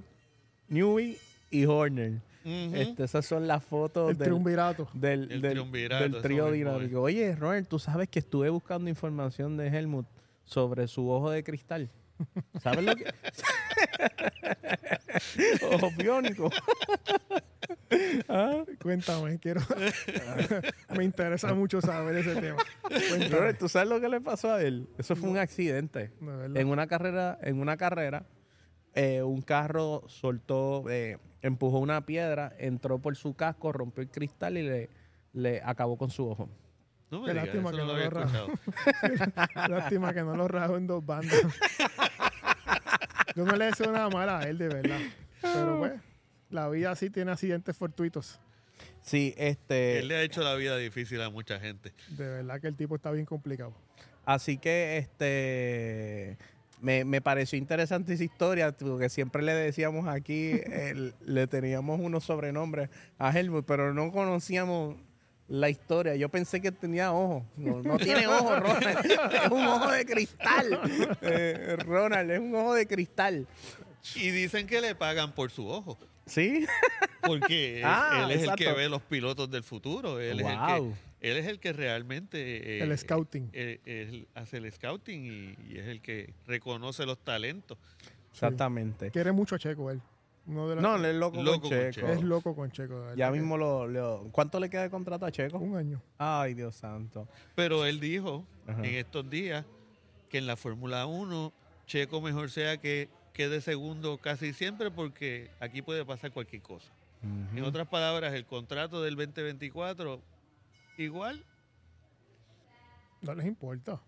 Newey 0.70 1.18
y 1.50 1.66
Horner. 1.66 2.22
Este, 2.44 3.04
esas 3.04 3.26
son 3.26 3.48
las 3.48 3.64
fotos 3.64 4.12
El 4.12 4.18
del, 4.18 4.26
triunvirato. 4.28 4.88
del, 4.94 5.32
El 5.32 5.42
del- 5.42 5.52
triunvirato, 5.54 6.04
del 6.10 6.22
trío 6.22 6.52
dinámico. 6.52 7.02
Oye, 7.02 7.36
Ronald, 7.36 7.68
tú 7.68 7.78
sabes 7.80 8.10
que 8.10 8.20
estuve 8.20 8.50
buscando 8.50 8.90
información 8.90 9.58
de 9.58 9.68
Helmut 9.68 10.08
sobre 10.46 10.88
su 10.88 11.10
ojo 11.10 11.30
de 11.30 11.44
cristal. 11.44 11.90
¿Sabes 12.62 12.84
lo 12.86 12.96
que? 12.96 13.06
ojo 15.72 15.90
biónico. 15.98 16.50
¿Ah? 18.30 18.64
Cuéntame, 18.82 19.40
quiero. 19.40 19.62
Me 20.98 21.04
interesa 21.04 21.54
mucho 21.54 21.82
saber 21.82 22.18
ese 22.18 22.36
tema. 22.36 22.58
Cuéntame. 22.82 23.30
Ronald, 23.30 23.58
¿tú 23.58 23.70
sabes 23.70 23.90
lo 23.90 24.00
que 24.00 24.10
le 24.10 24.22
pasó 24.22 24.54
a 24.54 24.62
él? 24.62 24.88
Eso 24.98 25.16
fue 25.16 25.30
un 25.30 25.38
accidente. 25.38 26.12
En 26.56 26.68
una 26.68 26.88
carrera, 26.88 27.38
en 27.42 27.60
una 27.60 27.78
carrera, 27.78 28.26
eh, 28.94 29.22
un 29.22 29.42
carro 29.42 30.04
soltó, 30.08 30.90
eh, 30.90 31.18
empujó 31.42 31.80
una 31.80 32.06
piedra, 32.06 32.54
entró 32.58 33.00
por 33.00 33.16
su 33.16 33.34
casco, 33.36 33.72
rompió 33.72 34.02
el 34.02 34.10
cristal 34.10 34.58
y 34.58 34.64
le, 34.64 34.90
le 35.34 35.62
acabó 35.64 35.98
con 35.98 36.10
su 36.10 36.30
ojo. 36.30 36.50
No 37.10 37.20
me 37.20 37.26
Qué 37.26 37.32
digas, 37.34 37.46
lástima 37.48 37.72
que 37.72 37.78
no 37.78 37.86
lo 37.86 37.98
lo. 37.98 39.68
Lástima 39.76 40.14
que 40.14 40.22
no 40.22 40.36
lo 40.36 40.48
rajo 40.48 40.78
en 40.78 40.88
dos 40.88 41.06
bandas. 41.06 41.42
Yo 43.36 43.46
no 43.46 43.56
le 43.56 43.66
deseo 43.66 43.92
nada 43.92 44.10
mal 44.10 44.30
a 44.30 44.44
él, 44.44 44.58
de 44.58 44.68
verdad. 44.70 45.00
Pero 45.42 45.80
pues, 45.80 45.94
la 46.52 46.70
vida 46.70 46.96
sí 46.96 47.10
tiene 47.10 47.32
accidentes 47.32 47.76
fortuitos. 47.78 48.40
Sí, 49.02 49.34
este. 49.38 50.00
Él 50.00 50.08
le 50.08 50.16
ha 50.18 50.22
hecho 50.24 50.42
la 50.44 50.56
vida 50.56 50.78
difícil 50.78 51.22
a 51.22 51.30
mucha 51.30 51.60
gente. 51.60 51.94
De 52.10 52.28
verdad 52.28 52.60
que 52.62 52.68
el 52.68 52.76
tipo 52.76 52.96
está 52.96 53.12
bien 53.12 53.26
complicado. 53.26 53.74
Así 54.26 54.58
que 54.58 54.98
este 54.98 56.38
me, 56.80 57.06
me 57.06 57.22
pareció 57.22 57.58
interesante 57.60 58.14
esa 58.14 58.24
historia, 58.24 58.72
porque 58.72 59.10
siempre 59.10 59.42
le 59.44 59.54
decíamos 59.54 60.08
aquí, 60.08 60.52
el- 60.72 61.14
le 61.26 61.48
teníamos 61.48 62.00
unos 62.00 62.24
sobrenombres 62.24 62.90
a 63.20 63.32
Helmut, 63.38 63.66
pero 63.66 63.94
no 63.94 64.12
conocíamos 64.12 64.96
la 65.48 65.70
historia. 65.70 66.16
Yo 66.16 66.30
pensé 66.30 66.62
que 66.62 66.72
tenía 66.72 67.12
ojos. 67.12 67.44
No, 67.58 67.82
no 67.84 67.98
tiene 67.98 68.26
ojos, 68.28 68.60
Ronald. 68.60 69.06
Es 69.06 69.52
un 69.52 69.66
ojo 69.68 69.92
de 69.92 70.06
cristal. 70.06 70.80
Eh, 71.22 71.76
Ronald, 71.86 72.32
es 72.32 72.40
un 72.40 72.56
ojo 72.56 72.74
de 72.74 72.88
cristal. 72.88 73.48
Y 74.16 74.32
dicen 74.32 74.66
que 74.66 74.82
le 74.82 74.96
pagan 74.96 75.34
por 75.34 75.52
su 75.52 75.68
ojo. 75.68 75.98
¿Sí? 76.26 76.66
Porque 77.22 77.80
él- 77.80 77.84
Ah, 77.86 78.24
él 78.26 78.32
es 78.32 78.44
el 78.44 78.56
que 78.56 78.72
ve 78.74 78.90
los 78.90 79.02
pilotos 79.02 79.50
del 79.50 79.64
futuro. 79.64 80.20
Él, 80.20 80.40
es, 80.40 80.48
el 80.48 80.58
Wow. 80.58 80.94
que, 81.20 81.32
él 81.32 81.38
es 81.38 81.46
el 81.48 81.60
que 81.60 81.74
realmente... 81.74 82.80
eh, 82.80 82.84
El 82.84 82.98
scouting. 82.98 83.50
eh, 83.54 83.80
él 83.86 84.28
hace 84.34 84.58
el 84.58 84.72
scouting 84.72 85.26
y, 85.26 85.74
y 85.74 85.78
es 85.78 85.88
el 85.88 86.02
que 86.02 86.34
reconoce 86.48 87.06
los 87.06 87.20
talentos. 87.20 87.78
Exactamente. 88.32 89.12
Quiere 89.12 89.32
mucho 89.32 89.56
a 89.56 89.60
Checo 89.60 89.92
él. 89.92 90.02
De 90.46 90.52
No, 90.76 90.96
él 90.96 91.06
es 91.06 91.16
loco, 91.16 91.44
Loco 91.44 91.62
con 91.62 91.70
con 91.70 91.80
Checo. 91.80 91.92
Checo. 91.92 92.08
es 92.08 92.24
loco 92.24 92.56
con 92.56 92.72
Checo. 92.72 93.14
Ya 93.16 93.28
que- 93.32 93.38
mismo 93.38 93.58
lo, 93.58 93.88
lo- 93.88 94.28
¿Cuánto 94.32 94.60
le 94.60 94.70
queda 94.70 94.84
de 94.84 94.90
contrato 94.90 95.26
a 95.26 95.32
Checo? 95.32 95.58
Un 95.60 95.78
año. 95.78 96.02
Ay, 96.18 96.54
Dios 96.56 96.76
santo. 96.76 97.28
Pero 97.56 97.86
él 97.86 98.00
dijo 98.00 98.46
Ajá. 98.68 98.80
en 98.80 98.96
estos 98.96 99.30
días 99.30 99.66
que 100.30 100.40
en 100.40 100.48
la 100.48 100.56
Fórmula 100.56 101.06
1 101.06 101.54
Checo 101.86 102.22
mejor 102.22 102.50
sea 102.50 102.78
que 102.78 103.10
quede 103.34 103.62
segundo 103.62 104.18
casi 104.18 104.54
siempre 104.54 104.92
porque 104.92 105.50
aquí 105.60 105.82
puede 105.82 106.06
pasar 106.06 106.32
cualquier 106.32 106.62
cosa. 106.62 106.92
En 107.56 107.64
otras 107.64 107.88
palabras, 107.88 108.34
el 108.34 108.46
contrato 108.46 109.02
del 109.04 109.16
2024 109.16 110.20
igual 110.98 111.44
No 113.22 113.36
les 113.36 113.46
importa. 113.46 114.02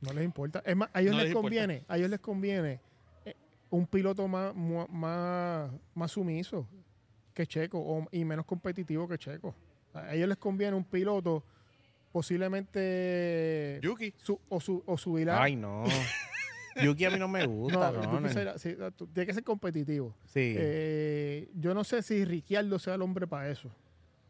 No 0.00 0.12
les 0.14 0.24
importa. 0.24 0.62
Es 0.64 0.74
más, 0.76 0.88
a 0.94 1.00
ellos 1.02 1.14
No 1.14 1.22
les, 1.22 1.34
conviene, 1.34 1.84
a 1.88 1.96
ellos 1.98 2.08
les 2.08 2.20
conviene 2.20 2.80
eh, 3.26 3.34
un 3.70 3.86
piloto 3.86 4.26
más, 4.28 4.54
más, 4.54 5.70
más 5.94 6.10
sumiso 6.10 6.66
que 7.34 7.46
Checo 7.46 7.78
o- 7.78 8.08
y 8.10 8.24
menos 8.24 8.46
competitivo 8.46 9.06
que 9.06 9.18
Checo. 9.18 9.54
A 9.92 10.14
ellos 10.14 10.28
les 10.28 10.38
conviene 10.38 10.76
un 10.76 10.84
piloto 10.84 11.44
posiblemente 12.12 13.80
Yuki. 13.82 14.14
su- 14.16 14.40
o, 14.48 14.60
su, 14.60 14.82
o 14.86 14.96
a- 15.30 15.42
Ay, 15.42 15.56
no. 15.56 15.84
Yuki 16.84 17.04
a 17.04 17.10
mí 17.10 17.18
no 17.18 17.28
me 17.28 17.46
gusta, 17.46 17.90
No, 17.92 18.28
será- 18.28 18.58
sí, 18.58 18.76
tú- 18.96 19.06
tiene 19.08 19.26
que 19.26 19.34
ser 19.34 19.44
competitivo. 19.44 20.14
Sí. 20.26 20.54
Eh, 20.56 21.50
yo 21.54 21.74
no 21.74 21.84
sé 21.84 22.02
si 22.02 22.24
Ricciardo 22.24 22.78
sea 22.78 22.94
el 22.94 23.02
hombre 23.02 23.26
para 23.26 23.48
eso. 23.50 23.70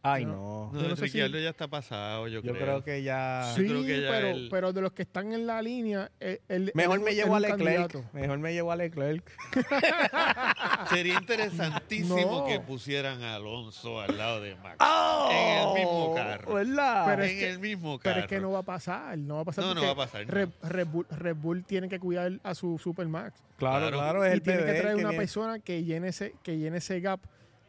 Ay, 0.02 0.24
no. 0.24 0.32
no. 0.32 0.70
No, 0.72 0.80
Yo 0.82 0.88
no 0.88 0.90
sé 0.90 0.96
si- 0.96 1.02
Ricciardo 1.02 1.38
ya 1.40 1.50
está 1.50 1.66
pasado, 1.68 2.28
yo, 2.28 2.40
Yo 2.40 2.52
creo. 2.52 2.64
creo 2.64 2.84
que 2.84 3.02
ya. 3.02 3.52
sí, 3.56 3.66
creo 3.66 3.82
que 3.84 4.00
ya 4.02 4.10
pero, 4.10 4.28
él- 4.28 4.48
pero 4.50 4.72
de 4.72 4.80
los 4.80 4.92
que 4.92 5.02
están 5.02 5.32
en 5.32 5.46
la 5.46 5.60
línea, 5.60 6.10
eh, 6.20 6.40
él- 6.48 6.70
Mejor 6.74 6.98
él- 6.98 7.04
me 7.04 7.10
él 7.10 7.16
llevo 7.16 7.34
a 7.34 7.38
es 7.38 7.44
un 7.44 7.50
Leclerc. 7.58 7.90
candidato. 7.92 8.04
Mejor 8.12 8.38
me 8.38 8.52
llevo 8.52 8.72
a 8.72 8.76
Leclerc. 8.76 9.30
Sería 10.90 11.14
interesantísimo 11.14 12.40
No. 12.40 12.44
que 12.46 12.60
pusieran 12.60 13.22
a 13.22 13.34
Alonso 13.36 14.00
al 14.00 14.16
lado 14.16 14.40
de 14.40 14.54
Max. 14.56 14.76
¡Oh! 14.80 15.28
En 15.32 15.68
el 15.68 15.74
mismo 15.84 16.14
carro. 16.14 16.54
¿Verdad? 16.54 17.04
Pero 17.06 17.22
es 17.24 17.32
en 17.32 17.38
que- 17.38 17.50
el 17.50 17.58
mismo 17.58 17.98
carro. 17.98 18.14
Pero 18.14 18.20
es 18.20 18.26
que 18.28 18.40
no 18.40 18.50
va 18.52 18.58
a 18.60 18.64
pasar, 18.64 19.18
no 19.18 19.34
va 19.36 19.40
a 19.40 19.44
pasar. 19.44 19.64
No, 19.64 19.70
no 19.74 19.80
porque 19.80 19.86
va 19.86 19.92
a 19.92 20.06
pasar, 20.06 20.26
no. 20.26 20.32
Red, 20.32 20.48
Red 20.62 20.86
Bull, 20.86 21.06
Red 21.10 21.36
Bull 21.36 21.64
tiene 21.64 21.88
que 21.88 21.98
cuidar 21.98 22.32
a 22.42 22.54
su 22.54 22.78
Supermax. 22.78 23.42
claro, 23.56 23.88
claro. 23.88 23.98
claro, 23.98 24.24
es 24.24 24.30
y 24.30 24.34
el 24.34 24.42
tiene 24.42 24.58
bebé 24.60 24.74
que 24.74 24.80
traer 24.80 24.96
una 24.96 25.12
persona 25.12 25.58
que 25.58 25.84
llene, 25.84 26.08
ese, 26.08 26.34
que 26.42 26.56
llene 26.58 26.78
ese 26.78 27.00
gap, 27.00 27.20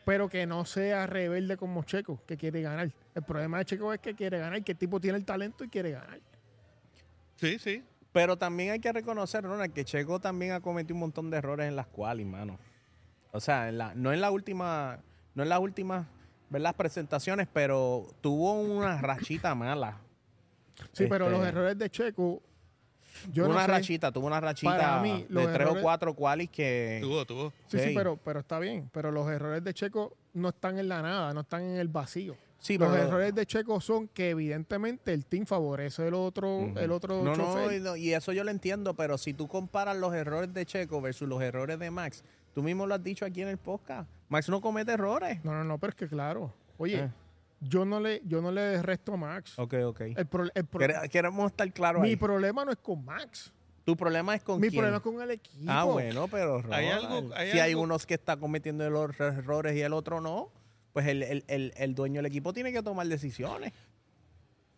pero 0.05 0.29
que 0.29 0.45
no 0.45 0.65
sea 0.65 1.05
rebelde 1.07 1.57
como 1.57 1.83
Checo, 1.83 2.21
que 2.25 2.37
quiere 2.37 2.61
ganar. 2.61 2.91
El 3.15 3.23
problema 3.23 3.59
de 3.59 3.65
Checo 3.65 3.93
es 3.93 3.99
que 3.99 4.15
quiere 4.15 4.39
ganar, 4.39 4.63
que 4.63 4.71
el 4.73 4.77
tipo 4.77 4.99
tiene 4.99 5.17
el 5.17 5.25
talento 5.25 5.63
y 5.63 5.69
quiere 5.69 5.91
ganar. 5.91 6.19
Sí, 7.35 7.59
sí. 7.59 7.83
Pero 8.11 8.37
también 8.37 8.71
hay 8.71 8.79
que 8.79 8.91
reconocer, 8.91 9.43
Ronald, 9.43 9.71
que 9.73 9.85
Checo 9.85 10.19
también 10.19 10.53
ha 10.53 10.61
cometido 10.61 10.95
un 10.95 11.01
montón 11.01 11.29
de 11.29 11.37
errores 11.37 11.67
en 11.67 11.75
las 11.75 11.87
cuales, 11.87 12.25
mano. 12.25 12.57
O 13.31 13.39
sea, 13.39 13.69
en 13.69 13.77
la, 13.77 13.93
no 13.93 14.11
en 14.11 14.19
la 14.21 14.31
última, 14.31 14.99
no 15.35 15.43
en 15.43 15.49
las 15.49 15.59
últimas, 15.59 16.07
¿verdad? 16.49 16.75
presentaciones, 16.75 17.47
pero 17.53 18.07
tuvo 18.21 18.53
una 18.53 18.99
rachita 18.99 19.53
mala. 19.53 19.99
Sí, 20.93 21.05
pero 21.07 21.25
Este- 21.27 21.37
los 21.37 21.47
errores 21.47 21.77
de 21.77 21.89
Checo, 21.91 22.41
yo 23.31 23.43
Tuvo 23.43 23.47
no 23.47 23.53
una 23.59 23.65
sé. 23.65 23.71
rachita, 23.71 24.11
tuvo 24.11 24.27
una 24.27 24.39
rachita 24.39 24.77
Para 24.77 25.01
mí, 25.01 25.25
los 25.29 25.47
de 25.47 25.53
tres 25.53 25.67
o 25.67 25.81
cuatro 25.81 26.13
qualis 26.13 26.49
que... 26.49 26.99
Tuvo, 27.01 27.25
tuvo. 27.25 27.53
Sí, 27.67 27.77
sí, 27.79 27.89
Sí. 27.89 27.91
pero, 27.95 28.17
pero 28.17 28.39
está 28.39 28.59
bien. 28.59 28.89
Pero 28.93 29.11
los 29.11 29.29
errores 29.29 29.63
de 29.63 29.73
Checo 29.73 30.15
no 30.33 30.49
están 30.49 30.79
en 30.79 30.87
la 30.89 31.01
nada, 31.01 31.33
no 31.33 31.41
están 31.41 31.63
en 31.63 31.77
el 31.77 31.87
vacío. 31.87 32.35
Sí, 32.59 32.77
los 32.77 32.89
pero- 32.91 33.03
errores 33.03 33.33
de 33.35 33.45
Checo 33.45 33.79
son 33.79 34.07
que 34.09 34.31
evidentemente 34.31 35.13
el 35.13 35.25
team 35.25 35.45
favorece 35.45 36.07
el 36.07 36.13
otro, 36.13 36.71
el 36.75 36.91
otro 36.91 37.23
No, 37.23 37.35
no, 37.35 37.35
chofer. 37.35 37.77
y 37.77 37.79
no, 37.79 37.95
y 37.95 38.13
eso 38.13 38.33
yo 38.33 38.43
lo 38.43 38.51
entiendo, 38.51 38.93
pero 38.95 39.17
si 39.17 39.33
tú 39.33 39.47
comparas 39.47 39.95
los 39.97 40.13
errores 40.13 40.53
de 40.53 40.65
Checo 40.65 40.99
versus 41.01 41.27
los 41.29 41.41
errores 41.41 41.79
de 41.79 41.89
Max, 41.89 42.23
tú 42.53 42.61
mismo 42.61 42.85
lo 42.85 42.95
has 42.95 43.03
dicho 43.03 43.23
aquí 43.25 43.41
en 43.41 43.47
el 43.47 43.57
podcast, 43.57 44.09
Max 44.27 44.49
no 44.49 44.59
comete 44.59 44.91
errores. 44.91 45.39
No, 45.45 45.53
no, 45.53 45.63
no, 45.63 45.77
pero 45.77 45.91
es 45.91 45.95
que 45.95 46.07
claro. 46.09 46.53
Oye, 46.77 46.99
Eh. 47.05 47.09
Yo 47.61 47.85
no 47.85 47.99
le, 47.99 48.21
yo 48.25 48.41
no 48.41 48.51
le 48.51 48.81
resto 48.81 49.13
a 49.13 49.17
Max. 49.17 49.57
Ok, 49.59 49.73
ok. 49.85 50.01
El 50.15 50.25
pro- 50.27 50.49
el 50.53 50.65
pro- 50.65 50.79
Quere- 50.81 51.09
Queremos 51.09 51.51
estar 51.51 51.71
claros 51.73 52.01
mi 52.01 52.09
ahí. 52.09 52.15
problema 52.15 52.63
no 52.65 52.71
es 52.71 52.77
con 52.77 53.03
Max. 53.03 53.51
Tu 53.85 53.95
problema 53.97 54.35
es 54.35 54.43
con 54.43 54.59
Mi 54.61 54.69
quién? 54.69 54.79
problema 54.81 54.97
es 54.97 55.03
con 55.03 55.21
el 55.21 55.31
equipo. 55.31 55.65
Ah, 55.71 55.83
bueno, 55.83 56.27
pero 56.27 56.57
Hay 56.71 56.89
Ronald, 56.89 57.05
algo- 57.05 57.33
hay 57.35 57.51
si 57.51 57.59
hay 57.59 57.73
unos 57.73 58.05
que 58.05 58.13
está 58.13 58.37
cometiendo 58.37 58.87
los 58.89 59.19
errores 59.19 59.75
y 59.75 59.81
el 59.81 59.93
otro 59.93 60.21
no, 60.21 60.51
pues 60.93 61.07
el, 61.07 61.23
el- 61.23 61.43
el- 61.47 61.73
el 61.75 61.95
dueño 61.95 62.17
del 62.19 62.27
equipo 62.27 62.53
tiene 62.53 62.71
que 62.71 62.83
tomar 62.83 63.07
decisiones. 63.07 63.73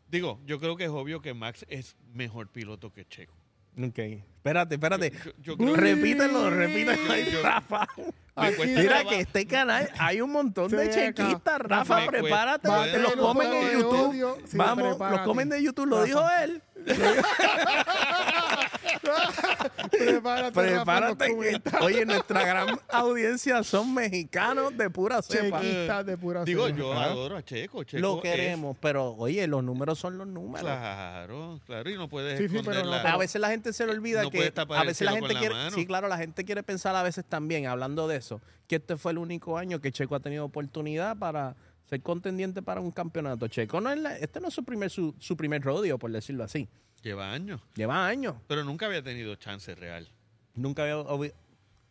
Digo, 0.10 0.40
yo 0.46 0.60
creo 0.60 0.76
que 0.76 0.84
es 0.86 0.90
obvio 0.90 1.22
que 1.22 1.34
Max 1.34 1.66
es 1.70 1.96
mejor 2.14 2.50
piloto 2.50 2.92
que 2.92 3.06
Checo. 3.06 3.34
Ok. 3.78 3.98
Espérate, 3.98 4.76
espérate. 4.76 5.12
Yo- 5.24 5.56
yo 5.56 5.58
creo- 5.58 5.76
repítelo, 5.76 6.50
repítelo, 6.50 7.12
ahí, 7.12 7.30
Yo- 7.32 7.44
Rafa. 7.44 7.88
Me 7.98 8.48
Aquí 8.48 8.56
cuesta 8.56 8.80
Mira 8.80 8.90
trabajo. 8.96 9.10
que 9.10 9.20
este 9.20 9.46
canal 9.46 9.90
hay 10.00 10.22
un 10.22 10.32
montón 10.32 10.72
de 10.72 10.92
Sí, 10.92 11.00
acá. 11.02 11.24
chequistas. 11.28 11.60
Rafa, 11.60 11.96
Me 11.98 12.06
cuesta- 12.08 12.12
prepárate. 12.22 12.98
Los 13.00 13.14
un 13.16 13.20
comen 13.22 13.54
en 13.54 13.66
de 13.68 13.74
YouTube. 13.74 14.10
odio. 14.10 14.38
Sí, 14.46 14.58
Vamos, 14.58 14.78
los 14.84 14.88
prepárate. 14.98 15.24
comen 15.26 15.50
de 15.50 15.64
YouTube. 15.64 15.86
Lo 15.88 15.96
Rafa. 15.98 16.06
dijo 16.08 16.24
él. 16.44 16.62
Prepárate, 19.92 20.52
Prepárate. 20.62 21.26
que- 21.28 21.78
oye, 21.82 22.06
nuestra 22.06 22.46
gran 22.46 22.80
audiencia 22.90 23.64
son 23.64 23.94
mexicanos 23.94 24.78
de 24.78 24.90
pura 24.90 25.22
cepa. 25.22 25.62
Chequistas 25.62 26.06
de 26.06 26.18
pura 26.18 26.44
Digo, 26.44 26.66
cepa. 26.68 26.78
yo 26.78 26.94
adoro 26.94 27.38
a 27.38 27.44
Checo. 27.44 27.84
Checo 27.84 28.02
Lo 28.02 28.16
es- 28.18 28.22
queremos, 28.22 28.78
pero 28.80 29.14
oye, 29.16 29.46
los 29.48 29.64
números 29.64 30.00
son 30.00 30.18
los 30.18 30.28
números. 30.28 30.62
Claro, 30.62 31.60
claro, 31.66 31.90
y 31.90 31.96
no 31.96 32.08
puedes 32.10 32.38
Sí, 32.38 32.48
sí, 32.48 32.58
esconder 32.58 32.74
pero 32.82 32.86
no, 32.86 32.92
la- 32.98 33.02
pero- 33.04 33.16
A 33.16 33.18
veces 33.18 33.42
la 33.42 33.50
gente 33.50 33.74
se 33.74 33.86
le 33.86 33.92
olvida 33.92 34.24
No 34.24 34.30
que 34.32 34.54
a 34.56 34.84
veces 34.84 35.02
la 35.06 35.14
gente 35.14 35.34
la 35.34 35.40
quiere, 35.40 35.56
mano. 35.56 35.72
sí, 35.76 35.86
claro, 35.86 36.08
la 36.08 36.18
gente 36.18 36.46
quiere 36.46 36.64
pensar 36.64 36.96
a 36.96 37.04
veces 37.04 37.26
también, 37.26 37.68
hablando 37.68 38.08
de 38.08 38.18
eso, 38.18 38.42
que 38.68 38.78
este 38.78 38.98
fue 38.98 39.12
el 39.12 39.18
único 39.18 39.58
año 39.58 39.80
que 39.82 39.92
Checo 39.92 40.16
ha 40.16 40.20
tenido 40.20 40.46
oportunidad 40.46 41.18
para 41.18 41.56
ser 41.90 42.02
contendiente 42.02 42.62
para 42.62 42.80
un 42.80 42.92
campeonato. 42.92 43.48
Checo 43.48 43.82
no 43.82 43.92
es 43.92 44.00
la- 44.00 44.18
este 44.18 44.40
no 44.40 44.48
es 44.48 44.54
su 44.54 44.64
primer 44.64 44.90
su, 44.90 45.14
su 45.20 45.36
primer 45.36 45.62
rodeo, 45.62 45.98
por 46.00 46.12
decirlo 46.12 46.44
así. 46.44 46.70
Lleva 47.02 47.32
años, 47.32 47.62
Lleva 47.76 48.06
años. 48.08 48.36
pero 48.48 48.64
nunca 48.64 48.86
había 48.86 49.02
tenido 49.02 49.36
chance 49.36 49.74
real. 49.76 50.08
Nunca 50.54 50.84
había 50.84 50.96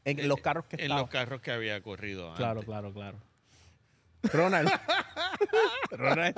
en 0.05 0.19
Eh, 0.21 0.25
los 0.27 0.41
carros 0.41 0.67
que 0.67 0.77
En 0.77 0.83
estaba. 0.83 1.01
los 1.01 1.11
carros 1.11 1.41
que 1.41 1.51
había 1.51 1.81
corrido 1.83 2.27
antes. 2.29 2.39
Claro, 2.39 2.63
claro, 2.63 2.93
claro. 2.93 3.19
Ronald. 4.33 4.71
Ronald. 5.91 6.37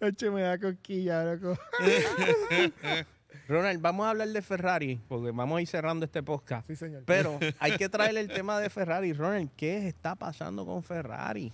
Eche, 0.00 0.30
me 0.30 0.42
da 0.42 0.58
cosquilla, 0.58 1.24
loco. 1.24 1.58
Ronald, 3.48 3.80
vamos 3.82 4.06
a 4.06 4.10
hablar 4.10 4.28
de 4.28 4.42
Ferrari, 4.42 5.00
porque 5.08 5.30
vamos 5.30 5.58
a 5.58 5.62
ir 5.62 5.68
cerrando 5.68 6.06
este 6.06 6.22
podcast. 6.22 6.66
Sí, 6.66 6.76
señor. 6.76 7.02
Pero 7.06 7.38
hay 7.58 7.76
que 7.76 7.88
traer 7.88 8.16
el 8.16 8.28
tema 8.28 8.58
de 8.60 8.70
Ferrari. 8.70 9.12
Ronald, 9.12 9.50
¿qué 9.56 9.86
está 9.88 10.14
pasando 10.14 10.64
con 10.64 10.82
Ferrari? 10.82 11.52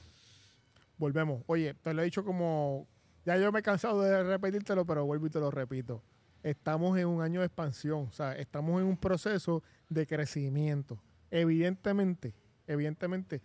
Volvemos. 0.98 1.42
Oye, 1.46 1.74
te 1.74 1.94
lo 1.94 2.02
he 2.02 2.04
dicho 2.04 2.24
como. 2.24 2.86
Ya 3.24 3.36
yo 3.36 3.50
me 3.52 3.60
he 3.60 3.62
cansado 3.62 4.02
de 4.02 4.22
repetírtelo, 4.22 4.84
pero 4.86 5.04
vuelvo 5.04 5.26
y 5.26 5.30
te 5.30 5.40
lo 5.40 5.50
repito. 5.50 6.02
Estamos 6.42 6.98
en 6.98 7.06
un 7.06 7.22
año 7.22 7.40
de 7.40 7.46
expansión, 7.46 8.06
o 8.08 8.12
sea, 8.12 8.32
estamos 8.34 8.80
en 8.80 8.86
un 8.86 8.96
proceso 8.96 9.62
de 9.88 10.06
crecimiento. 10.06 10.98
Evidentemente, 11.30 12.34
evidentemente, 12.66 13.42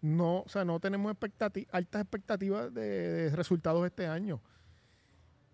no, 0.00 0.40
o 0.40 0.48
sea, 0.48 0.64
no 0.64 0.80
tenemos 0.80 1.14
expectati- 1.14 1.68
altas 1.70 2.02
expectativas 2.02 2.74
de, 2.74 2.82
de 2.82 3.36
resultados 3.36 3.86
este 3.86 4.06
año. 4.06 4.40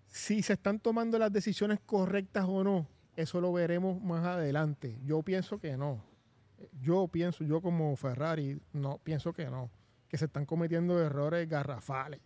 Si 0.06 0.42
se 0.42 0.54
están 0.54 0.80
tomando 0.80 1.18
las 1.18 1.30
decisiones 1.30 1.78
correctas 1.84 2.46
o 2.48 2.64
no, 2.64 2.88
eso 3.14 3.40
lo 3.40 3.52
veremos 3.52 4.00
más 4.00 4.24
adelante. 4.24 4.98
Yo 5.04 5.22
pienso 5.22 5.58
que 5.58 5.76
no. 5.76 6.02
Yo 6.80 7.08
pienso, 7.08 7.44
yo 7.44 7.60
como 7.60 7.94
Ferrari, 7.96 8.58
no, 8.72 8.98
pienso 8.98 9.32
que 9.34 9.50
no. 9.50 9.70
Que 10.08 10.16
se 10.16 10.24
están 10.24 10.46
cometiendo 10.46 10.98
errores 10.98 11.46
garrafales. 11.48 12.20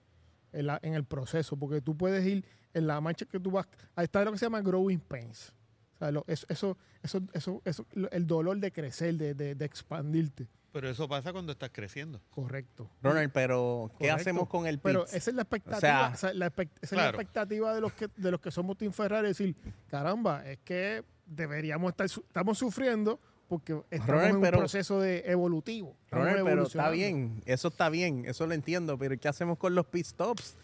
En, 0.52 0.66
la- 0.66 0.78
en 0.82 0.94
el 0.94 1.04
proceso, 1.04 1.56
porque 1.56 1.80
tú 1.80 1.96
puedes 1.96 2.24
ir 2.26 2.44
en 2.74 2.86
la 2.86 3.00
marcha 3.00 3.24
que 3.26 3.38
tú 3.40 3.50
vas, 3.50 3.66
ahí 3.94 4.04
está 4.04 4.24
lo 4.24 4.32
que 4.32 4.38
se 4.38 4.46
llama 4.46 4.60
growing 4.60 5.00
pains. 5.00 5.52
O 5.94 5.98
sea, 5.98 6.10
lo- 6.10 6.24
eso, 6.26 6.46
eso, 6.48 6.78
eso, 7.02 7.20
eso, 7.32 7.62
eso- 7.64 7.86
el 8.10 8.26
dolor 8.26 8.58
de 8.58 8.72
crecer, 8.72 9.14
de, 9.16 9.34
de, 9.34 9.54
de 9.54 9.64
expandirte. 9.64 10.48
Pero 10.72 10.88
eso 10.88 11.06
pasa 11.06 11.32
cuando 11.32 11.52
estás 11.52 11.68
creciendo. 11.70 12.22
Correcto. 12.30 12.88
Ronald, 13.02 13.30
pero 13.30 13.90
¿qué 13.98 14.06
Correcto. 14.08 14.20
hacemos 14.20 14.48
con 14.48 14.66
el 14.66 14.78
Pero 14.78 15.02
pits? 15.02 15.14
esa 15.14 15.30
es 15.30 15.36
la 15.36 15.42
expectativa, 15.42 15.76
O 15.76 15.80
sea, 15.80 16.10
o 16.14 16.16
sea, 16.16 16.32
la 16.34 16.46
expect- 16.50 16.70
esa 16.80 16.86
es 16.86 16.92
la 16.92 16.96
claro. 16.98 17.08
expectativa 17.20 17.74
de 17.74 17.80
los 17.82 17.92
que 17.92 18.08
de 18.16 18.30
los 18.30 18.40
que 18.40 18.50
somos 18.50 18.78
Team 18.78 18.90
Ferrari, 18.92 19.28
decir, 19.28 19.54
caramba, 19.88 20.46
es 20.48 20.58
que 20.64 21.04
deberíamos 21.26 21.90
estar 21.90 22.08
su- 22.08 22.22
estamos 22.22 22.56
sufriendo 22.58 23.20
porque 23.52 23.82
estamos 23.90 24.24
en 24.24 24.36
un 24.36 24.40
pero- 24.42 24.58
proceso 24.60 24.98
de 24.98 25.24
evolutivo. 25.26 25.94
pero 26.08 26.62
está 26.62 26.88
bien, 26.88 27.42
eso 27.44 27.68
está 27.68 27.90
bien, 27.90 28.24
eso 28.26 28.46
lo 28.46 28.54
entiendo, 28.54 28.96
pero 28.96 29.18
¿qué 29.18 29.28
hacemos 29.28 29.58
con 29.58 29.74
los 29.74 29.84
pit 29.84 30.06
stops? 30.06 30.56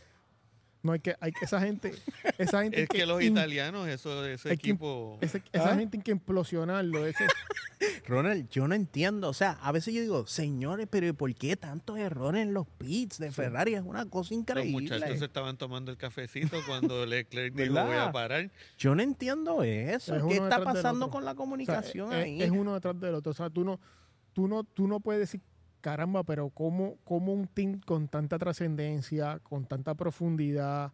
No 0.83 0.93
hay 0.93 1.01
que, 1.01 1.17
hay 1.21 1.33
que 1.33 1.45
esa 1.45 1.61
gente, 1.61 1.93
esa 2.39 2.63
gente 2.63 2.83
Es 2.83 2.89
que 2.89 3.05
los 3.05 3.21
in- 3.23 3.33
italianos, 3.33 3.89
eso, 3.89 4.25
ese 4.25 4.49
que- 4.51 4.55
equipo... 4.55 5.19
ese- 5.21 5.43
esa 5.53 5.73
¿Ah? 5.73 5.77
gente 5.77 5.97
hay 5.97 6.03
que 6.05 6.13
implosionarlo. 6.13 7.05
Ese, 7.07 7.25
Ronald, 8.07 8.49
yo 8.49 8.67
no 8.69 8.75
entiendo, 8.75 9.29
o 9.29 9.35
sea, 9.35 9.53
a 9.63 9.73
veces 9.73 9.93
yo 9.95 10.01
digo, 10.01 10.27
señores, 10.27 10.87
pero 10.91 11.07
¿y 11.07 11.13
¿por 11.13 11.35
qué 11.35 11.57
tantos 11.57 11.99
errores 11.99 12.43
en 12.43 12.55
los 12.55 12.67
pits 12.67 13.19
de 13.19 13.31
Ferrari? 13.33 13.75
Es 13.75 13.83
una 13.85 14.07
cosa 14.07 14.31
Los 14.35 14.41
increíble. 14.41 14.73
muchachos 14.73 15.19
se 15.19 15.25
estaban 15.25 15.57
tomando 15.57 15.91
el 15.91 15.97
cafecito 15.97 16.59
cuando 16.67 17.05
Leclerc 17.07 17.55
dijo 17.55 17.75
voy 17.85 17.97
a 17.97 18.11
parar. 18.13 18.51
Yo 18.79 18.95
no 18.95 19.03
entiendo 19.03 19.63
eso. 19.63 20.17
Es 20.17 20.23
¿Qué 20.25 20.35
está 20.37 20.63
pasando 20.63 21.11
con 21.11 21.25
la 21.25 21.33
o 21.33 21.35
sea, 21.35 21.39
comunicación 21.39 22.13
es, 22.13 22.25
ahí? 22.25 22.43
es 22.43 22.51
uno 22.51 22.75
detrás 22.75 22.99
del 23.01 23.15
otro. 23.17 23.31
O 23.33 23.35
sea, 23.35 23.51
tú 23.51 23.65
no, 23.65 23.79
tú 24.33 24.49
no, 24.49 24.65
tú 24.65 24.87
no 24.89 25.01
puedes 25.01 25.21
decir, 25.21 25.41
caramba, 25.81 26.25
pero 26.25 26.51
¿cómo, 26.51 26.97
cómo 27.05 27.33
un 27.33 27.47
team 27.47 27.81
con 27.81 28.09
tanta 28.09 28.39
trascendencia, 28.39 29.39
con 29.41 29.67
tanta 29.67 29.95
profundidad, 29.95 30.93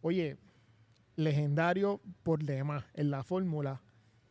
oye, 0.00 0.36
legendario 1.16 2.00
por 2.22 2.44
demás 2.44 2.84
en 2.94 3.10
la 3.10 3.22
fórmula, 3.22 3.82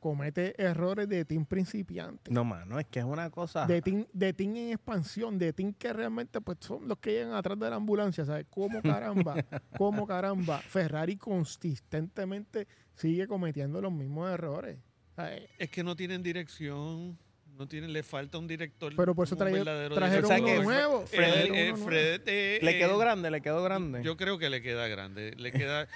comete 0.02 0.60
errores 0.62 1.08
de 1.08 1.24
team 1.26 1.46
principiante. 1.46 2.32
No, 2.32 2.44
mano, 2.44 2.80
es 2.80 2.88
que 2.88 3.00
es 3.00 3.06
una 3.06 3.30
cosa. 3.30 3.68
De 3.68 3.82
team, 3.82 4.06
de 4.12 4.34
team 4.34 4.56
en 4.56 4.70
expansión, 4.72 5.38
de 5.38 5.54
team 5.54 5.74
que 5.74 5.94
realmente 5.94 6.42
pues 6.42 6.58
son 6.62 6.88
los 6.88 6.98
que 6.98 7.12
llegan 7.12 7.34
atrás 7.36 7.58
de 7.60 7.70
la 7.70 7.76
ambulancia, 7.76 8.26
¿sabes? 8.26 8.48
¿Cómo 8.50 8.82
caramba? 8.82 9.36
¿Cómo 9.78 10.08
caramba? 10.08 10.58
Ferrari 10.60 11.18
consistentemente 11.18 12.68
sigue 12.96 13.28
cometiendo 13.28 13.80
los 13.80 13.94
mismos 13.94 14.32
errores. 14.32 14.80
¿sabes? 15.16 15.44
Es 15.60 15.70
que 15.70 15.84
no 15.84 15.96
tienen 15.96 16.24
dirección, 16.24 17.18
no 17.58 17.68
tienen, 17.68 17.94
le 17.94 18.02
falta 18.04 18.38
un 18.38 18.48
director. 18.48 18.94
Pero 18.96 19.14
por 19.14 19.26
eso 19.28 19.36
un 19.36 19.40
traje- 19.40 19.64
trajeron 19.64 20.26
uno 20.26 20.36
director. 20.48 20.64
nuevo. 20.64 21.06
Fred- 21.06 21.18
Trajeron 21.32 21.56
eh, 21.56 21.70
uno 21.70 21.78
nuevo. 21.78 21.86
Fred, 21.88 22.22
eh, 22.26 22.60
le 22.62 22.72
eh, 22.72 22.78
quedó 22.80 22.98
grande, 22.98 23.30
le 23.32 23.42
quedó 23.42 23.64
grande. 23.64 24.02
Yo 24.04 24.18
creo 24.18 24.38
que 24.38 24.50
le 24.50 24.62
queda 24.62 24.88
grande. 24.88 25.36
Le 25.38 25.52
queda, 25.52 25.88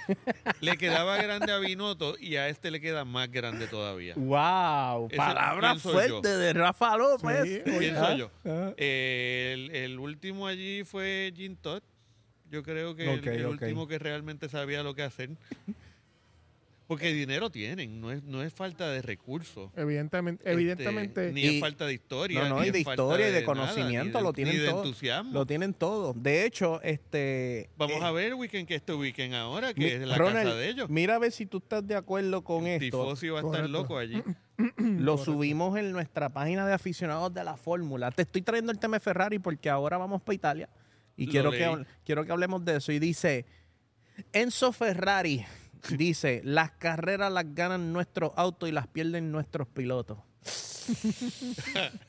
le 0.61 0.77
quedaba 0.77 1.17
grande 1.17 1.51
a 1.51 1.57
Binotto 1.57 2.15
y 2.19 2.35
a 2.35 2.49
este 2.49 2.69
le 2.71 2.79
queda 2.81 3.03
más 3.05 3.31
grande 3.31 3.67
todavía. 3.67 4.13
wow, 4.15 5.07
Ese 5.07 5.17
palabra 5.17 5.75
fuerte 5.75 6.09
yo. 6.09 6.21
de 6.21 6.53
Rafa 6.53 6.97
López. 6.97 7.43
Sí, 7.65 7.71
Pienso 7.79 8.05
¿Ah? 8.05 8.15
yo. 8.15 8.31
Ah. 8.45 8.73
Eh, 8.77 9.51
el, 9.53 9.71
el 9.75 9.99
último 9.99 10.45
allí 10.47 10.83
fue 10.83 11.33
Jim 11.35 11.55
Todd. 11.55 11.81
Yo 12.51 12.61
creo 12.61 12.95
que 12.95 13.11
el- 13.11 13.45
último 13.47 13.87
que 13.87 13.97
realmente 13.97 14.49
sabía 14.49 14.83
lo 14.83 14.93
que 14.93 15.01
hacer. 15.03 15.31
Porque 16.87 17.11
dinero 17.13 17.49
tienen, 17.49 17.99
no 17.99 18.11
es, 18.11 18.21
no 18.23 18.43
es 18.43 18.53
falta 18.53 18.87
de 18.91 19.01
recursos. 19.01 19.71
Evidentemente, 19.75 20.43
Este, 20.43 20.53
evidentemente. 20.53 21.31
ni 21.33 21.41
Y- 21.41 21.55
es 21.55 21.59
falta 21.59 21.87
de 21.87 21.93
historia. 21.93 22.43
No, 22.43 22.49
no, 22.49 22.61
ni 22.61 22.67
y 22.67 22.71
de 22.71 22.79
historia 22.81 23.27
y 23.27 23.31
de 23.31 23.43
conocimiento, 23.43 24.03
ni 24.05 24.11
de- 24.19 24.21
lo 24.21 24.33
tienen 24.33 24.53
ni 24.53 24.59
de 24.61 24.69
todo. 24.69 24.83
entusiasmo. 24.83 25.31
Lo 25.33 25.45
tienen 25.47 25.73
todo. 25.73 26.13
De 26.15 26.45
hecho, 26.45 26.79
este. 26.83 27.71
Vamos 27.75 27.97
eh, 28.01 28.03
a 28.05 28.11
ver 28.11 28.25
el 28.27 28.33
weekend 28.35 28.67
que 28.67 28.75
este 28.75 28.93
weekend 28.93 29.33
ahora, 29.33 29.73
que 29.73 29.79
mi- 29.81 29.87
es 29.87 29.99
la 30.07 30.15
Ronald, 30.15 30.45
casa 30.49 30.55
de 30.59 30.69
ellos. 30.69 30.89
Mira 30.89 31.15
a 31.15 31.17
ver 31.19 31.31
si 31.31 31.47
tú 31.47 31.57
estás 31.57 31.87
de 31.87 31.95
acuerdo 31.95 32.43
con 32.43 32.67
esto. 32.67 32.83
Tifosi 32.85 33.29
va 33.29 33.39
a 33.39 33.43
estar 33.43 33.67
loco 33.67 33.97
allí. 33.97 34.21
Lo 34.77 35.17
subimos 35.17 35.77
en 35.79 35.91
nuestra 35.91 36.29
página 36.29 36.67
de 36.67 36.73
aficionados 36.73 37.33
de 37.33 37.43
la 37.43 37.57
fórmula. 37.57 38.11
Te 38.11 38.21
estoy 38.21 38.43
trayendo 38.43 38.71
el 38.71 38.77
tema 38.77 38.97
de 38.97 38.99
Ferrari 38.99 39.39
porque 39.39 39.71
ahora 39.71 39.97
vamos 39.97 40.21
para 40.21 40.35
Italia 40.35 40.69
y 41.17 41.25
Lo 41.25 41.31
quiero 41.31 41.51
que, 41.51 41.57
leí. 41.65 41.85
quiero 42.05 42.25
que 42.25 42.31
hablemos 42.31 42.63
de 42.63 42.75
eso. 42.77 42.91
Y 42.91 42.99
dice, 42.99 43.45
Enzo 44.31 44.71
Ferrari 44.71 45.45
dice, 45.89 46.41
las 46.43 46.71
carreras 46.71 47.31
las 47.31 47.53
ganan 47.53 47.93
nuestros 47.93 48.31
autos 48.35 48.69
y 48.69 48.71
las 48.71 48.87
pierden 48.87 49.31
nuestros 49.31 49.67
pilotos. 49.67 50.17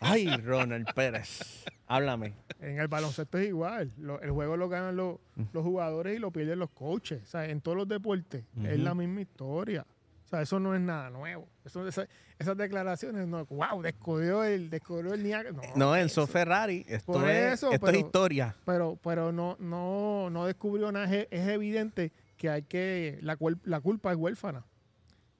Ay, 0.00 0.26
Ronald 0.36 0.86
Pérez, 0.94 1.64
háblame. 1.86 2.34
En 2.60 2.78
el 2.78 2.88
baloncesto 2.88 3.38
es 3.38 3.48
igual. 3.48 3.92
Lo- 3.98 4.20
el 4.20 4.30
juego 4.30 4.56
lo 4.56 4.68
ganan 4.68 4.96
los, 4.96 5.18
los 5.52 5.62
jugadores 5.64 6.16
y 6.16 6.18
lo 6.18 6.30
pierden 6.30 6.58
los 6.58 6.70
coaches. 6.70 7.22
O 7.22 7.26
sea, 7.26 7.46
en 7.46 7.60
todos 7.60 7.76
los 7.76 7.88
deportes 7.88 8.44
es 8.64 8.78
la 8.78 8.94
misma 8.94 9.22
historia. 9.22 9.86
O 10.24 10.28
sea, 10.28 10.42
eso 10.42 10.58
no 10.58 10.74
es 10.74 10.80
nada 10.80 11.08
nuevo. 11.08 11.48
Eso, 11.64 11.86
esa- 11.86 12.08
esas 12.38 12.56
declaraciones, 12.56 13.26
no, 13.28 13.46
wow, 13.46 13.80
descubrió 13.80 14.42
el, 14.44 14.68
descubrió 14.70 15.14
el 15.14 15.22
Niágara. 15.22 15.52
No, 15.52 15.62
No, 15.76 15.96
Enzo 15.96 16.26
Ferrari, 16.26 16.84
esto, 16.88 17.12
Por 17.12 17.28
es, 17.30 17.54
eso, 17.54 17.70
esto 17.70 17.86
es 17.86 17.92
pero- 17.92 18.06
historia. 18.06 18.56
Pero, 18.64 18.98
pero 19.02 19.30
no, 19.32 19.56
no, 19.60 20.28
no 20.30 20.44
descubrió 20.46 20.90
nada. 20.90 21.06
Es, 21.06 21.28
es 21.30 21.48
evidente 21.48 22.12
que 22.36 22.50
hay 22.50 22.62
que. 22.62 23.18
La, 23.22 23.36
la 23.64 23.80
culpa 23.80 24.10
es 24.12 24.16
huérfana. 24.18 24.60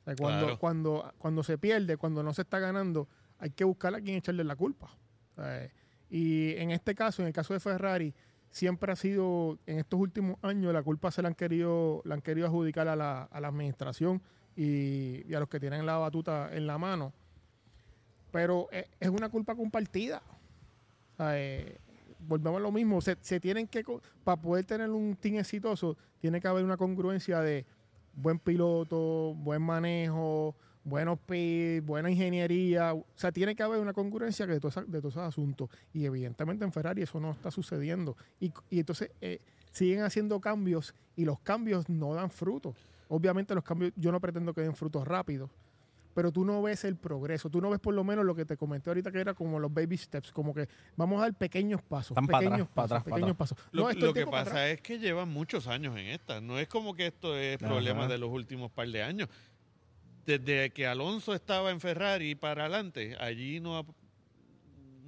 O 0.01 0.05
sea, 0.05 0.17
cuando, 0.17 0.41
Claro. 0.47 0.59
cuando, 0.59 1.15
cuando 1.19 1.43
se 1.43 1.59
pierde, 1.59 1.97
cuando 1.97 2.23
no 2.23 2.33
se 2.33 2.43
está 2.43 2.59
ganando, 2.59 3.09
hay 3.39 3.51
que 3.51 3.65
buscar 3.65 3.95
a 3.95 4.01
quien 4.01 4.17
echarle 4.17 4.45
la 4.45 4.57
culpa. 4.57 4.97
Y 6.09 6.55
en 6.57 6.71
este 6.71 6.95
caso, 6.95 7.23
en 7.23 7.29
el 7.29 7.35
caso 7.35 7.53
de 7.55 7.61
Ferrari, 7.61 8.15
siempre 8.51 8.93
ha 8.93 8.97
sido, 8.97 9.59
en 9.67 9.79
estos 9.79 9.99
últimos 10.01 10.37
años, 10.43 10.73
la 10.73 10.83
culpa 10.83 11.11
se 11.11 11.21
la 11.23 11.29
han 11.29 11.35
querido, 11.35 12.01
la 12.05 12.15
han 12.15 12.23
querido 12.23 12.47
adjudicar 12.47 12.89
a 12.89 12.97
la, 12.97 13.25
a 13.25 13.41
la 13.41 13.49
administración 13.49 14.23
y, 14.55 15.25
y 15.31 15.35
a 15.35 15.41
los 15.41 15.49
que 15.49 15.61
tienen 15.61 15.85
la 15.85 15.99
batuta 15.99 16.55
en 16.55 16.67
la 16.67 16.79
mano. 16.79 17.13
Pero 18.31 18.69
es, 18.71 18.87
es 19.01 19.09
una 19.09 19.29
culpa 19.29 19.55
compartida. 19.55 20.23
Eh, 21.19 21.79
volvemos 22.27 22.59
a 22.59 22.63
lo 22.63 22.73
mismo. 22.73 23.01
Se, 23.01 23.17
se 23.21 23.41
tienen 23.41 23.67
que, 23.67 23.85
para 24.25 24.41
poder 24.41 24.65
tener 24.65 24.91
un 24.91 25.17
team 25.17 25.37
exitoso, 25.37 25.97
tiene 26.21 26.41
que 26.41 26.49
haber 26.49 26.65
una 26.65 26.77
congruencia 26.77 27.41
de 27.41 27.65
buen 28.15 28.39
piloto, 28.39 29.35
buen 29.35 29.63
manejo, 29.63 30.55
buenos 30.85 31.19
pits, 31.19 31.85
buena 31.85 32.11
ingeniería. 32.11 32.95
O 32.95 33.05
sea, 33.15 33.33
tiene 33.33 33.55
que 33.55 33.63
haber 33.63 33.81
una 33.81 33.93
congruencia 33.93 34.47
de 34.47 34.61
todos, 34.61 34.75
de 34.87 35.01
todos 35.01 35.15
esos 35.15 35.25
asuntos. 35.25 35.69
Y 35.93 36.05
evidentemente 36.05 36.65
en 36.65 36.73
Ferrari 36.73 37.03
eso 37.03 37.21
no 37.21 37.33
está 37.33 37.51
sucediendo. 37.51 38.17
Y, 38.41 38.53
y 38.71 38.81
entonces 38.81 39.11
eh, 39.21 39.41
siguen 39.73 40.03
haciendo 40.03 40.41
cambios 40.41 40.95
y 41.17 41.25
los 41.25 41.39
cambios 41.41 41.89
no 41.89 42.15
dan 42.15 42.31
frutos. 42.31 42.75
Obviamente 43.09 43.55
los 43.55 43.65
cambios, 43.65 43.93
yo 43.97 44.11
no 44.11 44.21
pretendo 44.21 44.53
que 44.53 44.63
den 44.63 44.75
frutos 44.75 45.07
rápidos, 45.07 45.51
pero 46.17 46.33
tú 46.33 46.47
no 46.47 46.63
ves 46.63 46.83
el 46.87 46.97
progreso, 46.97 47.51
tú 47.51 47.61
no 47.61 47.69
ves 47.69 47.79
por 47.79 47.93
lo 47.93 48.03
menos 48.03 48.25
lo 48.25 48.35
que 48.35 48.47
te 48.47 48.57
comenté 48.57 48.89
ahorita 48.89 49.13
que 49.13 49.21
era 49.21 49.35
como 49.35 49.59
los 49.61 49.71
baby 49.73 49.99
steps, 49.99 50.33
como 50.33 50.55
que 50.55 50.67
vamos 50.97 51.19
a 51.19 51.25
dar 51.25 51.35
pequeños 51.35 51.83
pasos, 51.83 52.17
Están 52.17 52.27
pequeños 52.27 52.63
atrás, 52.63 52.69
pa' 52.69 52.75
pasos, 52.83 52.91
atrás, 52.97 53.05
pequeños 53.05 53.31
atrás. 53.35 53.51
pasos. 53.51 53.59
Lo, 53.71 53.83
No, 53.83 53.93
lo 54.01 54.07
es 54.09 54.15
que 54.15 54.27
pasa 54.27 54.71
es 54.71 54.81
que 54.81 54.99
llevan 54.99 55.29
muchos 55.29 55.67
años 55.67 55.95
en 55.99 56.07
esta. 56.07 56.41
No 56.41 56.59
es 56.59 56.69
como 56.69 56.95
que 56.95 57.09
esto 57.09 57.37
es 57.37 57.63
Ajá. 57.63 57.71
problema 57.71 58.09
de 58.09 58.17
los 58.17 58.31
últimos 58.31 58.71
par 58.71 58.89
de 58.89 59.03
años. 59.03 59.29
Desde 60.25 60.71
que 60.71 60.87
Alonso 60.87 61.35
estaba 61.35 61.71
en 61.71 61.81
Ferrari 61.81 62.35
para 62.35 62.63
adelante, 62.65 63.15
allí 63.21 63.61
no 63.61 63.77
ha, 63.79 63.85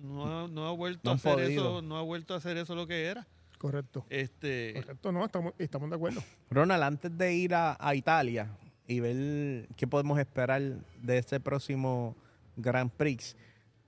no 0.03 0.45
ha, 0.45 0.47
no 0.47 0.69
ha 0.69 0.73
vuelto 0.73 1.01
No 1.05 1.13
a 1.13 1.15
hacer 1.15 1.33
podido. 1.37 1.49
eso, 1.79 1.83
no 1.83 1.97
ha 1.97 2.03
vuelto 2.03 2.35
a 2.35 2.37
hacer 2.37 2.59
eso 2.59 2.75
lo 2.75 2.87
que 2.87 3.07
era. 3.07 3.27
Correcto. 3.57 4.05
Este, 4.11 4.75
Correcto, 4.75 5.11
no, 5.11 5.25
estamos, 5.25 5.55
estamos 5.59 5.89
de 5.89 5.97
acuerdo. 5.97 6.23
Ronald, 6.51 6.83
antes 6.83 7.17
de 7.17 7.35
ir 7.35 7.55
a, 7.55 7.79
a 7.81 7.95
Italia 7.95 8.49
y 8.89 9.01
ver 9.01 9.68
qué 9.76 9.86
podemos 9.86 10.18
esperar 10.18 10.61
de 11.03 11.18
este 11.18 11.39
próximo 11.39 12.16
Grand 12.57 12.91
Prix, 12.91 13.36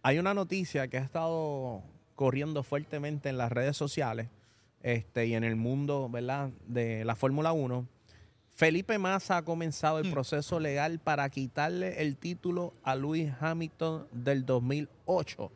hay 0.03 0.19
una 0.19 0.35
noticia 0.35 0.87
que 0.89 0.99
ha 0.99 1.03
estado 1.03 1.83
corriendo 2.15 2.63
fuertemente 2.63 3.31
en 3.31 3.39
las 3.39 3.51
redes 3.51 3.77
sociales 3.77 4.29
este, 4.83 5.27
y 5.27 5.35
en 5.35 5.43
el 5.43 5.57
mundo 5.57 6.09
¿verdad? 6.11 6.51
de 6.67 7.05
la 7.05 7.17
Fórmula 7.17 7.53
1. 7.53 7.89
Felipe 8.51 8.99
Massa 8.99 9.39
ha 9.39 9.43
comenzado 9.43 10.01
el 10.01 10.11
proceso 10.11 10.61
legal 10.61 10.99
para 10.99 11.29
quitarle 11.31 12.03
el 12.03 12.19
título 12.19 12.75
a 12.83 12.95
Lewis 12.95 13.33
Hamilton 13.41 14.07
del 14.13 14.45
2008. 14.45 15.51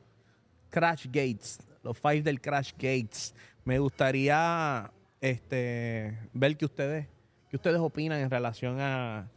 Crash 0.70 1.06
Gates, 1.06 1.58
los 1.82 1.98
five 1.98 2.22
del 2.22 2.40
Crash 2.40 2.72
Gates. 2.72 3.34
Me 3.64 3.78
gustaría 3.78 4.90
este, 5.20 6.18
ver 6.32 6.56
que 6.56 6.64
ustedes, 6.64 7.06
que 7.50 7.56
ustedes 7.56 7.78
opinan 7.78 8.20
en 8.20 8.30
relación 8.30 8.80
a, 8.80 9.28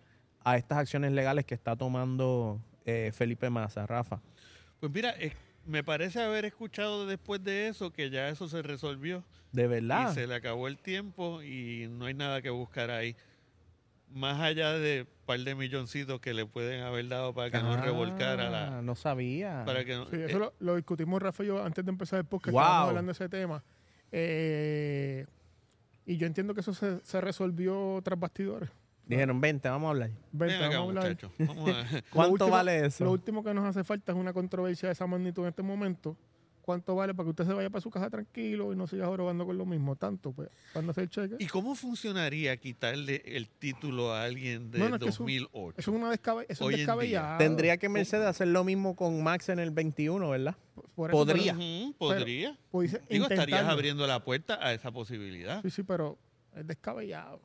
a 0.52 0.58
estas 0.58 0.78
acciones 0.80 1.12
legales 1.12 1.46
que 1.46 1.54
está 1.56 1.76
tomando 1.76 2.60
eh, 2.86 3.12
Felipe 3.14 3.50
Massa, 3.50 3.86
Rafa. 3.86 4.22
pues 4.80 4.92
mira, 4.92 5.12
es- 5.12 5.34
me 5.66 5.84
parece 5.84 6.22
haber 6.24 6.46
escuchado 6.46 7.06
después 7.06 7.44
de 7.44 7.68
eso 7.68 7.92
que 7.92 8.10
ya 8.10 8.30
eso 8.30 8.48
se 8.48 8.62
resolvió 8.62 9.26
De 9.52 9.68
verdad. 9.68 10.12
y 10.12 10.14
se 10.14 10.26
le 10.28 10.36
acabó 10.36 10.70
el 10.70 10.78
tiempo 10.78 11.42
y 11.44 11.88
no 11.90 12.06
hay 12.06 12.14
nada 12.14 12.42
que 12.42 12.50
buscar 12.50 12.90
ahí. 12.90 13.16
Más 14.10 14.40
allá 14.40 14.72
de 14.72 15.02
un 15.02 15.26
par 15.26 15.40
de 15.42 15.54
milloncitos 15.56 16.22
que 16.22 16.34
le 16.34 16.46
pueden 16.46 16.80
haber 16.84 17.10
dado 17.10 17.34
para 17.34 17.52
que 17.52 17.58
no 17.62 17.74
Ah, 17.74 17.82
revolcara 17.82 18.50
la... 18.50 18.82
No 18.82 18.96
sabía. 18.96 19.64
Para 19.66 19.84
que 19.84 19.96
no- 19.96 20.06
Sí, 20.10 20.16
eh, 20.16 20.26
eso 20.30 20.40
lo, 20.40 20.54
lo 20.60 20.78
discutimos 20.78 21.22
Rafa 21.22 21.44
y 21.44 21.48
yo 21.48 21.62
antes 21.62 21.84
de 21.84 21.92
empezar 21.92 22.20
el 22.20 22.26
podcast, 22.26 22.54
Wow. 22.54 22.62
estábamos 22.62 22.90
hablando 22.90 23.10
de 23.10 23.14
ese 23.14 23.28
tema. 23.28 23.62
Eh, 24.14 25.26
Y 26.06 26.16
yo 26.16 26.26
entiendo 26.26 26.54
que 26.54 26.62
eso 26.62 26.74
se, 26.74 27.02
se 27.04 27.20
resolvió 27.20 28.00
tras 28.02 28.18
bastidores. 28.18 28.70
Dijeron, 29.08 29.40
vente, 29.42 29.70
vamos 29.70 29.88
a 29.88 29.90
hablar. 29.92 30.10
Vente, 30.32 30.56
Ven 30.58 30.64
acá, 30.64 30.80
vamos 30.80 30.96
a 30.96 31.00
hablar. 31.00 31.18
Vamos 31.40 31.70
a- 31.70 32.02
¿Cuánto 32.12 32.32
último- 32.34 32.50
vale 32.52 32.86
eso? 32.86 33.04
Lo 33.06 33.12
último 33.12 33.44
que 33.44 33.54
nos 33.54 33.66
hace 33.66 33.84
falta 33.84 34.12
es 34.12 34.18
una 34.18 34.34
controversia 34.34 34.90
de 34.90 34.94
esa 34.94 35.08
magnitud 35.08 35.44
en 35.44 35.50
este 35.50 35.64
momento. 35.64 36.18
¿Cuánto 36.62 36.96
vale 36.96 37.14
para 37.14 37.24
que 37.28 37.30
usted 37.30 37.46
se 37.46 37.54
vaya 37.54 37.70
para 37.70 37.80
su 37.80 37.90
casa 37.90 38.10
tranquilo 38.10 38.74
y 38.74 38.76
no 38.76 38.88
siga 38.88 39.06
jorobando 39.06 39.46
con 39.46 39.58
lo 39.58 39.66
mismo? 39.66 39.96
Tanto, 39.96 40.34
pues, 40.34 40.50
cuando 40.74 40.92
hace 40.92 41.00
el 41.04 41.10
cheque. 41.10 41.36
¿Y 41.40 41.48
cómo 41.48 41.76
funcionaría 41.76 42.58
quitarle 42.58 43.22
el 43.26 43.48
título 43.48 44.12
a 44.14 44.26
alguien 44.26 44.70
de 44.70 44.78
No, 44.80 44.90
no, 44.90 44.96
es 44.98 45.02
que 45.02 45.08
eso- 45.08 45.24
2008? 45.24 45.76
Eso 45.80 45.92
es 45.92 45.98
una 45.98 46.10
descabe 46.10 46.46
eso 46.50 46.66
Hoy 46.66 46.74
es 46.74 46.80
en 46.82 46.86
descabellado. 46.86 47.38
Tendría 47.38 47.78
que 47.78 47.88
Mercedes 47.88 48.26
hacer 48.26 48.50
lo 48.50 48.66
mismo 48.66 48.98
con 48.98 49.24
Max 49.24 49.48
en 49.48 49.60
el 49.60 49.72
21, 49.72 50.30
¿verdad? 50.30 50.58
Por 50.94 51.10
eso, 51.12 51.18
podría. 51.18 51.54
Ujú, 51.54 51.94
podría. 51.98 52.50
pero, 52.50 52.68
pues, 52.70 52.92
Digo, 53.08 53.24
estarías 53.24 53.30
intentarlo. 53.48 53.72
abriendo 53.72 54.06
la 54.06 54.22
puerta 54.26 54.60
a 54.62 54.74
esa 54.74 54.92
posibilidad. 54.92 55.62
Sí, 55.62 55.70
sí, 55.70 55.84
pero 55.84 56.18
es 56.54 56.68
descabellado. 56.68 57.40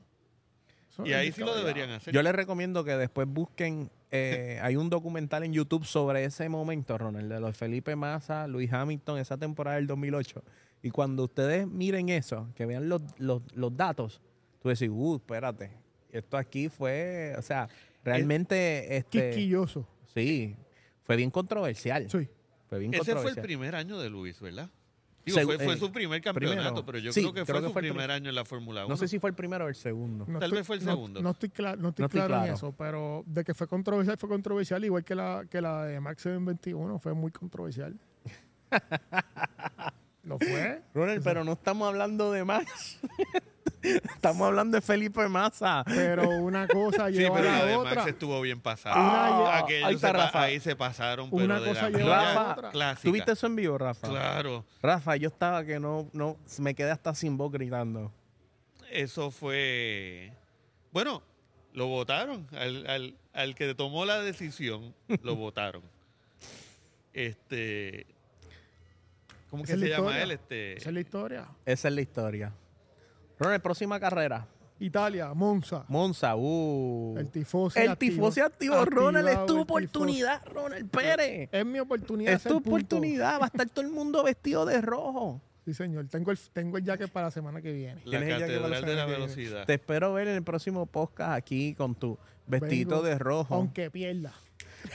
Y 1.05 1.11
es 1.11 1.17
ahí 1.17 1.33
sí 1.33 1.41
lo 1.41 1.55
deberían 1.55 1.91
hacer. 1.91 2.13
Yo 2.13 2.23
les 2.23 2.35
recomiendo 2.35 2.85
que 2.85 2.97
después 2.97 3.27
busquen, 3.27 3.91
eh, 4.11 4.59
hay 4.63 4.77
un 4.77 4.91
documental 4.91 5.45
en 5.45 5.53
YouTube 5.53 5.85
sobre 5.85 6.25
ese 6.25 6.49
momento, 6.49 6.99
Ronald, 6.99 7.33
de 7.33 7.41
los 7.41 7.57
Felipe 7.57 7.97
Massa, 7.97 8.47
Luis 8.47 8.73
Hamilton, 8.73 9.19
esa 9.19 9.37
temporada 9.37 9.77
del 9.77 9.87
2008. 9.87 10.43
Y 10.83 10.91
cuando 10.91 11.25
ustedes 11.25 11.67
miren 11.67 12.09
eso, 12.09 12.49
que 12.55 12.67
vean 12.67 12.89
los, 12.89 13.03
los, 13.19 13.43
los 13.55 13.77
datos, 13.77 14.21
tú 14.61 14.69
decís, 14.69 14.91
uh, 14.91 15.17
espérate, 15.17 15.71
esto 16.11 16.37
aquí 16.37 16.69
fue, 16.69 17.35
o 17.39 17.43
sea, 17.43 17.69
realmente, 18.05 18.97
este, 18.97 19.31
Quisquilloso. 19.31 19.87
sí, 20.15 20.57
fue 21.05 21.17
bien 21.17 21.31
controversial. 21.31 22.09
Sí. 22.11 22.29
Fue 22.69 22.79
bien 22.79 22.95
Ese 22.95 23.15
fue 23.17 23.31
el 23.31 23.41
primer 23.41 23.75
año 23.75 23.99
de 23.99 24.09
Luis, 24.09 24.41
¿verdad? 24.41 24.71
Digo, 25.25 25.39
Segu- 25.39 25.45
fue, 25.57 25.59
fue 25.65 25.75
eh, 25.75 25.77
su 25.77 25.93
primer 25.93 26.21
campeonato, 26.21 26.63
primero. 26.63 26.87
pero 26.87 26.99
yo 26.99 27.13
Sí, 27.13 27.21
creo 27.21 27.33
que 27.33 27.43
creo 27.45 27.47
fue 27.57 27.61
que 27.63 27.67
su 27.69 27.73
fue 27.73 27.83
primer 27.83 28.11
año 28.11 28.29
en 28.29 28.35
la 28.35 28.45
Fórmula 28.45 28.81
1. 28.87 28.89
No 28.89 28.97
sé 28.97 29.07
si 29.07 29.19
fue 29.21 29.31
el 29.31 29.37
primero 29.37 29.67
o 29.67 29.69
el 29.69 29.75
segundo. 29.77 30.25
No 30.27 30.39
Tal 30.41 30.51
vez 30.51 30.67
fue 30.67 30.77
el 30.77 30.85
no- 30.85 30.91
segundo. 30.93 31.23
No, 31.23 31.31
estoy, 31.31 31.49
cla- 31.51 31.77
no 31.79 31.91
estoy 31.91 32.03
No 32.03 32.07
estoy 32.07 32.09
claro, 32.23 32.45
en 32.47 32.53
eso, 32.55 32.73
pero 32.77 33.23
de 33.27 33.45
que 33.45 33.55
fue 33.55 33.69
controversial, 33.69 34.17
fue 34.19 34.29
controversial, 34.29 34.85
igual 34.85 35.05
que 35.05 35.15
la, 35.15 35.45
que 35.49 35.61
la 35.61 35.85
de 35.85 36.01
Max 36.01 36.27
en 36.27 36.45
21, 36.45 36.99
fue 36.99 37.15
muy 37.15 37.31
controversial. 37.31 37.97
¿Lo 40.25 40.39
fue? 40.39 40.83
Ronald, 40.95 41.23
pero 41.25 41.45
no 41.45 41.53
estamos 41.53 41.89
hablando 41.89 42.31
de 42.33 42.45
Max. 42.45 42.99
estamos 43.83 44.47
hablando 44.47 44.77
de 44.77 44.81
Felipe 44.81 45.27
Massa. 45.29 45.83
Pero 45.87 46.29
una 46.29 46.67
cosa 46.69 47.09
Sí, 47.09 47.15
lleva 47.15 47.37
pero 47.37 47.51
a 47.51 47.65
la 47.65 47.79
otra. 47.79 47.95
Max 47.97 48.07
estuvo 48.09 48.41
bien 48.41 48.61
pasada. 48.61 48.97
Una- 48.97 49.59
Aquellos 49.59 49.89
ahí 49.89 49.95
está 49.95 50.07
se 50.09 50.13
Rafa. 50.13 50.43
ahí 50.43 50.61
se 50.61 50.77
pasaron, 50.77 51.31
pero 51.31 51.45
Una 51.45 51.61
de 51.61 51.69
cosa 51.69 51.91
la 51.91 51.99
lleva 51.99 52.31
a 52.31 52.35
la 52.35 52.53
otra. 52.53 52.71
clásica. 52.71 53.09
¿Tuviste 53.09 53.33
eso 53.33 53.47
en 53.47 53.57
vivo, 53.57 53.79
Rafa? 53.79 54.09
Claro. 54.09 54.65
Rafa, 54.83 55.17
yo 55.17 55.29
estaba 55.29 55.65
que 55.65 55.79
no, 55.81 56.09
no, 56.13 56.37
me 56.59 56.75
quedé 56.75 56.91
hasta 56.91 57.15
sin 57.15 57.37
voz 57.37 57.53
gritando. 57.53 58.13
Eso 58.91 59.31
fue... 59.31 60.33
Bueno, 60.93 61.23
lo 61.73 61.87
votaron. 61.87 62.47
Al, 62.53 62.87
al, 62.87 63.17
al 63.33 63.55
que 63.55 63.75
tomó 63.75 64.05
la 64.05 64.21
decisión, 64.21 64.95
lo 65.23 65.37
votaron. 65.37 65.83
Este... 67.13 68.07
¿Cómo 69.51 69.65
que 69.65 69.73
se 69.73 69.77
la 69.77 69.99
llama 69.99 70.19
él? 70.23 70.31
Este, 70.31 70.79
Esa 70.79 70.89
es 70.89 70.95
la 70.95 71.01
historia. 71.01 71.47
Esa 71.67 71.89
es 71.89 71.95
la 71.95 72.01
historia. 72.01 72.53
Ronald, 73.43 73.63
próxima 73.63 73.99
carrera. 73.99 74.47
Italia, 74.79 75.33
Monza. 75.33 75.85
Monza, 75.89 76.35
uh. 76.35 77.17
El 77.17 77.31
tifosi 77.31 77.79
El 77.79 77.91
activo. 77.91 78.15
tifosi 78.15 78.41
activo, 78.41 78.85
Ronald, 78.85 79.29
es 79.29 79.47
tu 79.47 79.61
oportunidad, 79.61 80.43
Ronald 80.47 80.91
Pérez. 80.91 81.49
Es 81.53 81.65
mi 81.65 81.79
oportunidad. 81.79 82.33
Es 82.33 82.43
tu 82.43 82.57
oportunidad. 82.57 83.41
Va 83.41 83.45
a 83.45 83.47
estar 83.47 83.69
todo 83.69 83.85
el 83.85 83.93
mundo 83.93 84.25
vestido 84.25 84.65
de 84.67 84.81
rojo. 84.81 85.41
Sí, 85.65 85.75
señor. 85.75 86.09
Tengo 86.09 86.33
el, 86.33 86.39
tengo 86.53 86.77
el 86.77 86.85
jacket 86.85 87.09
para 87.09 87.27
la 87.27 87.31
semana 87.31 87.63
que 87.63 87.73
viene. 87.73 88.03
la 88.05 88.19
catedral 88.19 88.85
de 88.85 88.97
la 88.97 89.07
velocidad. 89.07 89.65
Te 89.65 89.75
espero 89.75 90.13
ver 90.13 90.27
en 90.27 90.35
el 90.35 90.43
próximo 90.43 90.87
podcast 90.87 91.35
aquí 91.35 91.75
con 91.75 91.95
tu 91.95 92.19
vestido 92.49 92.97
Vengo, 92.97 93.03
de 93.03 93.17
rojo. 93.17 93.55
Aunque 93.55 93.89
pierda. 93.89 94.33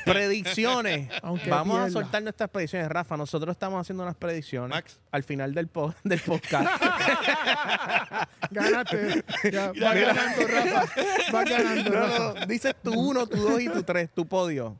Predicciones. 0.06 1.10
Aunque 1.24 1.50
Vamos 1.50 1.80
a 1.80 1.90
soltar 1.90 2.24
nuestras 2.24 2.50
predicciones, 2.50 2.88
Rafa. 2.90 3.18
Nosotros 3.18 3.52
estamos 3.54 3.80
haciendo 3.82 4.04
unas 4.04 4.16
predicciones 4.16 4.70
Max. 4.70 5.00
al 5.12 5.24
final 5.24 5.54
del, 5.54 5.68
po- 5.68 5.94
del 6.04 6.20
podcast. 6.20 6.70
Gánate. 8.52 9.24
Ya, 9.52 9.72
va 9.72 9.94
ganando, 9.94 10.48
Rafa. 10.48 10.86
Va 11.34 11.44
ganando, 11.44 11.90
No, 11.92 11.96
Rafa. 12.00 12.40
no, 12.40 12.46
dices 12.46 12.76
tu 12.84 12.94
uno, 12.94 13.28
tu 13.28 13.38
dos 13.38 13.62
y 13.62 13.70
tu 13.70 13.84
tres, 13.84 14.10
tu 14.14 14.26
podio. 14.28 14.78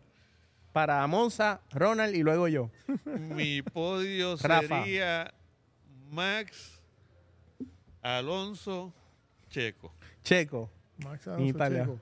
Para 0.74 1.06
Monza, 1.08 1.60
Ronald 1.72 2.16
y 2.16 2.22
luego 2.24 2.48
yo. 2.48 2.70
Mi 3.16 3.62
podio 3.64 4.36
Rafa. 4.38 4.84
sería 4.84 5.34
Max, 6.12 6.80
Alonso, 8.02 8.94
Checo. 9.50 9.92
Checo. 10.24 10.70
Max 11.04 11.28
Alonso 11.28 11.46
Italia. 11.46 11.84
Checo. 11.86 12.00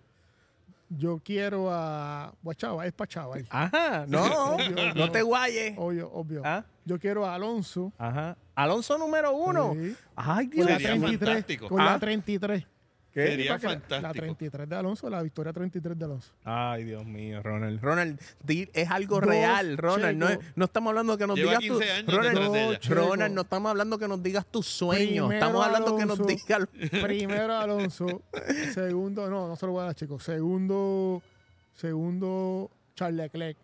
Yo 0.90 1.20
quiero 1.24 1.70
a 1.72 2.32
Guachava, 2.44 2.86
es 2.86 2.94
para 2.94 3.08
Chaval. 3.08 3.46
Ajá, 3.50 4.06
no, 4.08 4.24
Obvio, 4.56 4.70
no 4.94 5.06
no. 5.08 5.12
te 5.12 5.22
guayes. 5.24 5.74
Obvio, 5.78 6.12
obvio. 6.12 6.42
¿Ah? 6.46 6.64
Yo 6.86 7.00
quiero 7.00 7.26
a 7.26 7.34
Alonso. 7.36 7.92
Ajá. 7.98 8.38
Alonso 8.54 8.98
número 8.98 9.34
uno. 9.36 9.74
Sí. 9.74 9.96
Ay, 10.16 10.46
Con 10.48 10.56
Dios 10.58 10.70
la 10.70 10.76
Sería 10.78 10.96
mío. 10.96 11.02
33. 11.08 11.30
fantástico. 11.30 11.70
Con 11.70 11.82
¿Ah? 11.82 11.86
la 11.94 12.00
33. 12.00 12.66
¿Qué? 13.16 13.28
Sería 13.28 13.58
que 13.58 13.66
la- 13.68 13.74
La 13.76 13.80
fantástico. 13.80 14.26
33 14.26 14.68
de 14.70 14.76
Alonso, 14.76 15.10
la 15.10 15.24
victoria 15.24 15.54
33 15.54 15.98
de 15.98 16.04
Alonso. 16.06 16.34
Ay, 16.44 16.84
Dios 16.84 17.06
mío, 17.06 17.42
Ronald. 17.42 17.82
Ronald, 17.82 18.20
es 18.46 18.92
algo 18.92 19.22
Dos, 19.22 19.30
real, 19.30 19.78
Ronald. 19.78 20.18
No, 20.18 20.28
es- 20.28 20.40
no 20.56 20.66
estamos 20.66 20.90
hablando 20.90 21.18
que 21.18 21.26
nos 21.26 21.38
Lleva 21.38 21.52
digas 21.52 21.62
15 21.64 21.86
tu- 21.86 21.92
años 21.92 22.06
Ronald, 22.90 23.34
no 23.34 23.42
estamos 23.42 23.70
hablando 23.72 23.98
que 23.98 24.08
nos 24.10 24.22
digas 24.22 24.46
tus 24.52 24.68
sueños. 24.68 25.32
Estamos 25.34 25.66
hablando 25.66 25.96
que 25.98 26.06
nos 26.06 26.28
digas. 26.28 26.68
Primero 27.02 27.56
Alonso. 27.58 28.22
segundo, 28.74 29.30
no, 29.30 29.48
no 29.48 29.56
se 29.56 29.66
lo 29.66 29.72
voy 29.72 29.82
a 29.84 29.86
dar, 29.86 29.96
chicos. 29.96 30.22
Segundo, 30.22 31.22
segundo, 31.74 32.70
Charles 32.96 33.18
Leclerc. 33.18 33.58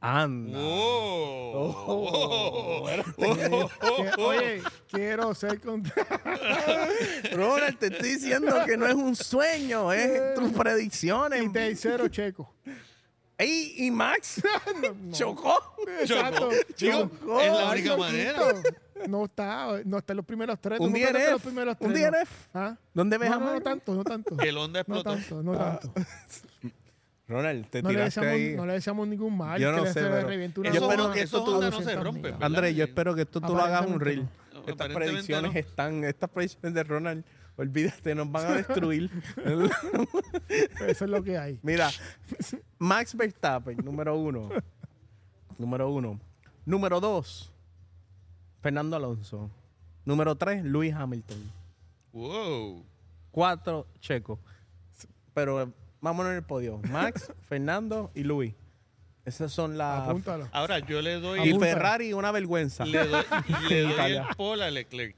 Anda. 0.00 0.58
Oh. 0.60 2.86
Que- 3.18 4.22
oye, 4.22 4.62
quiero 4.90 5.34
ser 5.34 5.60
contra. 5.60 5.94
Ronald, 7.32 7.78
te 7.78 7.86
estoy 7.88 8.10
diciendo 8.10 8.54
que 8.64 8.76
no 8.76 8.86
es 8.86 8.94
un 8.94 9.16
sueño, 9.16 9.92
es 9.92 10.34
tus 10.34 10.52
predicciones. 10.52 11.42
y 11.42 11.48
tercero, 11.48 12.08
Checo. 12.08 12.54
Ey, 13.36 13.74
¿Y 13.78 13.90
Max? 13.90 14.42
¿Chocó? 15.12 15.54
Exacto. 16.00 16.50
Chico, 16.74 17.10
Chocó. 17.20 17.40
es 17.40 17.52
la 17.52 17.70
Ay, 17.70 17.80
única 17.80 17.96
loquito. 17.96 17.98
manera. 17.98 18.38
No 19.08 19.24
está, 19.26 19.80
no 19.84 19.98
está 19.98 20.12
en 20.12 20.16
los 20.16 20.26
primeros 20.26 20.58
tres. 20.60 20.80
Un 20.80 20.92
DNF, 20.92 21.30
los 21.30 21.42
primeros 21.42 21.76
un 21.78 21.92
tres, 21.92 22.10
¿no? 22.10 22.18
DNF. 22.18 22.30
¿Ah? 22.54 22.76
¿Dónde 22.92 23.18
ves 23.18 23.30
No, 23.30 23.36
a 23.36 23.38
no, 23.38 23.52
no 23.54 23.60
tanto, 23.60 23.94
no 23.94 24.04
tanto. 24.04 24.36
El 24.40 24.58
Honda 24.58 24.82
No 24.86 24.96
explotó. 24.96 25.10
tanto, 25.16 25.42
no 25.42 25.56
tanto. 25.56 25.92
Ronald, 27.28 27.66
te 27.68 27.82
No 27.82 27.90
le, 27.90 27.94
tiraste 27.96 28.20
deseamos, 28.20 28.40
ahí. 28.40 28.56
no 28.56 28.66
le 28.66 28.72
deseamos 28.72 29.08
ningún 29.08 29.36
mal. 29.36 29.60
Yo 29.60 29.70
que 29.70 29.76
no 29.76 29.86
sé, 29.86 29.92
pero- 30.00 30.26
una 30.26 30.70
Yo 30.72 30.80
espero 30.88 31.12
que 31.12 31.20
esos 31.20 31.44
tú- 31.44 31.50
no 31.52 31.60
se 31.60 31.70
200 31.70 31.94
rompen. 32.04 32.22
millas. 32.22 32.22
¿verdad? 32.38 32.46
Andrés, 32.46 32.76
yo 32.76 32.84
espero 32.84 33.14
que 33.14 33.26
tú, 33.26 33.40
tú 33.40 33.54
lo 33.54 33.62
hagas 33.62 33.86
un 33.86 34.00
reel. 34.00 34.22
no. 34.54 34.62
Estas 34.66 34.88
predicciones 34.88 35.52
no. 35.52 35.58
están, 35.58 36.04
estas 36.04 36.30
predicciones 36.30 36.74
de 36.74 36.82
Ronald, 36.84 37.24
olvídate, 37.56 38.14
nos 38.14 38.30
van 38.30 38.46
a 38.46 38.56
destruir. 38.56 39.10
Eso 40.86 41.04
es 41.04 41.10
lo 41.10 41.22
que 41.22 41.38
hay. 41.38 41.58
Mira, 41.62 41.90
Max 42.78 43.14
Verstappen, 43.16 43.76
número 43.84 44.16
uno. 44.16 44.48
Número 45.58 45.90
uno. 45.90 46.20
Número 46.64 47.00
dos, 47.00 47.50
Fernando 48.62 48.96
Alonso. 48.96 49.50
Número 50.04 50.34
tres, 50.34 50.64
Luis 50.64 50.94
Hamilton. 50.94 51.38
Wow. 52.12 52.84
Cuatro, 53.30 53.86
Checo. 54.00 54.38
Pero 55.34 55.72
vámonos 56.00 56.30
en 56.30 56.36
el 56.38 56.42
podio. 56.44 56.80
Max, 56.90 57.32
Fernando 57.48 58.10
y 58.14 58.22
Luis. 58.24 58.54
Esas 59.24 59.52
son 59.52 59.76
las... 59.76 60.08
Apúntalo. 60.08 60.48
Ahora 60.52 60.78
yo 60.78 61.02
le 61.02 61.20
doy, 61.20 61.50
Y. 61.50 61.58
Ferrari, 61.58 62.12
una 62.14 62.32
vergüenza. 62.32 62.86
le 62.86 63.06
doy, 63.06 63.22
le 63.68 63.80
doy 63.82 63.92
Italia. 63.92 64.26
el 64.30 64.36
pole 64.36 64.64
a 64.64 64.70
Leclerc. 64.70 65.16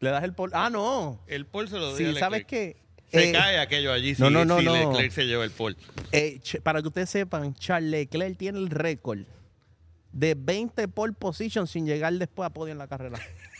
Le 0.00 0.10
das 0.10 0.24
el 0.24 0.34
pol... 0.34 0.50
Ah, 0.52 0.68
no. 0.68 1.20
El 1.26 1.46
pole 1.46 1.68
se 1.68 1.76
lo 1.78 1.86
doy 1.86 1.94
a 1.94 1.96
Sí, 1.96 2.02
Leclerc. 2.04 2.20
¿sabes 2.20 2.44
qué? 2.44 2.76
Se 3.10 3.30
Eh, 3.30 3.32
cae 3.32 3.58
aquello 3.58 3.92
allí 3.92 4.10
no, 4.18 4.26
si, 4.26 4.32
no, 4.34 4.44
no, 4.44 4.58
si 4.58 4.64
no. 4.66 4.74
Leclerc 4.74 5.10
se 5.10 5.24
lleva 5.24 5.44
el 5.44 5.52
pole. 5.52 5.76
Eh, 6.12 6.38
Ch- 6.42 6.60
para 6.60 6.82
que 6.82 6.88
ustedes 6.88 7.08
sepan, 7.08 7.54
Charles 7.54 7.90
Leclerc 7.90 8.36
tiene 8.36 8.58
el 8.58 8.68
récord 8.68 9.20
de 10.12 10.34
20 10.36 10.88
pole 10.88 11.12
position 11.14 11.66
sin 11.66 11.86
llegar 11.86 12.12
después 12.14 12.46
a 12.46 12.50
podio 12.50 12.72
en 12.72 12.78
la 12.78 12.88
carrera. 12.88 13.18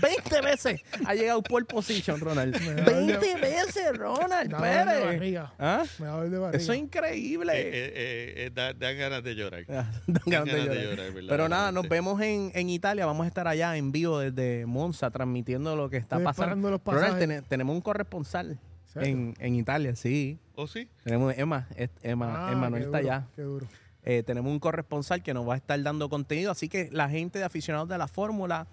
20 0.00 0.40
veces 0.42 0.80
ha 1.06 1.14
llegado 1.14 1.42
pole 1.42 1.64
position, 1.66 2.20
Ronald. 2.20 2.58
Me 2.60 2.74
da 2.74 2.98
el 2.98 3.06
de- 3.06 3.16
20 3.18 3.40
veces, 3.40 3.96
Ronald 3.96 4.50
Pérez. 4.56 5.04
barriga. 5.04 5.52
¿Ah? 5.58 5.84
Me 5.98 6.06
da 6.06 6.12
dolor 6.12 6.30
de 6.30 6.38
barriga. 6.38 6.62
Eso 6.62 6.72
es 6.72 6.78
increíble. 6.78 7.52
Eh, 7.54 7.60
eh, 7.68 7.92
eh, 7.94 8.34
eh, 8.46 8.50
da- 8.54 8.72
dan 8.72 8.96
ganas 8.96 9.22
de 9.24 9.34
llorar. 9.34 9.64
Ah, 9.68 9.90
dan 10.06 10.22
ganas 10.26 10.44
de 10.46 10.52
ganas 10.52 10.68
de 10.74 10.82
llorar. 10.82 11.06
llorar, 11.10 11.24
Pero 11.28 11.48
nada, 11.48 11.72
nos 11.72 11.88
vemos 11.88 12.20
en, 12.20 12.50
en 12.54 12.70
Italia. 12.70 13.06
Vamos 13.06 13.24
a 13.24 13.28
estar 13.28 13.48
allá 13.48 13.76
en 13.76 13.92
vivo 13.92 14.18
desde 14.20 14.66
Monza 14.66 15.10
transmitiendo 15.10 15.76
lo 15.76 15.88
que 15.90 15.96
está 15.98 16.16
Estoy 16.16 16.24
pasando. 16.24 16.70
los 16.70 16.80
Ronald, 16.84 17.44
tenemos 17.48 17.74
un 17.74 17.80
corresponsal 17.82 18.58
en, 18.96 19.34
en 19.38 19.54
Italia, 19.54 19.96
sí. 19.96 20.38
¿O 20.54 20.66
sí? 20.66 20.88
Tenemos 21.04 21.34
Emma, 21.36 21.66
Emma, 22.02 22.48
Ah, 22.48 22.52
Emanuel 22.52 22.82
qué 22.82 22.86
está 22.86 22.98
duro, 23.00 23.10
allá. 23.12 23.26
Qué 23.34 23.42
duro. 23.42 23.66
Eh, 24.04 24.22
tenemos 24.24 24.50
un 24.52 24.58
corresponsal 24.58 25.22
que 25.22 25.32
nos 25.32 25.48
va 25.48 25.54
a 25.54 25.56
estar 25.56 25.80
dando 25.82 26.08
contenido, 26.08 26.50
así 26.50 26.68
que 26.68 26.88
la 26.92 27.08
gente 27.08 27.38
de 27.38 27.44
aficionados 27.44 27.88
de 27.88 27.96
la 27.98 28.08
fórmula 28.08 28.66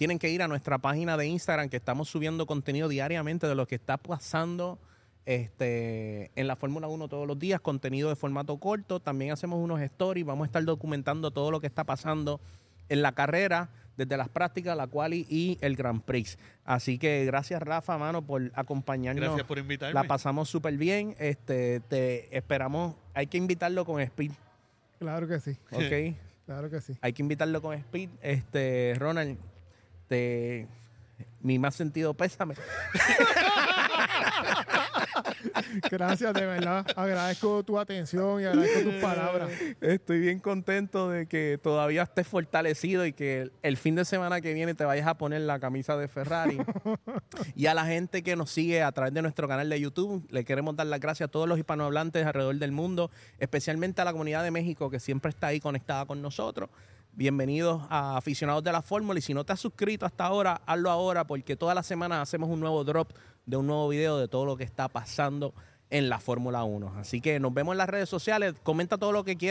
tienen 0.00 0.18
que 0.18 0.30
ir 0.30 0.40
a 0.40 0.48
nuestra 0.48 0.78
página 0.78 1.18
de 1.18 1.26
Instagram 1.26 1.68
que 1.68 1.76
estamos 1.76 2.08
subiendo 2.08 2.46
contenido 2.46 2.88
diariamente 2.88 3.46
de 3.46 3.54
lo 3.54 3.66
que 3.66 3.74
está 3.74 3.98
pasando 3.98 4.78
este, 5.26 6.30
en 6.36 6.46
la 6.46 6.56
Fórmula 6.56 6.88
1 6.88 7.06
todos 7.08 7.28
los 7.28 7.38
días, 7.38 7.60
contenido 7.60 8.08
de 8.08 8.16
formato 8.16 8.56
corto. 8.56 9.00
También 9.00 9.30
hacemos 9.30 9.62
unos 9.62 9.78
stories, 9.82 10.24
vamos 10.24 10.44
a 10.44 10.46
estar 10.46 10.64
documentando 10.64 11.32
todo 11.32 11.50
lo 11.50 11.60
que 11.60 11.66
está 11.66 11.84
pasando 11.84 12.40
en 12.88 13.02
la 13.02 13.12
carrera, 13.12 13.68
desde 13.98 14.16
las 14.16 14.30
prácticas, 14.30 14.74
la 14.74 14.86
quali 14.86 15.26
y 15.28 15.58
el 15.60 15.76
Grand 15.76 16.00
Prix. 16.00 16.38
Así 16.64 16.96
que 16.96 17.26
gracias 17.26 17.60
Rafa, 17.60 17.98
mano, 17.98 18.22
por 18.22 18.50
acompañarnos. 18.54 19.22
Gracias 19.22 19.46
por 19.46 19.58
invitarme. 19.58 19.92
La 19.92 20.04
pasamos 20.04 20.48
súper 20.48 20.78
bien. 20.78 21.14
Este, 21.18 21.80
te 21.80 22.34
esperamos. 22.34 22.94
Hay 23.12 23.26
que 23.26 23.36
invitarlo 23.36 23.84
con 23.84 24.00
Speed. 24.00 24.32
Claro 24.98 25.28
que 25.28 25.40
sí. 25.40 25.58
Ok. 25.72 26.16
Claro 26.46 26.70
que 26.70 26.80
sí. 26.80 26.94
Hay 27.02 27.12
que 27.12 27.22
invitarlo 27.22 27.60
con 27.60 27.74
Speed. 27.74 28.08
Este, 28.22 28.94
Ronald, 28.98 29.38
te, 30.10 30.66
mi 31.40 31.58
más 31.60 31.76
sentido 31.76 32.12
pésame. 32.14 32.56
Gracias, 35.90 36.34
de 36.34 36.46
verdad. 36.46 36.84
Agradezco 36.96 37.62
tu 37.62 37.78
atención 37.78 38.40
y 38.40 38.44
agradezco 38.44 38.90
tus 38.90 38.94
palabras. 39.00 39.50
Estoy 39.80 40.18
bien 40.18 40.40
contento 40.40 41.08
de 41.08 41.26
que 41.26 41.60
todavía 41.62 42.02
estés 42.02 42.26
fortalecido 42.26 43.06
y 43.06 43.12
que 43.12 43.50
el 43.62 43.76
fin 43.76 43.94
de 43.94 44.04
semana 44.04 44.40
que 44.40 44.52
viene 44.52 44.74
te 44.74 44.84
vayas 44.84 45.06
a 45.06 45.14
poner 45.16 45.42
la 45.42 45.60
camisa 45.60 45.96
de 45.96 46.08
Ferrari. 46.08 46.58
y 47.54 47.66
a 47.66 47.74
la 47.74 47.86
gente 47.86 48.22
que 48.22 48.34
nos 48.34 48.50
sigue 48.50 48.82
a 48.82 48.90
través 48.92 49.14
de 49.14 49.22
nuestro 49.22 49.46
canal 49.46 49.68
de 49.68 49.80
YouTube, 49.80 50.26
le 50.30 50.44
queremos 50.44 50.74
dar 50.76 50.88
las 50.88 50.98
gracias 51.00 51.28
a 51.28 51.30
todos 51.30 51.48
los 51.48 51.58
hispanohablantes 51.58 52.26
alrededor 52.26 52.56
del 52.56 52.72
mundo, 52.72 53.12
especialmente 53.38 54.02
a 54.02 54.04
la 54.04 54.12
comunidad 54.12 54.42
de 54.42 54.50
México 54.50 54.90
que 54.90 54.98
siempre 54.98 55.30
está 55.30 55.48
ahí 55.48 55.60
conectada 55.60 56.04
con 56.06 56.20
nosotros. 56.20 56.70
Bienvenidos 57.12 57.82
a 57.90 58.16
aficionados 58.16 58.62
de 58.62 58.72
la 58.72 58.82
fórmula 58.82 59.18
y 59.18 59.22
si 59.22 59.34
no 59.34 59.44
te 59.44 59.52
has 59.52 59.60
suscrito 59.60 60.06
hasta 60.06 60.24
ahora, 60.24 60.62
hazlo 60.64 60.90
ahora 60.90 61.26
porque 61.26 61.56
todas 61.56 61.74
las 61.74 61.86
semanas 61.86 62.22
hacemos 62.22 62.48
un 62.48 62.60
nuevo 62.60 62.84
drop 62.84 63.12
de 63.46 63.56
un 63.56 63.66
nuevo 63.66 63.88
video 63.88 64.16
de 64.16 64.28
todo 64.28 64.46
lo 64.46 64.56
que 64.56 64.64
está 64.64 64.88
pasando 64.88 65.52
en 65.90 66.08
la 66.08 66.20
Fórmula 66.20 66.62
1. 66.62 66.94
Así 66.98 67.20
que 67.20 67.40
nos 67.40 67.52
vemos 67.52 67.72
en 67.72 67.78
las 67.78 67.88
redes 67.88 68.08
sociales, 68.08 68.54
comenta 68.62 68.96
todo 68.96 69.12
lo 69.12 69.24
que 69.24 69.36
quieras. 69.36 69.48